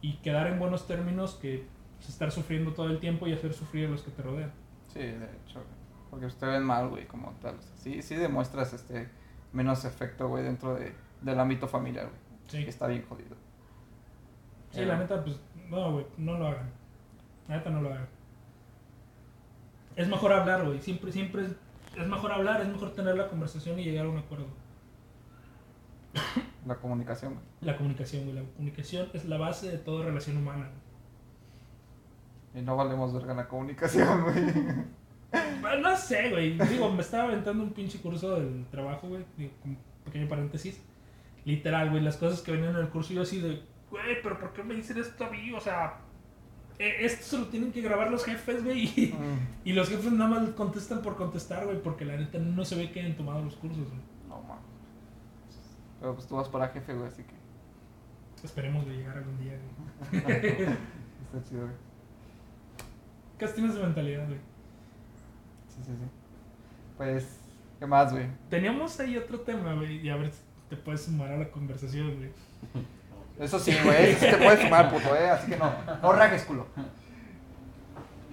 y 0.00 0.14
quedar 0.18 0.46
en 0.46 0.58
buenos 0.58 0.86
términos 0.86 1.34
que 1.34 1.66
pues, 1.98 2.08
estar 2.08 2.32
sufriendo 2.32 2.72
todo 2.72 2.86
el 2.86 2.98
tiempo 2.98 3.26
y 3.26 3.34
hacer 3.34 3.52
sufrir 3.52 3.86
a 3.86 3.90
los 3.90 4.02
que 4.02 4.10
te 4.10 4.22
rodean. 4.22 4.50
Sí, 4.88 5.00
de 5.00 5.24
hecho. 5.24 5.62
Porque 6.10 6.26
usted 6.26 6.46
ven 6.46 6.64
mal, 6.64 6.88
güey, 6.88 7.06
como 7.06 7.32
tal. 7.42 7.56
O 7.56 7.62
sea, 7.62 7.76
sí, 7.76 8.02
sí 8.02 8.16
demuestras 8.16 8.72
este 8.72 9.08
menos 9.52 9.84
efecto, 9.84 10.28
güey, 10.28 10.42
dentro 10.42 10.74
de, 10.74 10.94
del 11.20 11.38
ámbito 11.38 11.68
familiar, 11.68 12.06
güey. 12.06 12.18
Sí, 12.48 12.64
Que 12.64 12.70
está 12.70 12.86
bien 12.86 13.04
jodido. 13.08 13.36
sí 14.72 14.84
la 14.84 14.96
neta, 14.96 15.22
pues, 15.22 15.38
no, 15.68 15.92
güey, 15.92 16.06
no 16.16 16.38
lo 16.38 16.48
hagan. 16.48 16.70
La 17.46 17.56
neta, 17.58 17.70
no 17.70 17.82
lo 17.82 17.90
hagan. 17.90 18.08
Es 19.96 20.08
mejor 20.08 20.32
hablar, 20.32 20.64
güey. 20.64 20.80
Siempre, 20.80 21.12
siempre 21.12 21.42
es, 21.44 21.52
es 21.96 22.08
mejor 22.08 22.32
hablar, 22.32 22.60
es 22.62 22.68
mejor 22.68 22.92
tener 22.94 23.16
la 23.16 23.28
conversación 23.28 23.78
y 23.78 23.84
llegar 23.84 24.06
a 24.06 24.08
un 24.08 24.18
acuerdo. 24.18 24.46
La 26.66 26.76
comunicación. 26.76 27.34
La 27.60 27.76
comunicación, 27.76 28.24
güey. 28.24 28.34
La 28.36 28.42
comunicación 28.42 29.08
es 29.14 29.24
la 29.24 29.38
base 29.38 29.70
de 29.70 29.78
toda 29.78 30.04
relación 30.04 30.36
humana. 30.36 30.68
Y 32.54 32.60
no 32.62 32.76
valemos 32.76 33.12
verga 33.14 33.30
en 33.30 33.36
la 33.38 33.48
comunicación, 33.48 34.22
güey. 34.24 34.44
Bueno, 35.60 35.90
no 35.90 35.96
sé, 35.96 36.30
güey. 36.30 36.58
Digo, 36.58 36.90
me 36.90 37.00
estaba 37.02 37.24
aventando 37.24 37.62
un 37.62 37.70
pinche 37.72 38.00
curso 38.00 38.34
del 38.36 38.66
trabajo, 38.70 39.08
güey. 39.08 39.24
Digo, 39.36 39.52
como 39.62 39.76
pequeño 40.04 40.28
paréntesis. 40.28 40.80
Literal, 41.44 41.90
güey. 41.90 42.02
Las 42.02 42.16
cosas 42.16 42.40
que 42.42 42.52
venían 42.52 42.74
en 42.74 42.80
el 42.82 42.88
curso, 42.90 43.12
yo 43.14 43.22
así 43.22 43.40
de, 43.40 43.62
güey, 43.90 44.20
pero 44.22 44.38
¿por 44.38 44.52
qué 44.52 44.62
me 44.62 44.74
dicen 44.74 44.98
esto 44.98 45.24
a 45.24 45.30
mí? 45.30 45.52
O 45.52 45.60
sea, 45.60 45.98
eh, 46.78 46.96
esto 47.00 47.24
se 47.24 47.38
lo 47.38 47.46
tienen 47.46 47.72
que 47.72 47.80
grabar 47.80 48.10
los 48.10 48.24
jefes, 48.24 48.64
güey. 48.64 48.84
Y, 48.84 49.06
Mm, 49.12 49.68
y 49.68 49.72
los 49.72 49.88
jefes 49.88 50.12
nada 50.12 50.28
más 50.40 50.48
contestan 50.50 51.00
por 51.02 51.16
contestar, 51.16 51.64
güey. 51.64 51.80
Porque 51.80 52.04
la 52.04 52.16
neta 52.16 52.38
no 52.38 52.64
se 52.64 52.76
ve 52.76 52.90
que 52.90 53.00
hayan 53.00 53.16
tomado 53.16 53.42
los 53.42 53.54
cursos, 53.56 53.86
güey. 53.88 54.00
No, 54.28 54.42
mames. 54.42 54.64
Pero 56.00 56.14
pues 56.14 56.26
tú 56.26 56.36
vas 56.36 56.48
para 56.48 56.68
jefe, 56.68 56.94
güey, 56.94 57.08
así 57.08 57.22
que 57.22 57.40
Esperemos 58.42 58.86
de 58.86 58.96
llegar 58.96 59.18
algún 59.18 59.38
día, 59.38 59.52
güey. 59.52 60.22
está 60.22 61.48
chido, 61.48 61.62
güey. 61.62 61.74
¿Qué 63.38 63.46
tienes 63.48 63.74
de 63.74 63.82
mentalidad, 63.82 64.26
güey? 64.26 64.38
Sí, 65.68 65.82
sí, 65.84 65.92
sí. 65.92 66.08
Pues, 66.96 67.40
¿qué 67.78 67.86
más, 67.86 68.12
güey? 68.12 68.26
Teníamos 68.48 68.98
ahí 68.98 69.16
otro 69.18 69.40
tema, 69.40 69.74
güey. 69.74 69.98
Y 70.06 70.08
a 70.08 70.16
ver 70.16 70.32
si 70.32 70.40
te 70.70 70.76
puedes 70.76 71.02
sumar 71.02 71.32
a 71.32 71.36
la 71.36 71.50
conversación, 71.50 72.16
güey. 72.16 72.30
Eso 73.38 73.58
sí, 73.58 73.74
güey, 73.84 74.10
eso 74.10 74.20
sí 74.20 74.30
te 74.30 74.36
puedes 74.38 74.60
sumar, 74.60 74.90
puto, 74.90 75.14
eh. 75.14 75.30
Así 75.30 75.50
que 75.50 75.58
no, 75.58 75.72
no 76.02 76.12
ragues, 76.12 76.44
culo. 76.44 76.66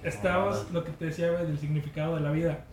Estábamos, 0.03 0.71
lo 0.71 0.84
que 0.86 0.91
te 0.91 1.06
decía, 1.06 1.32
güey, 1.32 1.47
del 1.47 1.58
significado 1.58 2.15
de 2.15 2.21
la 2.21 2.32
vida. 2.32 2.65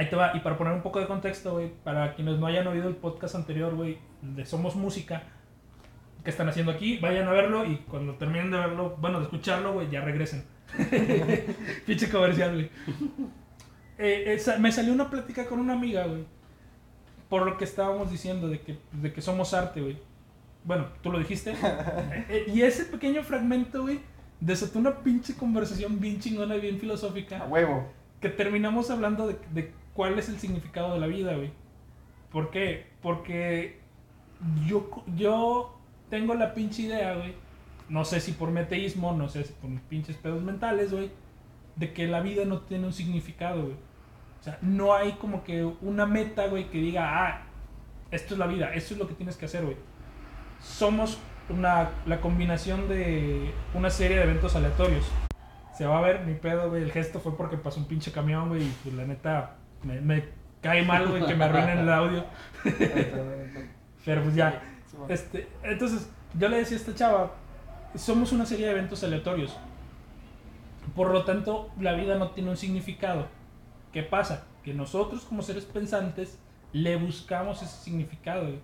Ahí 0.00 0.08
te 0.08 0.16
va, 0.16 0.34
y 0.34 0.40
para 0.40 0.56
poner 0.56 0.72
un 0.72 0.80
poco 0.80 0.98
de 0.98 1.06
contexto, 1.06 1.52
güey, 1.52 1.70
para 1.84 2.14
quienes 2.14 2.38
no 2.38 2.46
hayan 2.46 2.66
oído 2.66 2.88
el 2.88 2.96
podcast 2.96 3.34
anterior, 3.34 3.74
güey, 3.74 3.98
de 4.22 4.46
Somos 4.46 4.74
Música, 4.74 5.24
que 6.24 6.30
están 6.30 6.48
haciendo 6.48 6.72
aquí, 6.72 6.96
vayan 6.96 7.28
a 7.28 7.32
verlo 7.32 7.66
y 7.66 7.76
cuando 7.86 8.14
terminen 8.14 8.50
de 8.50 8.56
verlo, 8.56 8.96
bueno, 8.98 9.18
de 9.18 9.24
escucharlo, 9.24 9.74
güey, 9.74 9.90
ya 9.90 10.00
regresen. 10.00 10.46
Pinche 11.86 12.08
comercial, 12.08 12.54
güey. 12.54 12.70
Eh, 13.98 14.42
me 14.58 14.72
salió 14.72 14.94
una 14.94 15.10
plática 15.10 15.44
con 15.44 15.60
una 15.60 15.74
amiga, 15.74 16.06
güey, 16.06 16.24
por 17.28 17.44
lo 17.44 17.58
que 17.58 17.64
estábamos 17.64 18.10
diciendo 18.10 18.48
de 18.48 18.62
que, 18.62 18.78
de 18.92 19.12
que 19.12 19.20
somos 19.20 19.52
arte, 19.52 19.82
güey. 19.82 19.98
Bueno, 20.64 20.86
tú 21.02 21.12
lo 21.12 21.18
dijiste. 21.18 21.52
Eh, 22.30 22.46
y 22.46 22.62
ese 22.62 22.86
pequeño 22.86 23.22
fragmento, 23.22 23.82
güey, 23.82 24.00
desató 24.40 24.78
una 24.78 25.00
pinche 25.00 25.34
conversación 25.34 26.00
bien 26.00 26.20
chingona 26.20 26.56
y 26.56 26.60
bien 26.60 26.76
A 26.76 26.78
filosófica 26.78 27.44
huevo. 27.44 27.92
que 28.18 28.30
terminamos 28.30 28.88
hablando 28.88 29.28
de, 29.28 29.36
de 29.52 29.78
cuál 29.94 30.18
es 30.18 30.28
el 30.28 30.38
significado 30.38 30.94
de 30.94 31.00
la 31.00 31.06
vida, 31.06 31.34
güey. 31.34 31.52
¿Por 32.30 32.50
qué? 32.50 32.86
Porque 33.02 33.80
yo, 34.66 35.04
yo 35.16 35.78
tengo 36.08 36.34
la 36.34 36.54
pinche 36.54 36.82
idea, 36.82 37.14
güey. 37.14 37.34
No 37.88 38.04
sé 38.04 38.20
si 38.20 38.32
por 38.32 38.50
mi 38.50 38.60
ateísmo, 38.60 39.12
no 39.12 39.28
sé 39.28 39.44
si 39.44 39.52
por 39.54 39.68
mis 39.68 39.80
pinches 39.80 40.16
pedos 40.16 40.42
mentales, 40.42 40.92
güey. 40.92 41.10
De 41.76 41.92
que 41.92 42.06
la 42.06 42.20
vida 42.20 42.44
no 42.44 42.60
tiene 42.60 42.86
un 42.86 42.92
significado, 42.92 43.62
güey. 43.62 43.76
O 44.40 44.42
sea, 44.42 44.58
no 44.62 44.94
hay 44.94 45.12
como 45.12 45.44
que 45.44 45.64
una 45.82 46.06
meta, 46.06 46.46
güey, 46.46 46.70
que 46.70 46.78
diga, 46.78 47.26
ah, 47.26 47.42
esto 48.10 48.34
es 48.34 48.38
la 48.38 48.46
vida, 48.46 48.72
esto 48.74 48.94
es 48.94 49.00
lo 49.00 49.06
que 49.06 49.14
tienes 49.14 49.36
que 49.36 49.44
hacer, 49.44 49.64
güey. 49.64 49.76
Somos 50.60 51.18
una, 51.50 51.90
la 52.06 52.20
combinación 52.20 52.88
de 52.88 53.52
una 53.74 53.90
serie 53.90 54.16
de 54.16 54.22
eventos 54.22 54.56
aleatorios. 54.56 55.04
Se 55.76 55.86
va 55.86 55.98
a 55.98 56.02
ver, 56.02 56.24
mi 56.24 56.34
pedo, 56.34 56.68
güey. 56.68 56.82
El 56.82 56.92
gesto 56.92 57.20
fue 57.20 57.36
porque 57.36 57.56
pasó 57.56 57.80
un 57.80 57.86
pinche 57.86 58.12
camión, 58.12 58.48
güey. 58.48 58.62
Y 58.62 58.74
pues 58.82 58.94
la 58.94 59.04
neta, 59.04 59.56
me, 59.82 60.00
me 60.00 60.24
cae 60.60 60.84
mal, 60.84 61.08
güey, 61.08 61.24
que 61.26 61.34
me 61.34 61.44
arruinen 61.44 61.78
el 61.78 61.88
audio. 61.90 62.24
Pero 64.04 64.22
pues 64.22 64.34
ya. 64.34 64.62
Este, 65.08 65.48
entonces, 65.62 66.10
yo 66.38 66.48
le 66.48 66.58
decía 66.58 66.76
a 66.76 66.80
esta 66.80 66.94
chava, 66.94 67.32
somos 67.94 68.32
una 68.32 68.46
serie 68.46 68.66
de 68.66 68.72
eventos 68.72 69.02
aleatorios. 69.04 69.56
Por 70.94 71.12
lo 71.12 71.24
tanto, 71.24 71.70
la 71.80 71.92
vida 71.92 72.16
no 72.16 72.30
tiene 72.30 72.50
un 72.50 72.56
significado. 72.56 73.28
¿Qué 73.92 74.02
pasa? 74.02 74.46
Que 74.62 74.74
nosotros 74.74 75.22
como 75.24 75.42
seres 75.42 75.64
pensantes 75.64 76.38
le 76.72 76.96
buscamos 76.96 77.62
ese 77.62 77.82
significado. 77.84 78.42
güey. 78.42 78.60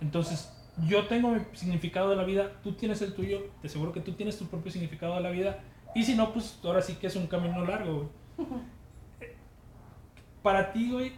Entonces, 0.00 0.52
yo 0.86 1.06
tengo 1.06 1.30
mi 1.30 1.40
significado 1.54 2.10
de 2.10 2.16
la 2.16 2.24
vida, 2.24 2.52
tú 2.62 2.72
tienes 2.72 3.02
el 3.02 3.14
tuyo, 3.14 3.40
te 3.60 3.68
aseguro 3.68 3.92
que 3.92 4.00
tú 4.00 4.12
tienes 4.12 4.38
tu 4.38 4.46
propio 4.46 4.70
significado 4.70 5.14
de 5.16 5.20
la 5.20 5.30
vida. 5.30 5.58
Y 5.94 6.04
si 6.04 6.14
no, 6.14 6.32
pues 6.32 6.58
ahora 6.62 6.82
sí 6.82 6.94
que 6.94 7.08
es 7.08 7.16
un 7.16 7.26
camino 7.26 7.64
largo. 7.64 8.10
güey. 8.36 8.48
Para 10.48 10.72
ti, 10.72 10.90
güey, 10.90 11.12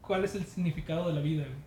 ¿cuál 0.00 0.24
es 0.24 0.34
el 0.34 0.46
significado 0.46 1.06
de 1.08 1.12
la 1.12 1.20
vida? 1.20 1.44
güey? 1.44 1.58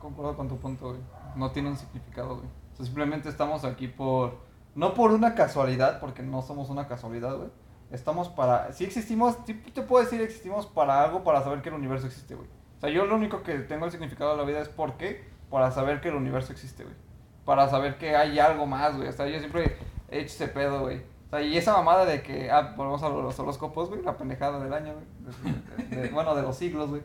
Concuerdo 0.00 0.36
con 0.36 0.48
tu 0.48 0.56
punto, 0.56 0.88
güey. 0.88 1.00
No 1.36 1.52
tiene 1.52 1.68
un 1.68 1.76
significado, 1.76 2.34
güey. 2.34 2.48
O 2.72 2.76
sea, 2.76 2.84
simplemente 2.84 3.28
estamos 3.28 3.64
aquí 3.64 3.86
por, 3.86 4.40
no 4.74 4.92
por 4.92 5.12
una 5.12 5.36
casualidad, 5.36 6.00
porque 6.00 6.24
no 6.24 6.42
somos 6.42 6.68
una 6.68 6.88
casualidad, 6.88 7.36
güey. 7.36 7.50
Estamos 7.92 8.28
para, 8.28 8.72
si 8.72 8.82
existimos, 8.82 9.36
te 9.44 9.82
puedo 9.82 10.02
decir 10.02 10.20
existimos 10.20 10.66
para 10.66 11.04
algo, 11.04 11.22
para 11.22 11.44
saber 11.44 11.62
que 11.62 11.68
el 11.68 11.76
universo 11.76 12.08
existe, 12.08 12.34
güey. 12.34 12.48
O 12.78 12.80
sea, 12.80 12.90
yo 12.90 13.06
lo 13.06 13.14
único 13.14 13.44
que 13.44 13.60
tengo 13.60 13.84
el 13.84 13.92
significado 13.92 14.32
de 14.32 14.38
la 14.38 14.42
vida 14.42 14.58
es 14.58 14.68
por 14.68 14.94
qué, 14.94 15.24
para 15.48 15.70
saber 15.70 16.00
que 16.00 16.08
el 16.08 16.16
universo 16.16 16.50
existe, 16.50 16.82
güey. 16.82 16.96
Para 17.44 17.68
saber 17.68 17.98
que 17.98 18.16
hay 18.16 18.40
algo 18.40 18.66
más, 18.66 18.96
güey. 18.96 19.06
O 19.06 19.12
sea, 19.12 19.28
yo 19.28 19.38
siempre 19.38 19.76
he 20.10 20.22
hecho 20.22 20.34
ese 20.34 20.48
pedo, 20.48 20.80
güey. 20.80 21.11
O 21.32 21.36
sea, 21.38 21.40
y 21.46 21.56
esa 21.56 21.72
mamada 21.72 22.04
de 22.04 22.22
que, 22.22 22.50
ah, 22.50 22.74
volvemos 22.76 23.02
a 23.02 23.08
los 23.08 23.38
horóscopos, 23.38 23.88
güey, 23.88 24.02
la 24.02 24.18
pendejada 24.18 24.60
del 24.62 24.72
año, 24.74 24.92
güey. 24.92 25.06
De- 25.88 25.96
de- 25.96 26.02
de- 26.02 26.08
bueno, 26.10 26.34
de 26.34 26.42
los 26.42 26.54
siglos, 26.56 26.90
güey. 26.90 27.02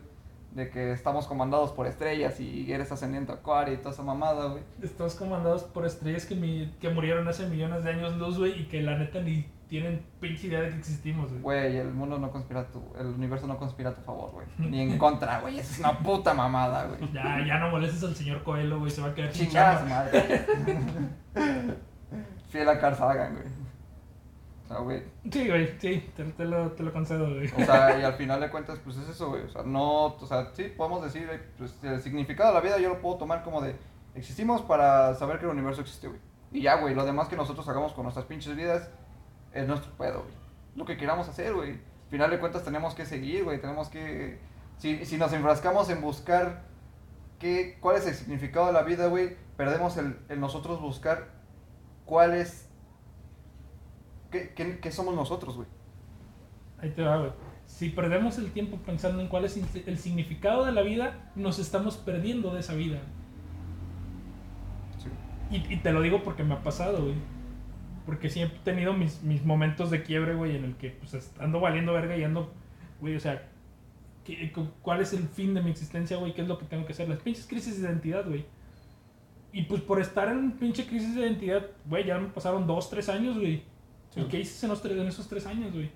De 0.52 0.68
que 0.68 0.92
estamos 0.92 1.26
comandados 1.26 1.72
por 1.72 1.86
estrellas 1.86 2.38
y 2.40 2.70
eres 2.70 2.92
ascendiente 2.92 3.32
a 3.32 3.36
acuario 3.36 3.72
y 3.74 3.78
toda 3.78 3.92
esa 3.92 4.02
mamada, 4.02 4.46
güey. 4.48 4.62
Estamos 4.82 5.14
comandados 5.14 5.62
por 5.64 5.86
estrellas 5.86 6.26
que, 6.26 6.34
mi- 6.34 6.74
que 6.78 6.90
murieron 6.90 7.26
hace 7.26 7.46
millones 7.46 7.84
de 7.84 7.90
años 7.90 8.16
luz, 8.18 8.36
güey, 8.38 8.60
y 8.62 8.64
que 8.66 8.82
la 8.82 8.98
neta 8.98 9.20
ni 9.20 9.46
tienen 9.68 10.04
pinche 10.20 10.48
idea 10.48 10.60
de 10.62 10.70
que 10.70 10.76
existimos, 10.76 11.30
güey. 11.30 11.40
Güey, 11.42 11.76
el 11.78 11.90
mundo 11.94 12.18
no 12.18 12.30
conspira 12.30 12.60
a 12.60 12.64
tu, 12.66 12.82
el 12.98 13.06
universo 13.06 13.46
no 13.46 13.56
conspira 13.58 13.90
a 13.90 13.94
tu 13.94 14.02
favor, 14.02 14.30
güey. 14.32 14.46
Ni 14.70 14.80
en 14.82 14.98
contra, 14.98 15.40
güey. 15.40 15.58
Eso 15.58 15.72
es 15.72 15.78
una 15.80 15.98
puta 16.00 16.34
mamada, 16.34 16.84
güey. 16.86 17.12
Ya, 17.12 17.42
ya 17.46 17.58
no 17.60 17.70
molestes 17.70 18.02
al 18.04 18.14
señor 18.14 18.42
Coelho, 18.42 18.78
güey, 18.78 18.90
se 18.90 19.00
va 19.00 19.08
a 19.08 19.14
quedar 19.14 19.30
chamba. 19.32 19.84
madre. 19.88 20.46
Fiel 22.50 22.68
a 22.68 22.78
Carl 22.78 22.94
Sagan, 22.96 23.34
güey. 23.34 23.67
Sea, 24.68 24.78
güey. 24.78 25.02
Sí, 25.30 25.48
güey, 25.48 25.78
sí, 25.80 26.10
te, 26.14 26.24
te 26.24 26.44
lo, 26.44 26.72
te 26.72 26.82
lo 26.82 26.92
concedo, 26.92 27.34
güey. 27.34 27.50
O 27.56 27.64
sea, 27.64 27.98
y 27.98 28.04
al 28.04 28.12
final 28.18 28.40
de 28.40 28.50
cuentas, 28.50 28.78
pues 28.84 28.98
es 28.98 29.08
eso, 29.08 29.30
güey. 29.30 29.42
O 29.42 29.48
sea, 29.48 29.62
no, 29.62 30.06
o 30.06 30.26
sea, 30.26 30.50
sí, 30.52 30.64
podemos 30.76 31.02
decir, 31.02 31.28
eh, 31.30 31.40
pues 31.56 31.74
el 31.82 32.00
significado 32.02 32.50
de 32.50 32.54
la 32.54 32.60
vida 32.60 32.78
yo 32.78 32.90
lo 32.90 33.00
puedo 33.00 33.16
tomar 33.16 33.42
como 33.42 33.62
de, 33.62 33.74
existimos 34.14 34.60
para 34.62 35.14
saber 35.14 35.38
que 35.38 35.46
el 35.46 35.52
universo 35.52 35.80
existe, 35.80 36.08
güey. 36.08 36.20
Y 36.52 36.62
ya, 36.62 36.76
güey, 36.80 36.94
lo 36.94 37.04
demás 37.04 37.28
que 37.28 37.36
nosotros 37.36 37.66
hagamos 37.68 37.92
con 37.92 38.04
nuestras 38.04 38.26
pinches 38.26 38.56
vidas 38.56 38.90
es 39.52 39.66
nuestro 39.66 39.90
pedo, 39.92 40.22
güey. 40.22 40.34
Lo 40.76 40.84
que 40.84 40.96
queramos 40.96 41.28
hacer, 41.28 41.54
güey. 41.54 41.72
Al 41.72 42.10
final 42.10 42.30
de 42.30 42.38
cuentas 42.38 42.62
tenemos 42.62 42.94
que 42.94 43.06
seguir, 43.06 43.44
güey. 43.44 43.60
Tenemos 43.60 43.88
que, 43.88 44.38
si, 44.76 45.04
si 45.06 45.16
nos 45.16 45.32
enfrascamos 45.32 45.88
en 45.90 46.00
buscar 46.00 46.64
qué, 47.38 47.78
cuál 47.80 47.96
es 47.96 48.06
el 48.06 48.14
significado 48.14 48.66
de 48.66 48.72
la 48.74 48.82
vida, 48.82 49.06
güey, 49.06 49.36
perdemos 49.56 49.96
el, 49.96 50.18
el 50.28 50.40
nosotros 50.40 50.80
buscar 50.80 51.28
cuál 52.04 52.34
es, 52.34 52.67
qué, 54.30 54.52
qué, 54.54 54.78
qué 54.80 54.90
somos 54.92 55.14
nosotros, 55.14 55.56
güey. 55.56 55.68
Ahí 56.80 56.90
te 56.90 57.02
va, 57.02 57.18
güey. 57.18 57.30
Si 57.66 57.90
perdemos 57.90 58.38
el 58.38 58.50
tiempo 58.52 58.78
pensando 58.78 59.20
en 59.20 59.28
cuál 59.28 59.44
es 59.44 59.56
el 59.86 59.98
significado 59.98 60.64
de 60.64 60.72
la 60.72 60.82
vida, 60.82 61.30
nos 61.34 61.58
estamos 61.58 61.96
perdiendo 61.96 62.52
de 62.54 62.60
esa 62.60 62.74
vida. 62.74 62.98
Sí. 64.98 65.08
Y, 65.56 65.74
y 65.74 65.76
te 65.78 65.92
lo 65.92 66.00
digo 66.00 66.22
porque 66.22 66.44
me 66.44 66.54
ha 66.54 66.62
pasado, 66.62 67.02
güey. 67.02 67.14
Porque 68.06 68.30
siempre 68.30 68.58
he 68.58 68.62
tenido 68.62 68.94
mis, 68.94 69.22
mis 69.22 69.44
momentos 69.44 69.90
de 69.90 70.02
quiebre, 70.02 70.34
güey, 70.34 70.56
en 70.56 70.64
el 70.64 70.76
que 70.76 70.90
pues 70.90 71.30
ando 71.38 71.60
valiendo 71.60 71.92
verga 71.92 72.16
y 72.16 72.24
ando, 72.24 72.50
güey, 73.00 73.16
o 73.16 73.20
sea, 73.20 73.46
¿qué- 74.24 74.50
cu- 74.50 74.70
¿cuál 74.80 75.02
es 75.02 75.12
el 75.12 75.28
fin 75.28 75.52
de 75.52 75.60
mi 75.62 75.70
existencia, 75.70 76.16
güey? 76.16 76.32
¿Qué 76.32 76.40
es 76.42 76.48
lo 76.48 76.56
que 76.58 76.64
tengo 76.64 76.86
que 76.86 76.92
hacer? 76.92 77.06
Las 77.08 77.18
pinches 77.20 77.46
crisis 77.46 77.82
de 77.82 77.86
identidad, 77.88 78.24
güey. 78.26 78.46
Y 79.52 79.62
pues 79.64 79.82
por 79.82 80.00
estar 80.00 80.28
en 80.28 80.52
pinche 80.52 80.86
crisis 80.86 81.14
de 81.14 81.20
identidad, 81.22 81.66
güey, 81.84 82.04
ya 82.06 82.18
me 82.18 82.28
pasaron 82.28 82.66
dos, 82.66 82.88
tres 82.88 83.10
años, 83.10 83.36
güey. 83.36 83.62
Sí. 84.10 84.20
¿Y 84.20 84.24
qué 84.28 84.40
hice 84.40 84.66
en, 84.66 84.70
los 84.70 84.82
tres- 84.82 84.96
en 84.98 85.06
esos 85.06 85.28
tres 85.28 85.46
años, 85.46 85.72
güey? 85.72 85.90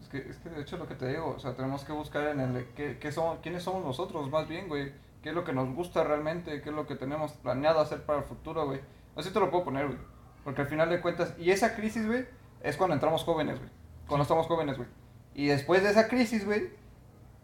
Es 0.00 0.08
que, 0.08 0.18
es 0.18 0.36
que 0.38 0.48
de 0.50 0.60
hecho 0.62 0.76
lo 0.78 0.88
que 0.88 0.94
te 0.94 1.08
digo, 1.08 1.34
o 1.36 1.38
sea, 1.38 1.54
tenemos 1.54 1.84
que 1.84 1.92
buscar 1.92 2.26
en 2.28 2.40
el 2.40 2.66
qué, 2.74 2.98
qué 2.98 3.12
somos, 3.12 3.38
quiénes 3.40 3.62
somos 3.62 3.84
nosotros, 3.84 4.28
más 4.30 4.48
bien, 4.48 4.68
güey. 4.68 4.92
¿Qué 5.22 5.28
es 5.28 5.34
lo 5.36 5.44
que 5.44 5.52
nos 5.52 5.72
gusta 5.74 6.02
realmente? 6.02 6.60
¿Qué 6.62 6.70
es 6.70 6.74
lo 6.74 6.86
que 6.86 6.96
tenemos 6.96 7.32
planeado 7.34 7.78
hacer 7.80 8.02
para 8.02 8.18
el 8.18 8.24
futuro, 8.24 8.66
güey? 8.66 8.80
Así 9.14 9.30
te 9.30 9.38
lo 9.38 9.50
puedo 9.50 9.64
poner, 9.64 9.86
güey. 9.86 9.98
Porque 10.42 10.62
al 10.62 10.66
final 10.66 10.90
de 10.90 11.00
cuentas, 11.00 11.34
y 11.38 11.52
esa 11.52 11.76
crisis, 11.76 12.04
güey, 12.06 12.26
es 12.62 12.76
cuando 12.76 12.94
entramos 12.94 13.22
jóvenes, 13.22 13.58
güey. 13.58 13.70
Cuando 14.08 14.22
estamos 14.22 14.48
jóvenes, 14.48 14.76
güey. 14.76 14.88
Y 15.34 15.46
después 15.46 15.84
de 15.84 15.90
esa 15.90 16.08
crisis, 16.08 16.44
güey, 16.44 16.70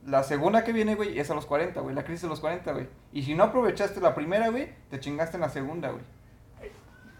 la 0.05 0.25
segunda 0.25 0.64
que 0.64 0.73
viene, 0.73 0.97
güey, 0.97 1.21
es 1.21 1.31
a 1.31 1.35
los 1.35 1.47
40, 1.47 1.81
güey. 1.81 1.95
La 1.95 2.03
crisis 2.03 2.23
de 2.23 2.29
los 2.29 2.41
40, 2.41 2.73
güey. 2.73 2.89
Y 3.12 3.23
si 3.23 3.37
no 3.37 3.45
aprovechaste 3.45 4.01
la 4.01 4.16
primera, 4.16 4.49
güey, 4.49 4.71
te 4.91 4.99
chingaste 4.99 5.37
en 5.37 5.43
la 5.43 5.49
segunda, 5.49 5.91
güey. 5.91 6.03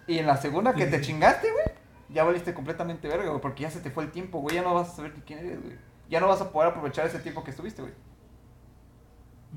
Y 0.09 0.18
en 0.18 0.26
la 0.26 0.36
segunda 0.38 0.74
que 0.74 0.86
te 0.86 1.01
chingaste, 1.01 1.53
güey, 1.53 1.66
ya 2.09 2.24
valiste 2.24 2.54
completamente 2.54 3.09
verga, 3.09 3.28
güey, 3.28 3.40
porque 3.40 3.62
ya 3.62 3.70
se 3.70 3.80
te 3.80 3.90
fue 3.90 4.04
el 4.04 4.11
tiempo, 4.11 4.40
güey, 4.40 4.56
ya 4.56 4.62
no 4.62 4.74
vas 4.74 4.90
a 4.90 4.96
saber 4.96 5.14
ni 5.14 5.22
quién 5.22 5.40
eres, 5.40 5.62
güey. 5.62 5.76
Ya 6.09 6.20
no 6.20 6.28
vas 6.28 6.40
a 6.40 6.50
poder 6.50 6.70
aprovechar 6.70 7.06
ese 7.06 7.18
tiempo 7.18 7.44
que 7.44 7.50
estuviste, 7.50 7.82
güey. 7.82 7.94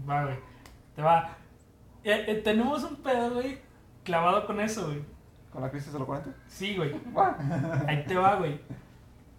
Va, 0.07 0.25
güey. 0.25 0.37
Te 0.95 1.01
va. 1.01 1.37
Eh, 2.03 2.25
eh, 2.27 2.35
tenemos 2.43 2.83
un 2.83 2.97
pedo, 2.97 3.35
güey, 3.35 3.59
clavado 4.03 4.45
con 4.45 4.59
eso, 4.59 4.87
güey. 4.87 5.01
Con 5.51 5.61
la 5.61 5.69
crisis 5.69 5.93
de 5.93 5.99
los 5.99 6.07
40. 6.07 6.33
Sí, 6.47 6.75
güey. 6.75 6.93
Va. 7.15 7.37
Ahí 7.87 8.05
te 8.05 8.15
va, 8.15 8.35
güey. 8.35 8.59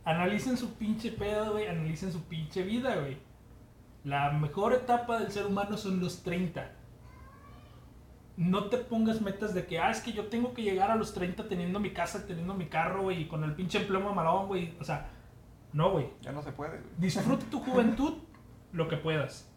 Analicen 0.05 0.57
su 0.57 0.75
pinche 0.75 1.11
pedo, 1.13 1.53
güey. 1.53 1.67
Analicen 1.67 2.13
su 2.13 2.23
pinche 2.25 2.63
vida, 2.63 2.97
güey. 2.97 3.19
La 4.05 4.31
mejor 4.33 4.75
etapa 4.75 5.19
del 5.19 5.31
ser 5.31 5.47
humano 5.47 5.77
son 5.77 6.01
los 6.01 6.23
30. 6.23 6.71
No 8.37 8.65
te 8.71 8.79
pongas 8.79 9.21
metas 9.21 9.53
de 9.55 9.67
que, 9.67 9.79
ah, 9.79 9.91
es 9.91 10.01
que 10.01 10.13
yo 10.13 10.27
tengo 10.27 10.55
que 10.55 10.63
llegar 10.63 10.91
a 10.91 10.97
los 10.97 11.13
30 11.13 11.49
teniendo 11.49 11.79
mi 11.81 11.91
casa, 11.93 12.27
teniendo 12.27 12.55
mi 12.55 12.67
carro, 12.67 13.03
güey, 13.03 13.23
y 13.23 13.29
con 13.29 13.45
el 13.45 13.55
pinche 13.55 13.79
empleo 13.79 14.01
mamalón, 14.01 14.47
güey. 14.47 14.75
O 14.81 14.85
sea, 14.85 15.11
no, 15.73 15.91
güey. 15.91 16.09
Ya 16.23 16.33
no 16.33 16.43
se 16.43 16.53
puede, 16.53 16.79
güey. 16.79 16.91
Disfruta 16.99 17.45
tu 17.51 17.61
juventud 17.61 18.15
lo 18.73 18.89
que 18.89 18.97
puedas. 18.97 19.49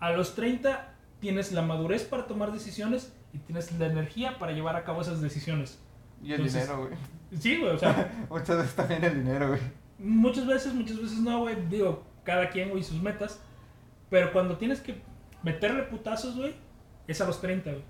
A 0.00 0.10
los 0.12 0.34
30 0.34 0.94
tienes 1.20 1.52
la 1.52 1.62
madurez 1.62 2.04
para 2.04 2.26
tomar 2.26 2.52
decisiones 2.52 3.16
y 3.32 3.38
tienes 3.38 3.72
la 3.78 3.86
energía 3.86 4.38
para 4.38 4.52
llevar 4.52 4.76
a 4.76 4.84
cabo 4.84 5.00
esas 5.00 5.20
decisiones. 5.20 5.80
Y 6.22 6.32
el 6.32 6.40
Entonces- 6.40 6.62
dinero, 6.62 6.86
güey. 6.86 6.98
Sí, 7.40 7.58
güey, 7.58 7.72
o 7.72 7.78
sea, 7.78 8.26
Muchas 8.30 8.58
veces 8.58 8.74
también 8.76 9.02
el 9.04 9.14
dinero, 9.24 9.48
güey. 9.48 9.60
muchas 9.98 10.46
veces, 10.46 10.74
muchas 10.74 11.00
veces 11.00 11.18
no, 11.18 11.40
güey. 11.40 11.56
Digo, 11.68 12.04
cada 12.24 12.48
quien, 12.50 12.70
güey, 12.70 12.82
sus 12.82 13.00
metas. 13.02 13.40
Pero 14.10 14.32
cuando 14.32 14.56
tienes 14.58 14.80
que 14.80 15.00
meterle 15.42 15.82
putazos, 15.84 16.36
güey, 16.36 16.54
es 17.06 17.20
a 17.20 17.26
los 17.26 17.40
30, 17.40 17.70
güey. 17.70 17.84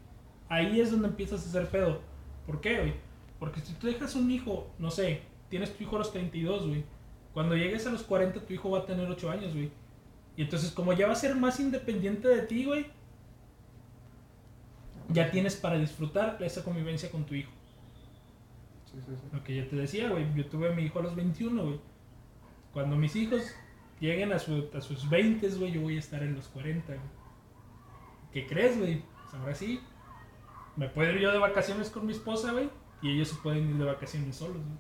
Ahí 0.49 0.81
es 0.81 0.91
donde 0.91 1.09
empiezas 1.09 1.45
a 1.47 1.49
hacer 1.49 1.69
pedo. 1.69 2.01
¿Por 2.47 2.61
qué, 2.61 2.79
güey? 2.79 2.95
Porque 3.39 3.61
si 3.61 3.73
tú 3.75 3.87
dejas 3.87 4.15
un 4.15 4.31
hijo, 4.31 4.71
no 4.79 4.91
sé, 4.91 5.23
tienes 5.49 5.75
tu 5.77 5.83
hijo 5.85 5.97
a 5.97 6.01
los 6.01 6.13
32, 6.13 6.67
güey. 6.69 6.85
Cuando 7.33 7.57
llegues 7.57 7.87
a 7.87 7.91
los 7.91 8.03
40, 8.03 8.41
tu 8.41 8.53
hijo 8.53 8.71
va 8.71 8.81
a 8.81 8.87
tener 8.87 9.09
8 9.09 9.31
años, 9.31 9.53
güey. 9.55 9.71
Y 10.37 10.43
entonces, 10.43 10.71
como 10.71 10.93
ya 10.93 11.07
va 11.07 11.13
a 11.13 11.17
ser 11.17 11.35
más 11.35 11.59
independiente 11.61 12.29
de 12.29 12.43
ti, 12.43 12.65
güey, 12.65 12.87
ya 15.09 15.31
tienes 15.31 15.57
para 15.57 15.79
disfrutar 15.79 16.39
esa 16.41 16.63
convivencia 16.65 17.11
con 17.11 17.25
tu 17.25 17.35
hijo. 17.35 17.51
Sí, 18.91 18.99
sí, 19.07 19.13
sí. 19.15 19.29
Lo 19.33 19.43
que 19.43 19.57
ya 19.57 19.69
te 19.69 19.77
decía, 19.77 20.09
güey. 20.11 20.27
Yo 20.35 20.47
tuve 20.47 20.71
a 20.71 20.75
mi 20.75 20.83
hijo 20.83 20.99
a 20.99 21.03
los 21.03 21.15
21, 21.15 21.63
güey. 21.65 21.81
Cuando 22.73 22.97
mis 22.97 23.15
hijos 23.17 23.43
lleguen 24.01 24.33
a, 24.33 24.39
su- 24.39 24.69
a 24.75 24.81
sus 24.81 25.09
20, 25.09 25.49
güey, 25.51 25.73
yo 25.73 25.81
voy 25.83 25.97
a 25.97 26.01
estar 26.01 26.23
en 26.23 26.35
los 26.35 26.49
40, 26.49 26.87
güey. 26.95 27.07
¿Qué 28.33 28.47
crees, 28.47 28.79
güey? 28.79 29.03
Pues 29.03 29.35
ahora 29.35 29.55
sí. 29.55 29.83
Me 30.77 30.89
puedo 30.89 31.11
ir 31.13 31.21
yo 31.21 31.33
de 31.33 31.39
vacaciones 31.39 31.91
con 31.91 32.07
mi 32.07 32.13
esposa, 32.13 32.53
güey. 32.53 32.71
Y 33.03 33.15
ellos 33.15 33.29
se 33.29 33.37
pueden 33.37 33.69
ir 33.71 33.77
de 33.77 33.85
vacaciones 33.85 34.37
solos, 34.37 34.57
güey. 34.57 34.79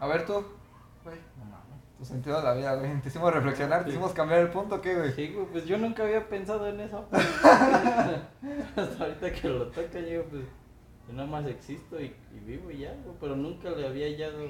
A 0.00 0.06
ver 0.06 0.26
tú, 0.26 0.44
güey. 1.04 1.16
Tu 1.98 2.04
sentido 2.04 2.38
de 2.38 2.44
la 2.44 2.54
vida, 2.54 2.74
güey. 2.76 3.00
Te 3.00 3.08
hicimos 3.08 3.32
reflexionar, 3.32 3.84
te 3.84 3.90
hicimos 3.90 4.12
cambiar 4.12 4.40
el 4.40 4.50
punto, 4.50 4.80
¿qué, 4.80 4.96
güey? 4.96 5.12
Sí, 5.12 5.32
güey, 5.32 5.46
pues 5.46 5.64
yo 5.66 5.78
nunca 5.78 6.04
había 6.04 6.28
pensado 6.28 6.66
en 6.68 6.80
eso. 6.80 7.06
pues. 7.10 7.26
Hasta 8.76 9.04
ahorita 9.04 9.32
que 9.32 9.48
lo 9.48 9.66
toca, 9.68 10.00
yo 10.00 10.24
pues 10.24 10.44
yo 11.08 11.14
nada 11.14 11.28
más 11.28 11.46
existo 11.46 12.00
y, 12.00 12.14
y 12.34 12.40
vivo 12.44 12.70
y 12.70 12.78
ya, 12.78 12.94
güey, 13.04 13.16
pero 13.20 13.34
nunca 13.34 13.70
le 13.70 13.86
había 13.86 14.06
hallado 14.06 14.44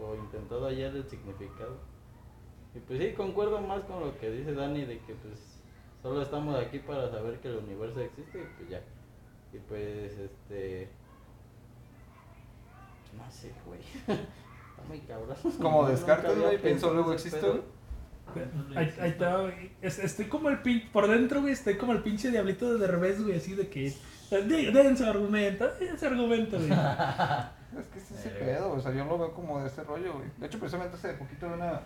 o 0.00 0.14
intentado 0.16 0.66
hallar 0.66 0.96
el 0.96 1.08
significado. 1.08 1.78
Y 2.74 2.80
pues 2.80 2.98
sí, 2.98 3.12
concuerdo 3.12 3.60
más 3.60 3.82
con 3.84 4.00
lo 4.00 4.18
que 4.18 4.30
dice 4.30 4.52
Dani 4.52 4.84
de 4.84 4.98
que 4.98 5.14
pues 5.14 5.53
solo 6.04 6.20
estamos 6.20 6.54
aquí 6.54 6.80
para 6.80 7.10
saber 7.10 7.38
que 7.40 7.48
el 7.48 7.56
universo 7.56 7.98
existe 8.00 8.38
y 8.38 8.46
pues 8.58 8.68
ya. 8.68 8.80
Y 9.54 9.58
pues 9.58 10.12
este... 10.18 10.88
No 13.16 13.30
sé, 13.30 13.52
güey. 13.64 13.80
Está 14.08 14.82
muy 14.86 14.98
cabrón. 15.00 15.34
Como 15.62 15.86
Descartes, 15.88 16.38
güey, 16.38 16.60
pienso, 16.60 16.92
luego 16.92 17.14
pedo. 17.14 17.64
Ahí, 18.76 18.94
ahí 19.00 19.10
está, 19.10 19.38
güey. 19.40 19.70
Es- 19.80 19.98
Estoy 19.98 20.26
como 20.26 20.50
el 20.50 20.60
pin... 20.60 20.90
Por 20.92 21.08
dentro, 21.08 21.40
güey, 21.40 21.54
estoy 21.54 21.76
como 21.78 21.92
el 21.92 22.02
pinche 22.02 22.30
diablito 22.30 22.76
de 22.76 22.86
revés, 22.86 23.22
güey, 23.22 23.36
así 23.38 23.54
de 23.54 23.68
que... 23.68 23.92
"Dí- 24.30 24.72
Den 24.72 24.96
su 24.98 25.04
argumento, 25.04 25.66
den 25.80 25.98
su 25.98 26.04
argumento, 26.06 26.58
güey. 26.58 26.70
Es 27.80 27.86
que 27.88 27.98
es 27.98 28.10
ese 28.12 28.28
Eh, 28.28 28.32
pedo, 28.40 28.72
o 28.72 28.80
sea, 28.80 28.92
yo 28.92 29.04
lo 29.04 29.18
veo 29.18 29.32
como 29.32 29.58
de 29.60 29.66
ese 29.68 29.82
rollo, 29.82 30.12
güey. 30.12 30.26
De 30.36 30.46
hecho, 30.46 30.58
precisamente 30.60 30.96
hace 30.96 31.14
poquito 31.14 31.48
de 31.48 31.54
una 31.54 31.80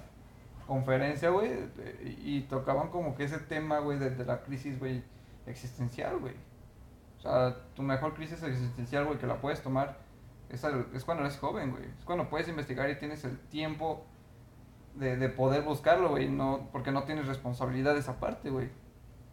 conferencia, 0.68 1.30
güey, 1.30 1.48
de- 1.48 2.16
y 2.22 2.42
tocaban 2.42 2.90
como 2.90 3.16
que 3.16 3.24
ese 3.24 3.38
tema, 3.38 3.80
güey, 3.80 3.98
de, 3.98 4.10
de 4.10 4.24
la 4.24 4.42
crisis, 4.42 4.78
güey, 4.78 5.02
existencial, 5.46 6.18
güey. 6.18 6.34
O 7.18 7.20
sea, 7.20 7.56
tu 7.74 7.82
mejor 7.82 8.14
crisis 8.14 8.40
existencial, 8.44 9.06
güey, 9.06 9.18
que 9.18 9.26
la 9.26 9.40
puedes 9.40 9.60
tomar 9.60 9.98
es, 10.50 10.62
es 10.94 11.04
cuando 11.04 11.24
eres 11.24 11.36
joven, 11.38 11.72
güey. 11.72 11.84
Es 11.98 12.04
cuando 12.04 12.28
puedes 12.28 12.46
investigar 12.48 12.88
y 12.90 12.96
tienes 12.98 13.24
el 13.24 13.36
tiempo 13.48 14.04
de, 14.94 15.16
de 15.16 15.28
poder 15.28 15.62
buscarlo, 15.62 16.10
güey, 16.10 16.28
no, 16.28 16.68
porque 16.70 16.92
no 16.92 17.02
tienes 17.02 17.26
responsabilidades 17.26 18.08
aparte, 18.08 18.50
güey. 18.50 18.68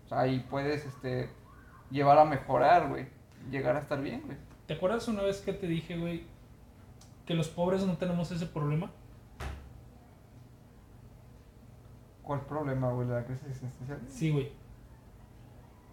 O 0.05 0.07
sea, 0.07 0.21
ahí 0.21 0.45
puedes, 0.49 0.85
este, 0.85 1.29
llevar 1.91 2.17
a 2.17 2.25
mejorar, 2.25 2.89
güey. 2.89 3.07
llegar 3.51 3.75
a 3.75 3.79
estar 3.79 4.01
bien, 4.01 4.23
güey. 4.25 4.37
¿Te 4.65 4.73
acuerdas 4.73 5.07
una 5.07 5.21
vez 5.21 5.41
que 5.41 5.53
te 5.53 5.67
dije, 5.67 5.97
güey, 5.97 6.23
que 7.27 7.35
los 7.35 7.49
pobres 7.49 7.85
no 7.85 7.97
tenemos 7.97 8.31
ese 8.31 8.47
problema? 8.47 8.91
¿Cuál 12.25 12.41
problema, 12.41 12.91
güey? 12.91 13.07
¿La 13.07 13.23
crisis 13.23 13.47
existencial? 13.47 13.99
Sí, 14.07 14.31
güey. 14.31 14.51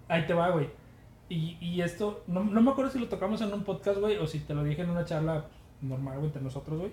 Ahí 0.09 0.27
te 0.27 0.33
va, 0.33 0.51
güey. 0.51 0.71
Y, 1.29 1.59
y 1.61 1.83
esto, 1.83 2.25
no, 2.27 2.43
no 2.43 2.63
me 2.63 2.71
acuerdo 2.71 2.91
si 2.91 2.99
lo 2.99 3.09
tocamos 3.09 3.41
en 3.43 3.53
un 3.53 3.65
podcast, 3.65 4.01
güey, 4.01 4.17
o 4.17 4.27
si 4.27 4.41
te 4.41 4.55
lo 4.55 4.65
dije 4.65 4.83
en 4.83 4.91
una 4.91 5.05
charla 5.05 5.45
normal, 5.83 6.15
güey, 6.15 6.27
entre 6.27 6.43
nosotros, 6.43 6.79
güey. 6.81 6.93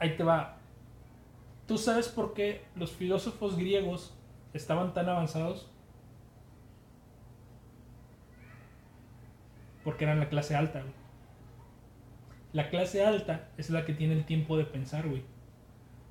Ahí 0.00 0.16
te 0.16 0.24
va. 0.24 0.56
¿Tú 1.66 1.78
sabes 1.78 2.08
por 2.08 2.34
qué 2.34 2.64
los 2.74 2.92
filósofos 2.92 3.56
griegos 3.56 4.16
estaban 4.52 4.92
tan 4.92 5.08
avanzados? 5.08 5.70
Porque 9.84 10.04
eran 10.04 10.18
la 10.18 10.28
clase 10.28 10.56
alta, 10.56 10.80
güey. 10.80 10.94
La 12.52 12.68
clase 12.70 13.04
alta 13.04 13.48
es 13.56 13.70
la 13.70 13.84
que 13.84 13.92
tiene 13.92 14.14
el 14.14 14.24
tiempo 14.24 14.56
de 14.56 14.64
pensar, 14.64 15.06
güey. 15.08 15.22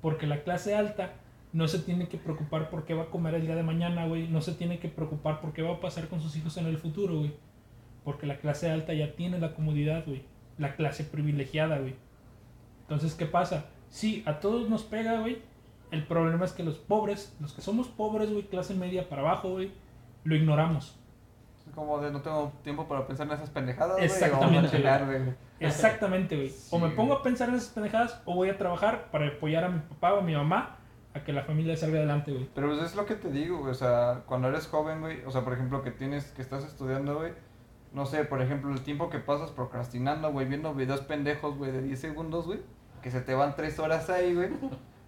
Porque 0.00 0.26
la 0.26 0.42
clase 0.42 0.74
alta 0.74 1.14
no 1.52 1.66
se 1.68 1.78
tiene 1.78 2.08
que 2.08 2.18
preocupar 2.18 2.70
por 2.70 2.84
qué 2.84 2.94
va 2.94 3.04
a 3.04 3.10
comer 3.10 3.34
el 3.34 3.46
día 3.46 3.56
de 3.56 3.62
mañana, 3.62 4.06
güey. 4.06 4.28
No 4.28 4.40
se 4.40 4.52
tiene 4.52 4.78
que 4.78 4.88
preocupar 4.88 5.40
por 5.40 5.52
qué 5.52 5.62
va 5.62 5.74
a 5.74 5.80
pasar 5.80 6.08
con 6.08 6.20
sus 6.20 6.36
hijos 6.36 6.56
en 6.56 6.66
el 6.66 6.78
futuro, 6.78 7.18
güey. 7.18 7.32
Porque 8.04 8.26
la 8.26 8.38
clase 8.38 8.70
alta 8.70 8.94
ya 8.94 9.14
tiene 9.14 9.38
la 9.38 9.54
comodidad, 9.54 10.04
güey. 10.06 10.22
La 10.58 10.76
clase 10.76 11.04
privilegiada, 11.04 11.78
güey. 11.78 11.94
Entonces, 12.82 13.14
¿qué 13.14 13.26
pasa? 13.26 13.66
Sí, 13.88 14.22
a 14.26 14.40
todos 14.40 14.68
nos 14.68 14.82
pega, 14.82 15.20
güey. 15.20 15.38
El 15.90 16.06
problema 16.06 16.44
es 16.44 16.52
que 16.52 16.62
los 16.62 16.78
pobres, 16.78 17.36
los 17.40 17.52
que 17.54 17.62
somos 17.62 17.88
pobres, 17.88 18.30
güey, 18.30 18.44
clase 18.44 18.74
media 18.74 19.08
para 19.08 19.22
abajo, 19.22 19.50
güey, 19.50 19.70
lo 20.24 20.36
ignoramos. 20.36 20.98
Como 21.74 21.98
de 22.00 22.10
no 22.10 22.20
tengo 22.20 22.52
tiempo 22.62 22.86
para 22.86 23.06
pensar 23.06 23.26
en 23.26 23.34
esas 23.34 23.50
pendejadas. 23.50 23.98
Exactamente, 24.00 24.80
güey. 24.80 25.34
Exactamente, 25.60 26.36
güey. 26.36 26.48
Sí, 26.50 26.68
o 26.74 26.78
me 26.78 26.90
pongo 26.90 27.14
a 27.14 27.22
pensar 27.22 27.48
en 27.48 27.56
esas 27.56 27.70
pendejadas 27.70 28.20
o 28.24 28.34
voy 28.34 28.50
a 28.50 28.58
trabajar 28.58 29.10
para 29.10 29.28
apoyar 29.28 29.64
a 29.64 29.68
mi 29.68 29.80
papá 29.80 30.14
o 30.14 30.18
a 30.18 30.22
mi 30.22 30.34
mamá 30.34 30.76
a 31.14 31.24
que 31.24 31.32
la 31.32 31.42
familia 31.42 31.76
salga 31.76 31.98
adelante, 31.98 32.32
güey. 32.32 32.48
Pero 32.54 32.68
pues 32.68 32.82
es 32.82 32.96
lo 32.96 33.06
que 33.06 33.14
te 33.14 33.30
digo, 33.30 33.58
güey. 33.58 33.70
O 33.70 33.74
sea, 33.74 34.22
cuando 34.26 34.48
eres 34.48 34.66
joven, 34.66 35.00
güey. 35.00 35.24
O 35.24 35.30
sea, 35.30 35.42
por 35.42 35.52
ejemplo, 35.52 35.82
que 35.82 35.90
tienes, 35.90 36.32
que 36.32 36.42
estás 36.42 36.64
estudiando, 36.64 37.16
güey. 37.16 37.32
No 37.92 38.04
sé, 38.06 38.24
por 38.24 38.42
ejemplo, 38.42 38.70
el 38.72 38.82
tiempo 38.82 39.08
que 39.08 39.18
pasas 39.18 39.50
procrastinando, 39.50 40.30
güey, 40.30 40.46
viendo 40.46 40.74
videos 40.74 41.00
pendejos, 41.00 41.56
güey, 41.56 41.72
de 41.72 41.82
10 41.82 41.98
segundos, 41.98 42.46
güey. 42.46 42.60
Que 43.02 43.10
se 43.10 43.20
te 43.20 43.34
van 43.34 43.56
3 43.56 43.78
horas 43.78 44.10
ahí, 44.10 44.34
güey. 44.34 44.50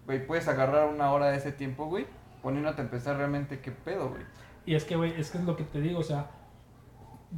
Güey, 0.06 0.26
puedes 0.26 0.48
agarrar 0.48 0.88
una 0.88 1.12
hora 1.12 1.26
de 1.26 1.36
ese 1.36 1.52
tiempo, 1.52 1.86
güey. 1.86 2.06
Poniéndote 2.42 2.82
a 2.82 2.90
pensar 2.90 3.18
realmente 3.18 3.60
qué 3.60 3.70
pedo, 3.70 4.08
güey. 4.08 4.22
Y 4.64 4.74
es 4.74 4.84
que, 4.84 4.96
güey, 4.96 5.18
es 5.20 5.30
que 5.30 5.38
es 5.38 5.44
lo 5.44 5.56
que 5.56 5.64
te 5.64 5.80
digo, 5.80 6.00
o 6.00 6.02
sea, 6.02 6.30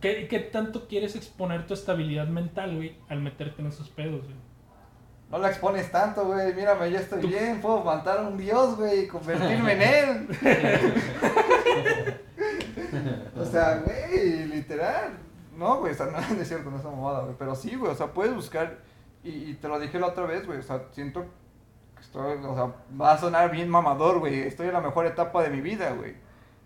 ¿qué, 0.00 0.26
qué 0.28 0.38
tanto 0.38 0.88
quieres 0.88 1.16
exponer 1.16 1.66
tu 1.66 1.74
estabilidad 1.74 2.26
mental, 2.26 2.76
güey, 2.76 2.96
al 3.08 3.20
meterte 3.20 3.62
en 3.62 3.68
esos 3.68 3.88
pedos, 3.90 4.24
güey? 4.24 4.36
No 5.30 5.38
la 5.38 5.48
expones 5.48 5.90
tanto, 5.90 6.26
güey. 6.26 6.52
Mírame, 6.54 6.90
ya 6.90 7.00
estoy 7.00 7.22
Tú- 7.22 7.28
bien. 7.28 7.60
Puedo 7.62 7.82
matar 7.82 8.18
a 8.18 8.22
un 8.28 8.36
dios, 8.36 8.76
güey, 8.76 9.04
y 9.04 9.08
convertirme 9.08 9.72
en 9.72 9.82
él. 9.82 10.28
o 13.36 13.44
sea, 13.44 13.78
güey, 13.84 14.46
literal. 14.48 15.18
No, 15.56 15.78
güey, 15.78 15.92
o 15.92 15.94
sea, 15.96 16.06
no, 16.10 16.18
es 16.18 16.48
cierto, 16.48 16.70
no 16.70 16.76
es 16.78 16.84
una 16.84 16.96
mamada, 16.96 17.20
güey. 17.22 17.34
Pero 17.38 17.54
sí, 17.54 17.74
güey, 17.76 17.92
o 17.92 17.94
sea, 17.94 18.08
puedes 18.08 18.34
buscar. 18.34 18.78
Y, 19.24 19.30
y 19.30 19.54
te 19.54 19.68
lo 19.68 19.78
dije 19.78 19.98
la 19.98 20.08
otra 20.08 20.26
vez, 20.26 20.46
güey. 20.46 20.58
O 20.58 20.62
sea, 20.62 20.82
siento 20.92 21.24
que 21.94 22.02
estoy. 22.02 22.36
O 22.44 22.54
sea, 22.54 22.74
va 23.00 23.12
a 23.12 23.18
sonar 23.18 23.50
bien 23.50 23.68
mamador, 23.70 24.18
güey. 24.18 24.40
Estoy 24.40 24.66
en 24.68 24.74
la 24.74 24.80
mejor 24.80 25.06
etapa 25.06 25.42
de 25.42 25.50
mi 25.50 25.60
vida, 25.60 25.92
güey. 25.92 26.14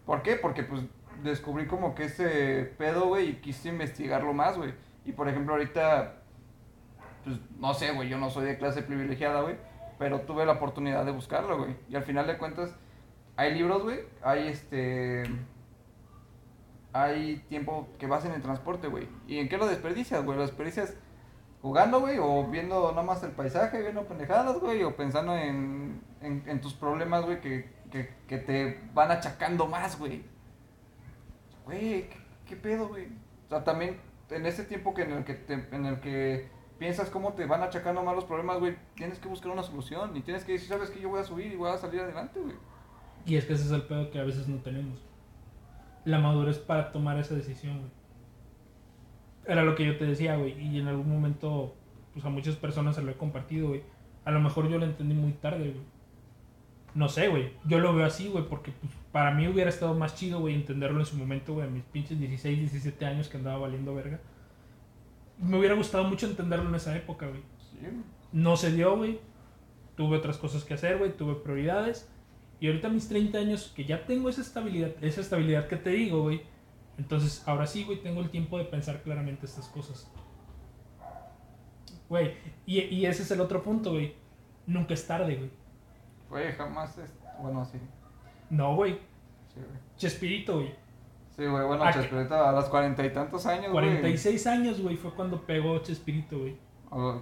¿Por 0.04 0.22
qué? 0.22 0.36
Porque, 0.36 0.62
pues, 0.62 0.82
descubrí 1.22 1.66
como 1.66 1.94
que 1.94 2.04
ese 2.04 2.64
pedo, 2.78 3.08
güey, 3.08 3.30
y 3.30 3.34
quise 3.36 3.68
investigarlo 3.68 4.32
más, 4.32 4.56
güey. 4.56 4.74
Y, 5.04 5.12
por 5.12 5.28
ejemplo, 5.28 5.54
ahorita 5.54 6.22
pues 7.26 7.40
no 7.58 7.74
sé, 7.74 7.90
güey, 7.90 8.08
yo 8.08 8.18
no 8.18 8.30
soy 8.30 8.44
de 8.44 8.56
clase 8.56 8.82
privilegiada, 8.82 9.40
güey, 9.40 9.56
pero 9.98 10.20
tuve 10.20 10.46
la 10.46 10.52
oportunidad 10.52 11.04
de 11.04 11.10
buscarlo, 11.10 11.58
güey. 11.58 11.76
Y 11.88 11.96
al 11.96 12.04
final 12.04 12.24
de 12.28 12.38
cuentas, 12.38 12.72
hay 13.34 13.52
libros, 13.54 13.82
güey, 13.82 13.98
hay 14.22 14.46
este... 14.46 15.24
Hay 16.92 17.44
tiempo 17.48 17.88
que 17.98 18.06
vas 18.06 18.24
en 18.24 18.32
el 18.32 18.40
transporte, 18.40 18.86
güey. 18.86 19.08
¿Y 19.26 19.38
en 19.38 19.48
qué 19.48 19.58
lo 19.58 19.66
desperdicias, 19.66 20.24
güey? 20.24 20.36
Lo 20.36 20.42
desperdicias 20.42 20.96
jugando, 21.60 21.98
güey, 21.98 22.18
o 22.18 22.46
viendo 22.46 22.90
nada 22.90 23.02
más 23.02 23.22
el 23.24 23.32
paisaje, 23.32 23.82
viendo 23.82 24.04
pendejadas, 24.04 24.60
güey, 24.60 24.84
o 24.84 24.96
pensando 24.96 25.36
en, 25.36 26.00
en, 26.20 26.44
en 26.46 26.60
tus 26.60 26.74
problemas, 26.74 27.24
güey, 27.24 27.40
que, 27.40 27.68
que, 27.90 28.14
que 28.28 28.38
te 28.38 28.80
van 28.94 29.10
achacando 29.10 29.66
más, 29.66 29.98
güey. 29.98 30.24
Güey, 31.66 32.08
¿qué, 32.08 32.16
qué 32.46 32.56
pedo, 32.56 32.88
güey? 32.88 33.06
O 33.46 33.48
sea, 33.50 33.62
también 33.64 33.98
en 34.30 34.46
ese 34.46 34.64
tiempo 34.64 34.94
que 34.94 35.02
en 35.02 35.12
el 35.12 35.24
que, 35.24 35.34
te- 35.34 35.68
en 35.72 35.84
el 35.86 36.00
que 36.00 36.48
piensas 36.78 37.10
cómo 37.10 37.34
te 37.34 37.44
van 37.46 37.62
achacando 37.62 38.02
más 38.02 38.14
los 38.14 38.24
problemas, 38.24 38.58
güey, 38.58 38.76
tienes 38.94 39.18
que 39.18 39.28
buscar 39.28 39.52
una 39.52 39.62
solución 39.62 40.16
y 40.16 40.20
tienes 40.22 40.44
que 40.44 40.52
decir, 40.52 40.68
sabes 40.68 40.90
que 40.90 41.00
yo 41.00 41.08
voy 41.10 41.20
a 41.20 41.24
subir 41.24 41.52
y 41.52 41.56
voy 41.56 41.70
a 41.70 41.76
salir 41.76 42.00
adelante, 42.00 42.40
güey. 42.40 42.54
Y 43.26 43.36
es 43.36 43.44
que 43.44 43.52
ese 43.54 43.64
es 43.64 43.70
el 43.72 43.82
pedo 43.82 44.10
que 44.10 44.18
a 44.20 44.24
veces 44.24 44.48
no 44.48 44.56
tenemos. 44.62 45.02
La 46.04 46.18
madurez 46.20 46.58
para 46.58 46.92
tomar 46.92 47.18
esa 47.18 47.34
decisión, 47.34 47.78
güey. 47.78 47.90
Era 49.46 49.62
lo 49.64 49.74
que 49.74 49.84
yo 49.86 49.96
te 49.98 50.04
decía, 50.04 50.36
güey. 50.36 50.52
Y 50.60 50.78
en 50.80 50.88
algún 50.88 51.08
momento, 51.08 51.74
pues 52.12 52.24
a 52.24 52.28
muchas 52.30 52.56
personas 52.56 52.94
se 52.96 53.02
lo 53.02 53.10
he 53.10 53.16
compartido, 53.16 53.68
güey. 53.68 53.82
A 54.24 54.30
lo 54.30 54.40
mejor 54.40 54.68
yo 54.68 54.78
lo 54.78 54.84
entendí 54.86 55.14
muy 55.14 55.32
tarde, 55.32 55.70
güey. 55.70 55.84
No 56.96 57.10
sé, 57.10 57.28
güey. 57.28 57.52
Yo 57.66 57.78
lo 57.78 57.94
veo 57.94 58.06
así, 58.06 58.28
güey, 58.28 58.48
porque 58.48 58.72
pues, 58.72 58.90
para 59.12 59.30
mí 59.30 59.46
hubiera 59.46 59.68
estado 59.68 59.92
más 59.92 60.16
chido, 60.16 60.40
güey, 60.40 60.54
entenderlo 60.54 60.98
en 60.98 61.04
su 61.04 61.14
momento, 61.18 61.52
güey, 61.52 61.66
a 61.66 61.70
mis 61.70 61.82
pinches 61.84 62.18
16, 62.18 62.58
17 62.58 63.04
años 63.04 63.28
que 63.28 63.36
andaba 63.36 63.58
valiendo 63.58 63.94
verga. 63.94 64.18
Me 65.38 65.58
hubiera 65.58 65.74
gustado 65.74 66.04
mucho 66.04 66.26
entenderlo 66.26 66.70
en 66.70 66.74
esa 66.74 66.96
época, 66.96 67.26
güey. 67.26 67.42
Sí. 67.58 67.86
No 68.32 68.56
se 68.56 68.72
dio, 68.72 68.96
güey. 68.96 69.20
Tuve 69.94 70.16
otras 70.16 70.38
cosas 70.38 70.64
que 70.64 70.72
hacer, 70.72 70.96
güey. 70.96 71.14
Tuve 71.14 71.34
prioridades. 71.34 72.10
Y 72.60 72.68
ahorita 72.68 72.88
a 72.88 72.90
mis 72.90 73.08
30 73.08 73.36
años, 73.36 73.74
que 73.76 73.84
ya 73.84 74.06
tengo 74.06 74.30
esa 74.30 74.40
estabilidad, 74.40 74.92
esa 75.02 75.20
estabilidad 75.20 75.68
que 75.68 75.76
te 75.76 75.90
digo, 75.90 76.22
güey. 76.22 76.40
Entonces, 76.96 77.42
ahora 77.46 77.66
sí, 77.66 77.84
güey, 77.84 78.02
tengo 78.02 78.22
el 78.22 78.30
tiempo 78.30 78.56
de 78.56 78.64
pensar 78.64 79.02
claramente 79.02 79.44
estas 79.44 79.68
cosas. 79.68 80.10
Güey, 82.08 82.32
y, 82.64 82.80
y 82.80 83.04
ese 83.04 83.22
es 83.22 83.30
el 83.32 83.42
otro 83.42 83.62
punto, 83.62 83.90
güey. 83.90 84.14
Nunca 84.66 84.94
es 84.94 85.06
tarde, 85.06 85.36
güey. 85.36 85.50
Güey, 86.30 86.52
jamás 86.52 86.96
es... 86.98 87.12
Bueno, 87.40 87.64
sí. 87.64 87.78
No, 88.50 88.74
güey. 88.76 88.94
Sí, 89.54 89.60
güey. 89.60 89.80
Chespirito, 89.96 90.56
güey. 90.56 90.74
Sí, 91.36 91.44
güey, 91.44 91.64
bueno, 91.66 91.84
¿A 91.84 91.92
Chespirito 91.92 92.34
a 92.34 92.52
los 92.52 92.64
cuarenta 92.66 93.04
y 93.04 93.12
tantos 93.12 93.44
años, 93.46 93.70
güey. 93.72 93.84
46 93.84 94.46
años, 94.46 94.80
güey, 94.80 94.96
fue 94.96 95.12
cuando 95.12 95.40
pegó 95.42 95.78
Chespirito, 95.80 96.38
güey. 96.38 96.56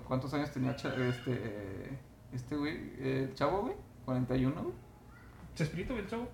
¿Cuántos 0.07 0.33
años 0.35 0.53
tenía 0.53 0.71
este, 0.73 1.99
este 2.33 2.57
güey, 2.57 2.75
eh, 2.99 3.27
el 3.29 3.35
chavo, 3.35 3.63
güey? 3.63 3.75
¿41, 4.07 4.53
güey? 4.55 4.75
Chespirito, 5.55 5.95
güey, 5.95 6.05
el 6.05 6.11
chavo. 6.11 6.29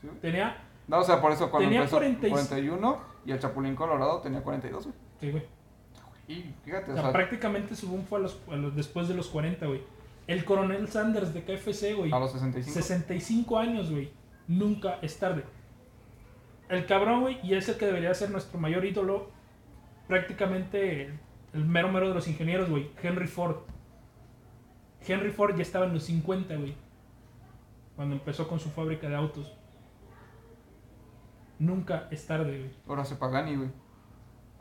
Sí, 0.00 0.06
güey. 0.08 0.20
Tenía. 0.20 0.62
No, 0.88 0.98
o 0.98 1.04
sea, 1.04 1.20
por 1.20 1.32
eso 1.32 1.50
cuando 1.50 1.68
Tenía 1.68 1.80
empezó 1.80 1.96
46. 1.96 2.32
41 2.48 2.98
y 3.24 3.32
el 3.32 3.38
Chapulín 3.38 3.76
Colorado 3.76 4.20
tenía 4.20 4.42
42, 4.42 4.84
güey. 4.84 4.96
Sí, 5.20 5.30
güey. 5.30 5.44
Y 6.28 6.54
fíjate, 6.64 6.90
O 6.90 6.94
o 6.94 6.96
sea, 6.96 7.02
sea, 7.04 7.12
prácticamente 7.12 7.74
su 7.74 7.88
boom 7.88 8.04
fue 8.04 8.18
a 8.18 8.22
los, 8.22 8.40
a 8.50 8.56
los- 8.56 8.74
después 8.74 9.08
de 9.08 9.14
los 9.14 9.28
40, 9.28 9.66
güey. 9.66 9.82
El 10.32 10.46
coronel 10.46 10.88
Sanders 10.88 11.34
de 11.34 11.44
KFC, 11.44 11.94
güey. 11.94 12.10
a 12.10 12.18
los 12.18 12.32
65. 12.32 12.80
65 12.80 13.58
años, 13.58 13.90
güey. 13.90 14.10
Nunca 14.48 14.98
es 15.02 15.18
tarde. 15.18 15.44
El 16.70 16.86
cabrón, 16.86 17.20
güey, 17.20 17.38
y 17.42 17.52
es 17.52 17.68
el 17.68 17.76
que 17.76 17.84
debería 17.84 18.14
ser 18.14 18.30
nuestro 18.30 18.58
mayor 18.58 18.82
ídolo. 18.86 19.28
Prácticamente 20.08 21.12
el, 21.52 21.64
mero 21.66 21.92
mero 21.92 22.08
de 22.08 22.14
los 22.14 22.28
ingenieros, 22.28 22.70
güey. 22.70 22.90
Henry 23.02 23.26
Ford. 23.26 23.56
Henry 25.06 25.30
Ford 25.30 25.54
ya 25.54 25.60
estaba 25.60 25.84
en 25.84 25.92
los 25.92 26.04
50, 26.04 26.56
güey. 26.56 26.74
Cuando 27.94 28.14
empezó 28.14 28.48
con 28.48 28.58
su 28.58 28.70
fábrica 28.70 29.10
de 29.10 29.16
autos. 29.16 29.52
Nunca 31.58 32.08
es 32.10 32.26
tarde, 32.26 32.58
güey. 32.58 32.70
Horacio 32.86 33.18
Pagani, 33.18 33.56
güey. 33.56 33.68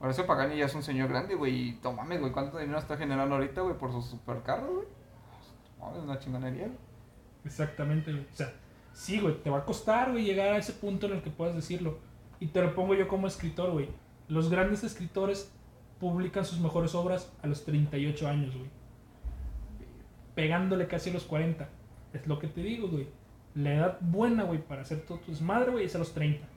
Horacio 0.01 0.25
Pagani 0.25 0.57
ya 0.57 0.65
es 0.65 0.75
un 0.75 0.83
señor 0.83 1.07
grande, 1.07 1.35
güey. 1.35 1.55
Y 1.55 1.79
no 1.81 1.93
mames, 1.93 2.19
güey, 2.19 2.33
¿cuánto 2.33 2.57
dinero 2.57 2.77
está 2.77 2.97
generando 2.97 3.35
ahorita, 3.35 3.61
güey, 3.61 3.77
por 3.77 3.93
sus 3.93 4.07
supercarros, 4.07 4.69
güey? 4.69 5.00
No 5.81 5.87
mames, 5.87 6.03
una 6.03 6.19
chingonería. 6.19 6.69
Exactamente. 7.43 8.13
O 8.13 8.35
sea, 8.35 8.53
sí, 8.93 9.19
güey, 9.19 9.41
te 9.41 9.49
va 9.49 9.59
a 9.59 9.65
costar, 9.65 10.11
güey, 10.11 10.23
llegar 10.23 10.53
a 10.53 10.57
ese 10.57 10.73
punto 10.73 11.07
en 11.07 11.13
el 11.13 11.21
que 11.21 11.31
puedas 11.31 11.55
decirlo. 11.55 11.97
Y 12.39 12.47
te 12.47 12.61
lo 12.61 12.73
pongo 12.75 12.93
yo 12.93 13.07
como 13.07 13.27
escritor, 13.27 13.71
güey. 13.71 13.89
Los 14.27 14.49
grandes 14.49 14.83
escritores 14.83 15.51
publican 15.99 16.45
sus 16.45 16.59
mejores 16.59 16.95
obras 16.95 17.31
a 17.43 17.47
los 17.47 17.65
38 17.65 18.27
años, 18.27 18.55
güey. 18.55 18.69
Pegándole 20.35 20.87
casi 20.87 21.09
a 21.09 21.13
los 21.13 21.23
40. 21.23 21.67
Es 22.13 22.27
lo 22.27 22.39
que 22.39 22.47
te 22.47 22.61
digo, 22.61 22.87
güey. 22.87 23.07
La 23.53 23.73
edad 23.73 23.97
buena, 24.01 24.43
güey, 24.43 24.59
para 24.59 24.81
hacer 24.81 25.01
todo 25.05 25.19
tu 25.19 25.31
desmadre, 25.31 25.71
güey, 25.71 25.85
es 25.85 25.95
a 25.95 25.99
los 25.99 26.13
30. 26.13 26.47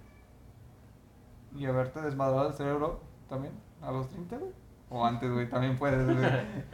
Y 1.57 1.67
haberte 1.67 2.01
desmadrado 2.01 2.49
el 2.49 2.55
cerebro 2.55 3.01
también 3.29 3.55
a 3.83 3.91
los 3.91 4.09
30, 4.09 4.39
güey. 4.39 4.53
O 4.97 5.05
antes, 5.05 5.29
güey, 5.29 5.49
también 5.49 5.77
puedes, 5.77 6.07
güey. 6.07 6.25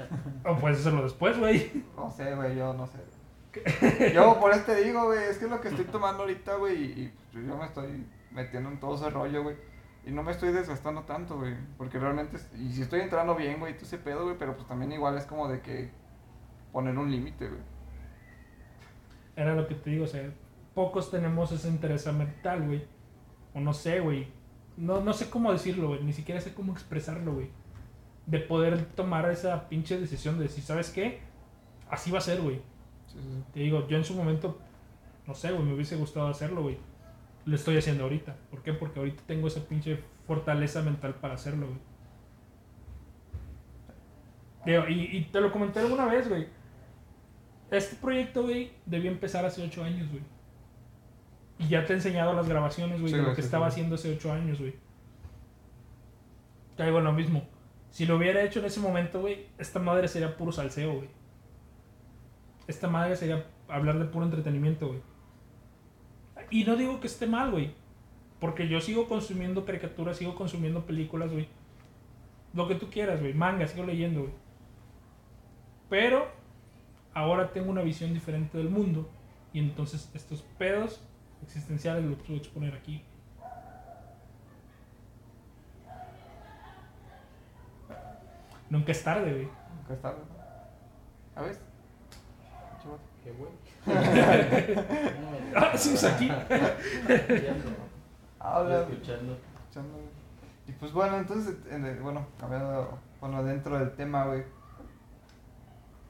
O 0.45 0.55
puedes 0.59 0.81
hacerlo 0.81 1.05
después, 1.05 1.39
güey. 1.39 1.85
No 1.97 2.11
sé, 2.11 2.35
güey, 2.35 2.55
yo 2.55 2.75
no 2.75 2.87
sé. 2.87 2.99
Yo 4.15 4.39
por 4.39 4.53
eso 4.53 4.65
te 4.67 4.85
digo, 4.85 5.07
güey, 5.07 5.25
es 5.25 5.39
que 5.39 5.47
es 5.47 5.51
lo 5.51 5.59
que 5.63 5.69
estoy 5.69 5.87
tomando 5.87 6.25
ahorita, 6.25 6.57
güey, 6.57 6.83
y, 6.83 6.85
y, 6.85 7.15
pues, 7.33 7.47
yo 7.47 7.57
me 7.57 7.65
estoy 7.65 8.07
metiendo 8.31 8.69
en 8.69 8.79
todo 8.79 8.95
ese 8.97 9.09
rollo, 9.09 9.43
güey. 9.43 9.57
Y 10.05 10.11
no 10.11 10.23
me 10.23 10.33
estoy 10.33 10.53
desgastando 10.53 11.05
tanto, 11.05 11.39
güey. 11.39 11.55
Porque 11.79 11.99
realmente, 11.99 12.37
y 12.59 12.71
si 12.75 12.83
estoy 12.83 13.01
entrando 13.01 13.35
bien, 13.35 13.59
güey, 13.59 13.79
tú 13.79 13.87
ese 13.87 13.97
pedo, 13.97 14.25
güey, 14.25 14.37
pero 14.39 14.55
pues 14.55 14.69
también 14.69 14.93
igual 14.93 15.17
es 15.17 15.25
como 15.25 15.49
de 15.49 15.63
que 15.63 15.91
poner 16.73 16.99
un 16.99 17.11
límite, 17.11 17.49
güey. 17.49 17.63
Era 19.35 19.55
lo 19.55 19.67
que 19.67 19.77
te 19.77 19.89
digo, 19.89 20.05
o 20.05 20.09
sea, 20.09 20.31
pocos 20.75 21.11
tenemos 21.11 21.53
ese 21.53 21.69
interés 21.69 22.07
mental, 22.13 22.67
güey. 22.67 22.87
O 23.55 23.61
no 23.61 23.73
sé, 23.73 24.01
güey. 24.01 24.31
No, 24.77 25.01
no 25.01 25.15
sé 25.15 25.31
cómo 25.31 25.53
decirlo, 25.53 25.89
güey. 25.89 26.05
Ni 26.05 26.13
siquiera 26.13 26.39
sé 26.43 26.53
cómo 26.53 26.73
expresarlo, 26.73 27.33
güey. 27.33 27.60
De 28.27 28.39
poder 28.39 28.85
tomar 28.95 29.31
esa 29.31 29.69
pinche 29.69 29.99
decisión 29.99 30.39
de 30.39 30.45
decir, 30.45 30.63
¿sabes 30.63 30.91
qué? 30.91 31.21
Así 31.89 32.11
va 32.11 32.19
a 32.19 32.23
ser, 32.23 32.41
güey. 32.41 32.57
Sí, 33.07 33.19
sí, 33.21 33.29
sí. 33.33 33.45
Te 33.53 33.61
digo, 33.61 33.87
yo 33.89 33.97
en 33.97 34.05
su 34.05 34.15
momento, 34.15 34.59
no 35.27 35.35
sé, 35.35 35.51
güey, 35.53 35.65
me 35.65 35.75
hubiese 35.75 35.97
gustado 35.97 36.29
hacerlo, 36.29 36.63
güey. 36.63 36.79
Lo 37.45 37.57
estoy 37.57 37.77
haciendo 37.77 38.05
ahorita. 38.05 38.37
¿Por 38.51 38.63
qué? 38.63 38.73
Porque 38.73 39.01
ahorita 39.01 39.23
tengo 39.27 39.49
esa 39.49 39.67
pinche 39.67 39.99
fortaleza 40.27 40.83
mental 40.83 41.15
para 41.15 41.35
hacerlo, 41.35 41.67
güey. 41.67 41.79
Digo, 44.67 44.89
y, 44.89 45.17
y 45.17 45.25
te 45.25 45.41
lo 45.41 45.51
comenté 45.51 45.81
alguna 45.81 46.07
vez, 46.07 46.29
güey. 46.29 46.47
Este 47.71 47.97
proyecto, 47.97 48.43
güey, 48.43 48.73
debió 48.85 49.11
empezar 49.11 49.45
hace 49.45 49.63
ocho 49.63 49.85
años, 49.85 50.09
güey. 50.11 50.23
Y 51.59 51.69
ya 51.69 51.85
te 51.85 51.93
he 51.93 51.97
enseñado 51.97 52.33
las 52.33 52.49
grabaciones, 52.49 53.01
güey, 53.01 53.13
Sí, 53.13 53.19
de 53.19 53.23
lo 53.23 53.35
que 53.35 53.41
estaba 53.41 53.67
haciendo 53.67 53.95
hace 53.95 54.13
ocho 54.13 54.33
años, 54.33 54.59
güey. 54.59 54.75
Te 56.77 56.85
digo 56.85 57.01
lo 57.01 57.13
mismo. 57.13 57.43
Si 57.91 58.07
lo 58.07 58.17
hubiera 58.17 58.43
hecho 58.43 58.61
en 58.61 58.67
ese 58.67 58.81
momento, 58.81 59.21
güey, 59.21 59.47
esta 59.59 59.81
madre 59.81 60.09
sería 60.09 60.37
puro 60.37 60.53
salseo, 60.53 60.95
güey. 60.95 61.09
Esta 62.67 62.89
madre 62.89 63.17
sería 63.17 63.47
hablar 63.69 63.99
de 63.99 64.05
puro 64.05 64.25
entretenimiento, 64.25 64.89
güey. 64.89 65.01
Y 66.51 66.65
no 66.65 66.77
digo 66.77 67.01
que 67.01 67.09
esté 67.09 67.27
mal, 67.27 67.51
güey. 67.51 67.73
Porque 68.39 68.69
yo 68.69 68.81
sigo 68.81 69.09
consumiendo 69.09 69.65
caricaturas, 69.65 70.17
sigo 70.17 70.35
consumiendo 70.35 70.87
películas, 70.87 71.31
güey. 71.31 71.49
Lo 72.55 72.69
que 72.69 72.77
tú 72.77 72.89
quieras, 72.91 73.21
güey. 73.21 73.35
Manga, 73.35 73.67
sigo 73.67 73.85
leyendo, 73.85 74.23
güey. 74.23 74.33
Pero 75.89 76.29
ahora 77.13 77.53
tengo 77.53 77.71
una 77.71 77.83
visión 77.83 78.15
diferente 78.15 78.57
del 78.57 78.71
mundo. 78.71 79.11
Y 79.53 79.59
entonces 79.59 80.11
estos 80.15 80.43
pedos 80.59 81.01
existenciales 81.43 82.05
los 82.05 82.19
puedo 82.19 82.39
exponer 82.39 82.75
aquí. 82.75 83.03
Nunca 88.71 88.93
es 88.93 89.03
tarde, 89.05 89.31
güey. 89.33 89.49
Nunca 89.77 89.95
es 89.95 90.01
tarde. 90.01 90.21
¿A 91.35 91.43
ver? 91.43 91.59
¿Qué 93.25 93.33
güey? 93.33 93.51
Ah, 95.55 95.73
sí, 95.77 95.95
es 95.95 96.05
aquí. 96.05 96.31
Habla, 98.39 98.81
escuchando. 98.83 99.37
escuchando, 99.59 99.95
güey. 99.95 100.09
Y 100.69 100.73
pues 100.73 100.93
bueno, 100.93 101.19
entonces, 101.19 101.57
en 101.71 101.85
el- 101.85 102.01
bueno, 102.01 102.27
cambiando, 102.39 102.99
bueno, 103.21 103.43
dentro 103.45 103.79
del 103.79 103.93
tema, 103.95 104.25
güey. 104.25 104.45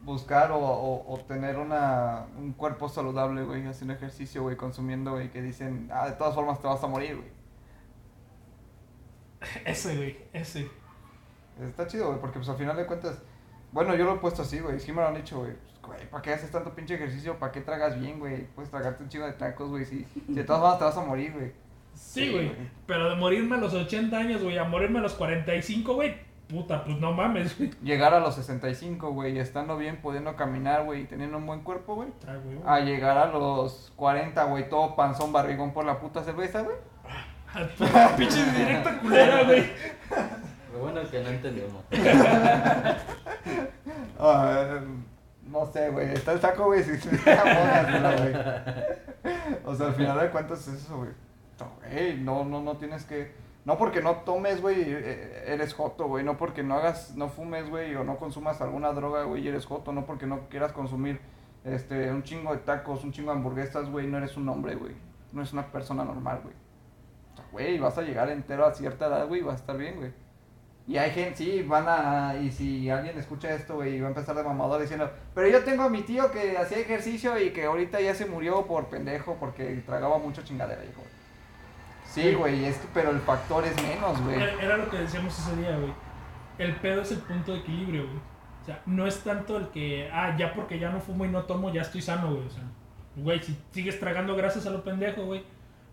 Buscar 0.02 0.50
o, 0.52 0.58
o, 0.58 1.12
o 1.14 1.18
tener 1.20 1.58
una, 1.58 2.26
un 2.38 2.52
cuerpo 2.52 2.88
saludable, 2.88 3.42
güey, 3.44 3.66
haciendo 3.66 3.94
ejercicio, 3.94 4.42
güey, 4.42 4.56
consumiendo, 4.56 5.12
güey, 5.12 5.30
que 5.30 5.42
dicen, 5.42 5.90
ah, 5.92 6.06
de 6.08 6.12
todas 6.12 6.34
formas 6.34 6.60
te 6.60 6.66
vas 6.68 6.82
a 6.82 6.86
morir, 6.86 7.16
güey. 7.16 7.28
Ese, 9.64 9.96
güey. 9.96 10.18
Ese. 10.32 10.70
Está 11.60 11.86
chido, 11.86 12.08
güey, 12.08 12.20
porque 12.20 12.38
pues 12.38 12.48
al 12.48 12.56
final 12.56 12.76
de 12.76 12.86
cuentas, 12.86 13.22
bueno, 13.72 13.94
yo 13.94 14.04
lo 14.04 14.14
he 14.14 14.18
puesto 14.18 14.42
así, 14.42 14.60
güey, 14.60 14.80
sí 14.80 14.92
me 14.92 15.02
lo 15.02 15.08
han 15.08 15.14
dicho, 15.14 15.38
güey. 15.38 15.52
Pues, 15.52 15.70
Güey, 15.82 16.10
¿para 16.10 16.22
qué 16.22 16.32
haces 16.34 16.50
tanto 16.50 16.74
pinche 16.74 16.94
ejercicio? 16.94 17.38
¿Para 17.38 17.52
qué 17.52 17.62
tragas 17.62 17.98
bien, 17.98 18.18
güey? 18.18 18.46
Puedes 18.54 18.70
tragarte 18.70 19.02
un 19.02 19.08
chingo 19.08 19.26
de 19.26 19.32
tacos, 19.32 19.70
güey, 19.70 19.84
si, 19.84 20.06
si 20.26 20.34
de 20.34 20.44
todas 20.44 20.78
te 20.78 20.84
vas 20.84 20.96
a 20.96 21.02
morir, 21.02 21.32
güey. 21.32 21.52
Sí, 21.94 22.30
güey. 22.30 22.52
Pero 22.86 23.10
de 23.10 23.16
morirme 23.16 23.56
a 23.56 23.58
los 23.58 23.74
80 23.74 24.16
años, 24.16 24.42
güey, 24.42 24.58
a 24.58 24.64
morirme 24.64 24.98
a 24.98 25.02
los 25.02 25.14
45, 25.14 25.94
güey. 25.94 26.14
Puta, 26.48 26.84
pues 26.84 26.98
no 26.98 27.12
mames, 27.12 27.56
güey. 27.56 27.70
Llegar 27.82 28.12
a 28.12 28.20
los 28.20 28.34
65, 28.34 29.12
güey, 29.12 29.38
estando 29.38 29.76
bien, 29.76 30.00
pudiendo 30.02 30.36
caminar, 30.36 30.84
güey, 30.84 31.02
y 31.02 31.04
teniendo 31.04 31.38
un 31.38 31.46
buen 31.46 31.60
cuerpo, 31.60 31.94
güey. 31.94 32.08
Ah, 32.26 32.36
güey. 32.44 32.58
A 32.66 32.80
llegar 32.80 33.16
a 33.16 33.26
los 33.26 33.92
40, 33.96 34.44
güey, 34.44 34.68
todo 34.68 34.96
panzón, 34.96 35.32
barrigón 35.32 35.72
por 35.72 35.84
la 35.84 35.98
puta 35.98 36.22
cerveza, 36.22 36.62
güey. 36.62 36.76
Pinche 38.16 38.44
directa 38.52 38.98
culera, 39.00 39.44
güey. 39.44 39.64
Lo 40.72 40.78
bueno 40.80 41.00
es 41.00 41.08
que 41.08 41.22
no 41.22 41.28
entendemos. 41.28 41.84
Ah, 44.22 44.80
no 45.46 45.64
sé, 45.72 45.88
güey, 45.88 46.12
está 46.12 46.32
el 46.32 46.40
saco, 46.40 46.66
güey, 46.66 46.84
si 46.84 47.08
buena, 47.08 48.16
güey. 48.18 48.34
O 49.64 49.74
sea, 49.74 49.86
al 49.86 49.94
final 49.94 50.20
de 50.20 50.30
cuentas 50.30 50.68
es 50.68 50.74
eso, 50.74 50.98
güey. 50.98 51.10
No, 51.58 51.72
güey, 51.80 52.18
no, 52.18 52.44
no, 52.44 52.60
no 52.60 52.76
tienes 52.76 53.04
que... 53.04 53.32
No 53.64 53.78
porque 53.78 54.02
no 54.02 54.16
tomes, 54.16 54.60
güey, 54.60 54.82
eh, 54.86 55.44
eres 55.46 55.72
joto, 55.72 56.06
güey. 56.06 56.22
No 56.22 56.36
porque 56.36 56.62
no 56.62 56.74
hagas, 56.74 57.16
no 57.16 57.28
fumes, 57.28 57.70
güey, 57.70 57.94
o 57.94 58.04
no 58.04 58.18
consumas 58.18 58.60
alguna 58.60 58.92
droga, 58.92 59.24
güey, 59.24 59.48
eres 59.48 59.64
joto. 59.64 59.92
No 59.92 60.04
porque 60.04 60.26
no 60.26 60.48
quieras 60.50 60.72
consumir 60.72 61.18
este, 61.64 62.10
un 62.10 62.22
chingo 62.22 62.52
de 62.52 62.58
tacos, 62.58 63.04
un 63.04 63.12
chingo 63.12 63.30
de 63.32 63.38
hamburguesas, 63.38 63.88
güey, 63.90 64.06
no 64.06 64.18
eres 64.18 64.36
un 64.36 64.48
hombre, 64.50 64.74
güey. 64.74 64.94
No 65.32 65.40
eres 65.40 65.52
una 65.52 65.66
persona 65.66 66.04
normal, 66.04 66.40
güey. 66.42 66.54
O 67.32 67.36
sea, 67.36 67.46
güey, 67.52 67.78
vas 67.78 67.96
a 67.96 68.02
llegar 68.02 68.28
entero 68.30 68.66
a 68.66 68.74
cierta 68.74 69.06
edad, 69.06 69.26
güey, 69.26 69.40
vas 69.40 69.54
a 69.54 69.60
estar 69.60 69.76
bien, 69.76 69.96
güey. 69.96 70.12
Y 70.86 70.96
hay 70.96 71.10
gente, 71.10 71.36
sí, 71.36 71.62
van 71.62 71.84
a. 71.86 72.34
Y 72.36 72.50
si 72.50 72.90
alguien 72.90 73.18
escucha 73.18 73.54
esto, 73.54 73.76
güey, 73.76 74.00
va 74.00 74.06
a 74.06 74.10
empezar 74.10 74.34
de 74.34 74.42
mamador 74.42 74.80
diciendo: 74.80 75.10
Pero 75.34 75.48
yo 75.48 75.62
tengo 75.62 75.84
a 75.84 75.88
mi 75.88 76.02
tío 76.02 76.30
que 76.32 76.56
hacía 76.56 76.78
ejercicio 76.78 77.38
y 77.38 77.50
que 77.50 77.64
ahorita 77.64 78.00
ya 78.00 78.14
se 78.14 78.26
murió 78.26 78.66
por 78.66 78.88
pendejo 78.88 79.36
porque 79.38 79.82
tragaba 79.86 80.18
mucho 80.18 80.42
chingadera, 80.42 80.84
hijo. 80.84 81.02
Sí, 82.06 82.34
güey, 82.34 82.64
es 82.64 82.76
que, 82.78 82.88
pero 82.92 83.10
el 83.10 83.20
factor 83.20 83.64
es 83.64 83.80
menos, 83.82 84.20
güey. 84.22 84.36
Era, 84.36 84.62
era 84.62 84.76
lo 84.76 84.90
que 84.90 84.98
decíamos 84.98 85.38
ese 85.38 85.56
día, 85.56 85.76
güey. 85.76 85.92
El 86.58 86.74
pedo 86.76 87.02
es 87.02 87.12
el 87.12 87.18
punto 87.18 87.52
de 87.52 87.60
equilibrio, 87.60 88.06
güey. 88.06 88.18
O 88.62 88.64
sea, 88.64 88.82
no 88.84 89.06
es 89.06 89.20
tanto 89.20 89.56
el 89.56 89.68
que, 89.68 90.10
ah, 90.12 90.36
ya 90.36 90.52
porque 90.52 90.78
ya 90.78 90.90
no 90.90 91.00
fumo 91.00 91.24
y 91.24 91.28
no 91.28 91.44
tomo, 91.44 91.72
ya 91.72 91.82
estoy 91.82 92.02
sano, 92.02 92.34
güey. 92.34 92.46
O 92.46 92.50
sea, 92.50 92.64
güey, 93.16 93.40
si 93.40 93.56
sigues 93.70 94.00
tragando 94.00 94.34
grasas 94.34 94.66
a 94.66 94.70
lo 94.70 94.82
pendejo, 94.82 95.24
güey. 95.24 95.44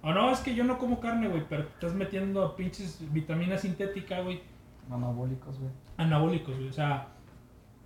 O 0.01 0.11
no, 0.11 0.31
es 0.31 0.39
que 0.39 0.55
yo 0.55 0.63
no 0.63 0.77
como 0.77 0.99
carne, 0.99 1.27
güey, 1.27 1.43
pero 1.47 1.65
te 1.65 1.73
estás 1.73 1.93
metiendo 1.93 2.55
pinches 2.55 2.99
vitamina 3.13 3.57
sintética, 3.57 4.21
güey. 4.21 4.41
Anabólicos, 4.89 5.59
güey. 5.59 5.71
anabólicos, 5.97 6.55
güey. 6.55 6.69
O 6.69 6.73
sea, 6.73 7.07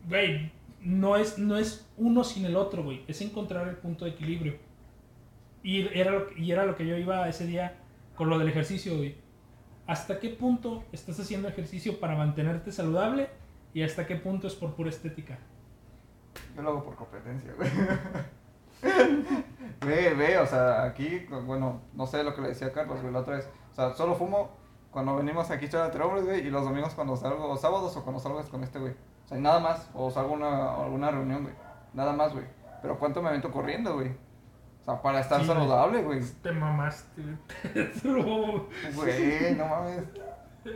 güey, 0.08 0.52
no 0.82 1.16
es, 1.16 1.38
no 1.38 1.58
es 1.58 1.88
uno 1.98 2.24
sin 2.24 2.46
el 2.46 2.56
otro, 2.56 2.84
güey. 2.84 3.04
Es 3.08 3.22
encontrar 3.22 3.68
el 3.68 3.78
punto 3.78 4.06
de 4.06 4.12
equilibrio. 4.12 4.56
Y 5.64 5.88
era, 5.98 6.12
lo, 6.12 6.38
y 6.38 6.52
era 6.52 6.66
lo 6.66 6.76
que 6.76 6.88
yo 6.88 6.98
iba 6.98 7.28
ese 7.30 7.46
día 7.46 7.76
con 8.16 8.30
lo 8.30 8.40
del 8.40 8.50
ejercicio, 8.50 8.98
güey. 8.98 9.16
¿Hasta 9.88 10.20
qué 10.20 10.30
punto 10.30 10.84
estás 10.92 11.20
haciendo 11.20 11.48
ejercicio 11.48 12.00
para 12.00 12.16
mantenerte 12.16 12.72
saludable? 12.72 13.30
¿Y 13.74 13.84
hasta 13.84 14.06
qué 14.06 14.16
punto 14.16 14.48
es 14.48 14.56
por 14.56 14.76
pura 14.76 14.90
estética? 14.90 15.40
Yo 16.56 16.62
lo 16.62 16.70
hago 16.70 16.84
por 16.84 16.96
competencia, 16.96 17.54
güey. 17.54 17.70
ve, 19.86 20.14
ve, 20.14 20.38
o 20.40 20.46
sea, 20.46 20.84
aquí, 20.84 21.26
bueno, 21.46 21.82
no 21.94 22.08
sé 22.08 22.24
lo 22.24 22.34
que 22.36 22.42
le 22.42 22.50
decía 22.50 22.72
Carlos, 22.72 23.02
güey, 23.02 23.14
la 23.14 23.20
otra 23.20 23.36
vez. 23.38 23.50
O 23.72 23.76
sea, 23.76 23.94
solo 23.94 24.16
fumo 24.16 24.61
cuando 24.92 25.16
venimos 25.16 25.50
aquí 25.52 25.68
a 25.76 25.86
entre 25.86 26.04
hombres, 26.04 26.26
güey, 26.26 26.46
y 26.46 26.50
los 26.50 26.64
domingos 26.64 26.94
cuando 26.94 27.16
salgo, 27.16 27.50
o 27.50 27.58
sábados 27.58 27.96
o 27.98 28.04
cuando 28.04 28.20
salgo 28.22 28.40
es 28.40 28.48
con 28.48 28.64
este, 28.64 28.78
güey. 28.80 28.92
O 29.26 29.28
sea, 29.28 29.38
nada 29.38 29.60
más, 29.60 29.90
o 29.94 30.12
salgo 30.12 30.34
a 30.34 30.38
una, 30.38 30.84
alguna 30.84 31.12
reunión, 31.12 31.44
güey. 31.44 31.56
Nada 31.94 32.14
más, 32.14 32.34
güey. 32.34 32.46
Pero 32.82 32.98
¿cuánto 33.00 33.22
me 33.22 33.30
avento 33.30 33.52
corriendo, 33.52 33.94
güey? 33.94 34.10
O 34.10 34.84
sea, 34.84 35.02
para 35.02 35.20
estar 35.20 35.40
Sí, 35.42 35.48
saludable, 35.48 36.02
güey. 36.04 36.20
Te 36.42 36.52
mamaste, 36.52 37.22
güey. 37.22 37.38
Te 38.02 38.08
lo- 38.08 38.68
Güey, 38.96 39.56
no 39.56 39.66
mames. 39.68 40.04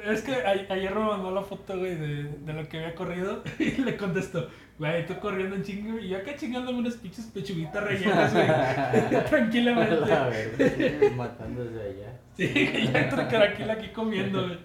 Es 0.03 0.21
que 0.23 0.33
a- 0.35 0.73
ayer 0.73 0.95
me 0.95 1.05
mandó 1.05 1.29
la 1.31 1.41
foto, 1.43 1.77
güey, 1.77 1.95
de, 1.95 2.23
de 2.23 2.53
lo 2.53 2.67
que 2.67 2.77
había 2.77 2.95
corrido 2.95 3.43
y 3.59 3.71
le 3.81 3.97
contestó, 3.97 4.47
güey, 4.79 5.05
tú 5.05 5.19
corriendo 5.19 5.55
en 5.55 5.63
chingo 5.63 5.99
y 5.99 6.09
yo 6.09 6.17
acá 6.17 6.35
chingándome 6.35 6.79
unas 6.79 6.95
pinches 6.95 7.25
pechuguitas 7.25 7.83
rellenas, 7.83 8.33
güey, 8.33 8.47
La 9.11 9.25
tranquilamente. 9.25 9.95
verdad, 9.95 10.31
sí, 10.57 11.09
matándose 11.15 11.79
allá. 11.81 12.19
Sí, 12.35 12.43
y 12.55 12.87
yo 12.91 12.97
entre 12.97 13.27
caraquil 13.27 13.69
aquí 13.69 13.89
comiendo, 13.89 14.43
güey. 14.43 14.59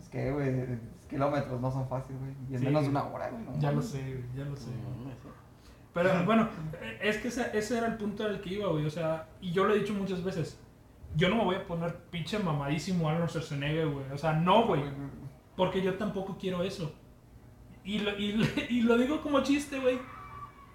Es 0.00 0.08
que, 0.08 0.30
güey, 0.32 0.78
kilómetros 1.08 1.60
no 1.60 1.70
son 1.70 1.88
fáciles, 1.88 2.20
güey. 2.20 2.32
Y 2.50 2.54
en 2.54 2.60
Sí. 2.60 2.64
menos 2.66 2.82
de 2.84 2.88
una 2.90 3.04
hora, 3.04 3.30
güey. 3.30 3.42
no 3.44 3.58
Ya 3.58 3.72
lo 3.72 3.82
sé, 3.82 3.98
güey, 4.00 4.24
ya 4.36 4.44
lo 4.44 4.56
sé. 4.56 4.70
No, 4.70 5.04
no 5.04 5.10
sé. 5.10 5.16
Pero 5.92 6.24
bueno, 6.26 6.48
es 7.00 7.16
que 7.18 7.28
ese, 7.28 7.56
ese 7.56 7.78
era 7.78 7.86
el 7.86 7.96
punto 7.96 8.24
al 8.24 8.40
que 8.42 8.50
iba, 8.54 8.68
güey, 8.68 8.84
o 8.84 8.90
sea, 8.90 9.28
y 9.40 9.50
yo 9.52 9.64
lo 9.64 9.74
he 9.74 9.78
dicho 9.78 9.94
muchas 9.94 10.22
veces, 10.22 10.60
yo 11.14 11.30
no 11.30 11.36
me 11.36 11.44
voy 11.44 11.56
a 11.56 11.66
poner 11.66 11.96
pinche 12.10 12.38
mamadísimo 12.38 13.08
Arnold 13.08 13.30
Schwarzenegger, 13.30 13.88
güey, 13.88 14.04
o 14.12 14.18
sea, 14.18 14.34
no, 14.34 14.66
güey. 14.66 14.82
Porque 15.56 15.80
yo 15.80 15.94
tampoco 15.94 16.36
quiero 16.38 16.62
eso. 16.62 16.94
Y 17.82 18.00
lo, 18.00 18.10
y, 18.18 18.46
y 18.68 18.82
lo 18.82 18.98
digo 18.98 19.22
como 19.22 19.40
chiste, 19.42 19.78
güey. 19.80 19.98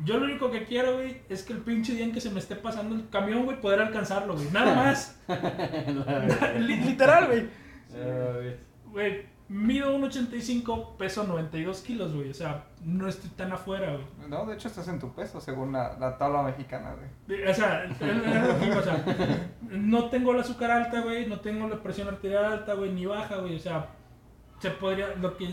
Yo 0.03 0.17
lo 0.17 0.25
único 0.25 0.49
que 0.49 0.65
quiero, 0.65 0.95
güey, 0.95 1.21
es 1.29 1.43
que 1.43 1.53
el 1.53 1.59
pinche 1.59 1.93
día 1.93 2.05
en 2.05 2.11
que 2.11 2.21
se 2.21 2.29
me 2.31 2.39
esté 2.39 2.55
pasando 2.55 2.95
el 2.95 3.09
camión, 3.09 3.45
güey, 3.45 3.59
poder 3.61 3.81
alcanzarlo, 3.81 4.35
güey. 4.35 4.49
Nada 4.51 4.75
más. 4.83 5.19
La 5.27 6.53
Literal, 6.59 7.27
güey. 7.27 7.47
Güey. 8.85 9.31
Mido 9.51 9.97
1.85, 9.97 10.95
peso 10.95 11.25
92 11.25 11.81
kilos, 11.81 12.15
güey. 12.15 12.29
O 12.29 12.33
sea, 12.33 12.67
no 12.85 13.09
estoy 13.09 13.29
tan 13.31 13.51
afuera, 13.51 13.91
güey. 13.91 14.29
No, 14.29 14.45
de 14.45 14.53
hecho 14.53 14.69
estás 14.69 14.87
en 14.87 14.97
tu 14.97 15.13
peso, 15.13 15.41
según 15.41 15.73
la, 15.73 15.97
la 15.99 16.17
tabla 16.17 16.41
mexicana, 16.43 16.95
güey. 17.27 17.43
O 17.45 17.53
sea, 17.53 17.83
es 17.83 17.99
lo 17.99 18.59
que 18.59 18.65
digo, 18.65 18.79
o 18.79 18.81
sea, 18.81 19.03
no 19.69 20.09
tengo 20.09 20.31
el 20.31 20.39
azúcar 20.39 20.71
alta, 20.71 21.01
güey, 21.01 21.27
no 21.27 21.41
tengo 21.41 21.67
la 21.67 21.83
presión 21.83 22.07
arterial 22.07 22.45
alta, 22.45 22.75
güey, 22.75 22.93
ni 22.93 23.05
baja, 23.05 23.37
güey. 23.37 23.57
O 23.57 23.59
sea, 23.59 23.89
se 24.59 24.71
podría, 24.71 25.15
lo 25.17 25.35
que 25.35 25.49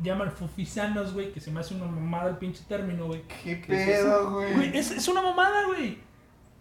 llaman 0.00 0.30
fufisanos, 0.32 1.12
güey, 1.12 1.32
que 1.32 1.40
se 1.40 1.50
me 1.50 1.60
hace 1.60 1.74
una 1.74 1.86
mamada 1.86 2.30
el 2.30 2.36
pinche 2.36 2.64
término, 2.68 3.06
güey. 3.06 3.22
¿Qué 3.42 3.60
¿Qué 3.60 3.82
es 3.82 4.00
pedo, 4.00 4.30
Güey, 4.32 4.54
güey? 4.54 4.76
es, 4.76 4.90
es 4.90 5.08
una 5.08 5.22
mamada, 5.22 5.66
güey. 5.66 5.98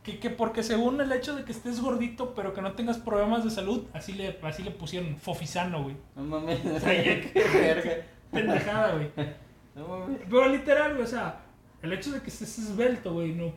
Que, 0.04 0.18
que 0.20 0.32
porque 0.32 0.64
según 0.64 1.00
el 1.00 1.12
hecho 1.12 1.36
de 1.36 1.44
que 1.44 1.52
estés 1.52 1.80
gordito, 1.80 2.34
pero 2.34 2.54
que 2.54 2.62
no 2.62 2.74
tengas 2.74 2.98
problemas 2.98 3.44
de 3.44 3.52
salud, 3.52 3.86
así 3.94 4.14
le, 4.14 4.40
así 4.42 4.64
le 4.64 4.72
pusieron 4.72 5.16
fofisano, 5.18 5.84
güey. 5.84 5.96
No 6.16 6.24
mames. 6.24 6.60
Qué 6.84 7.32
verga. 7.54 7.92
Pendejada, 8.32 8.96
güey. 8.96 9.12
No 9.76 9.88
mames. 9.88 10.20
Pero 10.28 10.50
literal, 10.50 10.94
güey, 10.94 11.04
o 11.04 11.08
sea, 11.08 11.42
el 11.82 11.94
hecho 11.94 12.12
de 12.12 12.22
que 12.22 12.30
estés 12.30 12.58
esbelto, 12.58 13.14
güey, 13.14 13.34
no, 13.34 13.54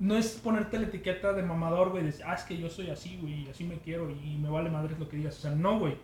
no 0.00 0.16
es 0.16 0.30
ponerte 0.42 0.78
la 0.78 0.86
etiqueta 0.86 1.32
de 1.32 1.42
mamador, 1.44 1.90
güey, 1.90 2.02
de 2.02 2.10
decir, 2.10 2.24
ah, 2.26 2.34
es 2.34 2.42
que 2.42 2.56
yo 2.58 2.68
soy 2.68 2.90
así, 2.90 3.16
güey, 3.20 3.46
y 3.46 3.48
así 3.50 3.62
me 3.64 3.78
quiero 3.78 4.10
y 4.10 4.36
me 4.36 4.48
vale 4.50 4.70
madres 4.70 4.98
lo 4.98 5.08
que 5.08 5.16
digas. 5.16 5.38
O 5.38 5.40
sea, 5.42 5.52
no, 5.52 5.78
güey. 5.78 5.96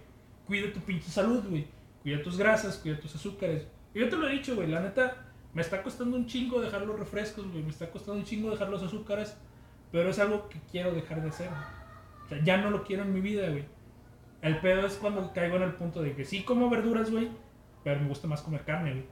Cuida 0.47 0.73
tu 0.73 0.81
pinche 0.81 1.11
salud, 1.11 1.45
güey. 1.49 1.67
Cuida 2.03 2.23
tus 2.23 2.39
grasas, 2.39 2.79
cuida 2.79 2.99
tus 2.99 3.15
azúcares. 3.15 3.67
Yo 3.95 4.09
te 4.09 4.17
lo 4.17 4.29
he 4.29 4.33
dicho, 4.33 4.55
güey, 4.55 4.69
la 4.69 4.81
neta, 4.81 5.17
me 5.53 5.63
está 5.63 5.83
costando 5.83 6.17
un 6.17 6.27
chingo 6.27 6.61
dejar 6.61 6.83
los 6.83 6.99
refrescos, 6.99 7.47
güey, 7.51 7.63
me 7.63 7.71
está 7.71 7.91
costando 7.91 8.21
un 8.21 8.25
chingo 8.25 8.51
dejar 8.51 8.69
los 8.69 8.83
azúcares, 8.83 9.37
pero 9.91 10.11
es 10.11 10.19
algo 10.19 10.49
que 10.49 10.61
quiero 10.71 10.93
dejar 10.93 11.23
de 11.23 11.29
hacer. 11.29 11.49
güey. 11.49 11.61
O 12.25 12.29
sea, 12.29 12.45
ya 12.45 12.57
no 12.59 12.71
lo 12.71 12.85
quiero 12.85 13.03
en 13.03 13.13
mi 13.13 13.21
vida, 13.21 13.49
güey. 13.49 13.65
El 14.43 14.61
pedo 14.61 14.87
es 14.87 14.95
cuando 14.95 15.33
caigo 15.33 15.57
en 15.57 15.63
el 15.63 15.75
punto 15.75 16.03
de 16.03 16.15
que 16.15 16.25
sí 16.25 16.45
como 16.45 16.71
verduras, 16.71 17.11
güey, 17.11 17.29
pero 17.85 18.01
me 18.01 18.09
gusta 18.09 18.29
más 18.29 18.43
comer 18.43 18.65
carne, 18.65 18.93
güey. 18.93 19.05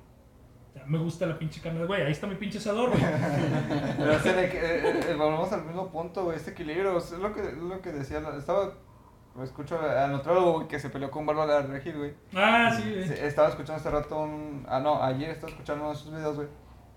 O 0.71 0.73
sea, 0.73 0.87
me 0.87 0.99
gusta 0.99 1.27
la 1.27 1.39
pinche 1.39 1.61
carne, 1.61 1.85
güey. 1.85 2.03
Ahí 2.03 2.13
está 2.13 2.27
mi 2.27 2.37
pinche 2.37 2.59
asador, 2.59 2.91
güey. 2.91 3.03
Pero 3.99 4.13
es 4.13 4.27
en 4.27 4.39
el 4.39 5.17
volvemos 5.17 5.51
al 5.53 5.65
mismo 5.65 5.91
punto, 5.91 6.25
güey, 6.25 6.37
este 6.37 6.51
equilibrio. 6.51 6.97
Es 6.99 7.11
lo 7.13 7.33
que, 7.33 7.41
es 7.41 7.57
lo 7.57 7.81
que 7.81 7.91
decía, 7.91 8.23
estaba, 8.37 8.75
escucho 9.43 9.79
al 9.81 10.13
nutrólogo, 10.13 10.53
güey, 10.55 10.69
que 10.69 10.79
se 10.79 10.91
peleó 10.91 11.11
con 11.11 11.27
Bárbara 11.27 11.63
Regil, 11.63 11.97
güey. 11.97 12.15
Ah, 12.35 12.73
sí, 12.75 12.83
güey. 12.83 13.13
Estaba 13.25 13.49
escuchando 13.49 13.81
hace 13.81 13.91
rato 13.91 14.21
un... 14.21 14.67
Ah, 14.69 14.81
no, 14.81 15.03
ayer 15.03 15.31
estaba 15.31 15.51
escuchando 15.53 15.85
uno 15.85 15.93
de 15.93 15.99
sus 15.99 16.13
videos, 16.13 16.37
güey. 16.37 16.49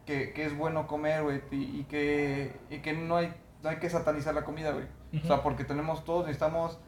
Que, 0.05 0.33
que 0.33 0.45
es 0.45 0.57
bueno 0.57 0.87
comer, 0.87 1.23
güey. 1.23 1.41
Y, 1.51 1.81
y 1.81 1.83
que, 1.83 2.59
y 2.69 2.79
que 2.79 2.93
no, 2.93 3.17
hay, 3.17 3.33
no 3.61 3.69
hay 3.69 3.77
que 3.77 3.89
satanizar 3.89 4.33
la 4.33 4.43
comida, 4.43 4.71
güey. 4.71 4.85
O 5.23 5.27
sea, 5.27 5.43
porque 5.43 5.65
tenemos 5.65 6.05
todos, 6.05 6.25
necesitamos 6.25 6.79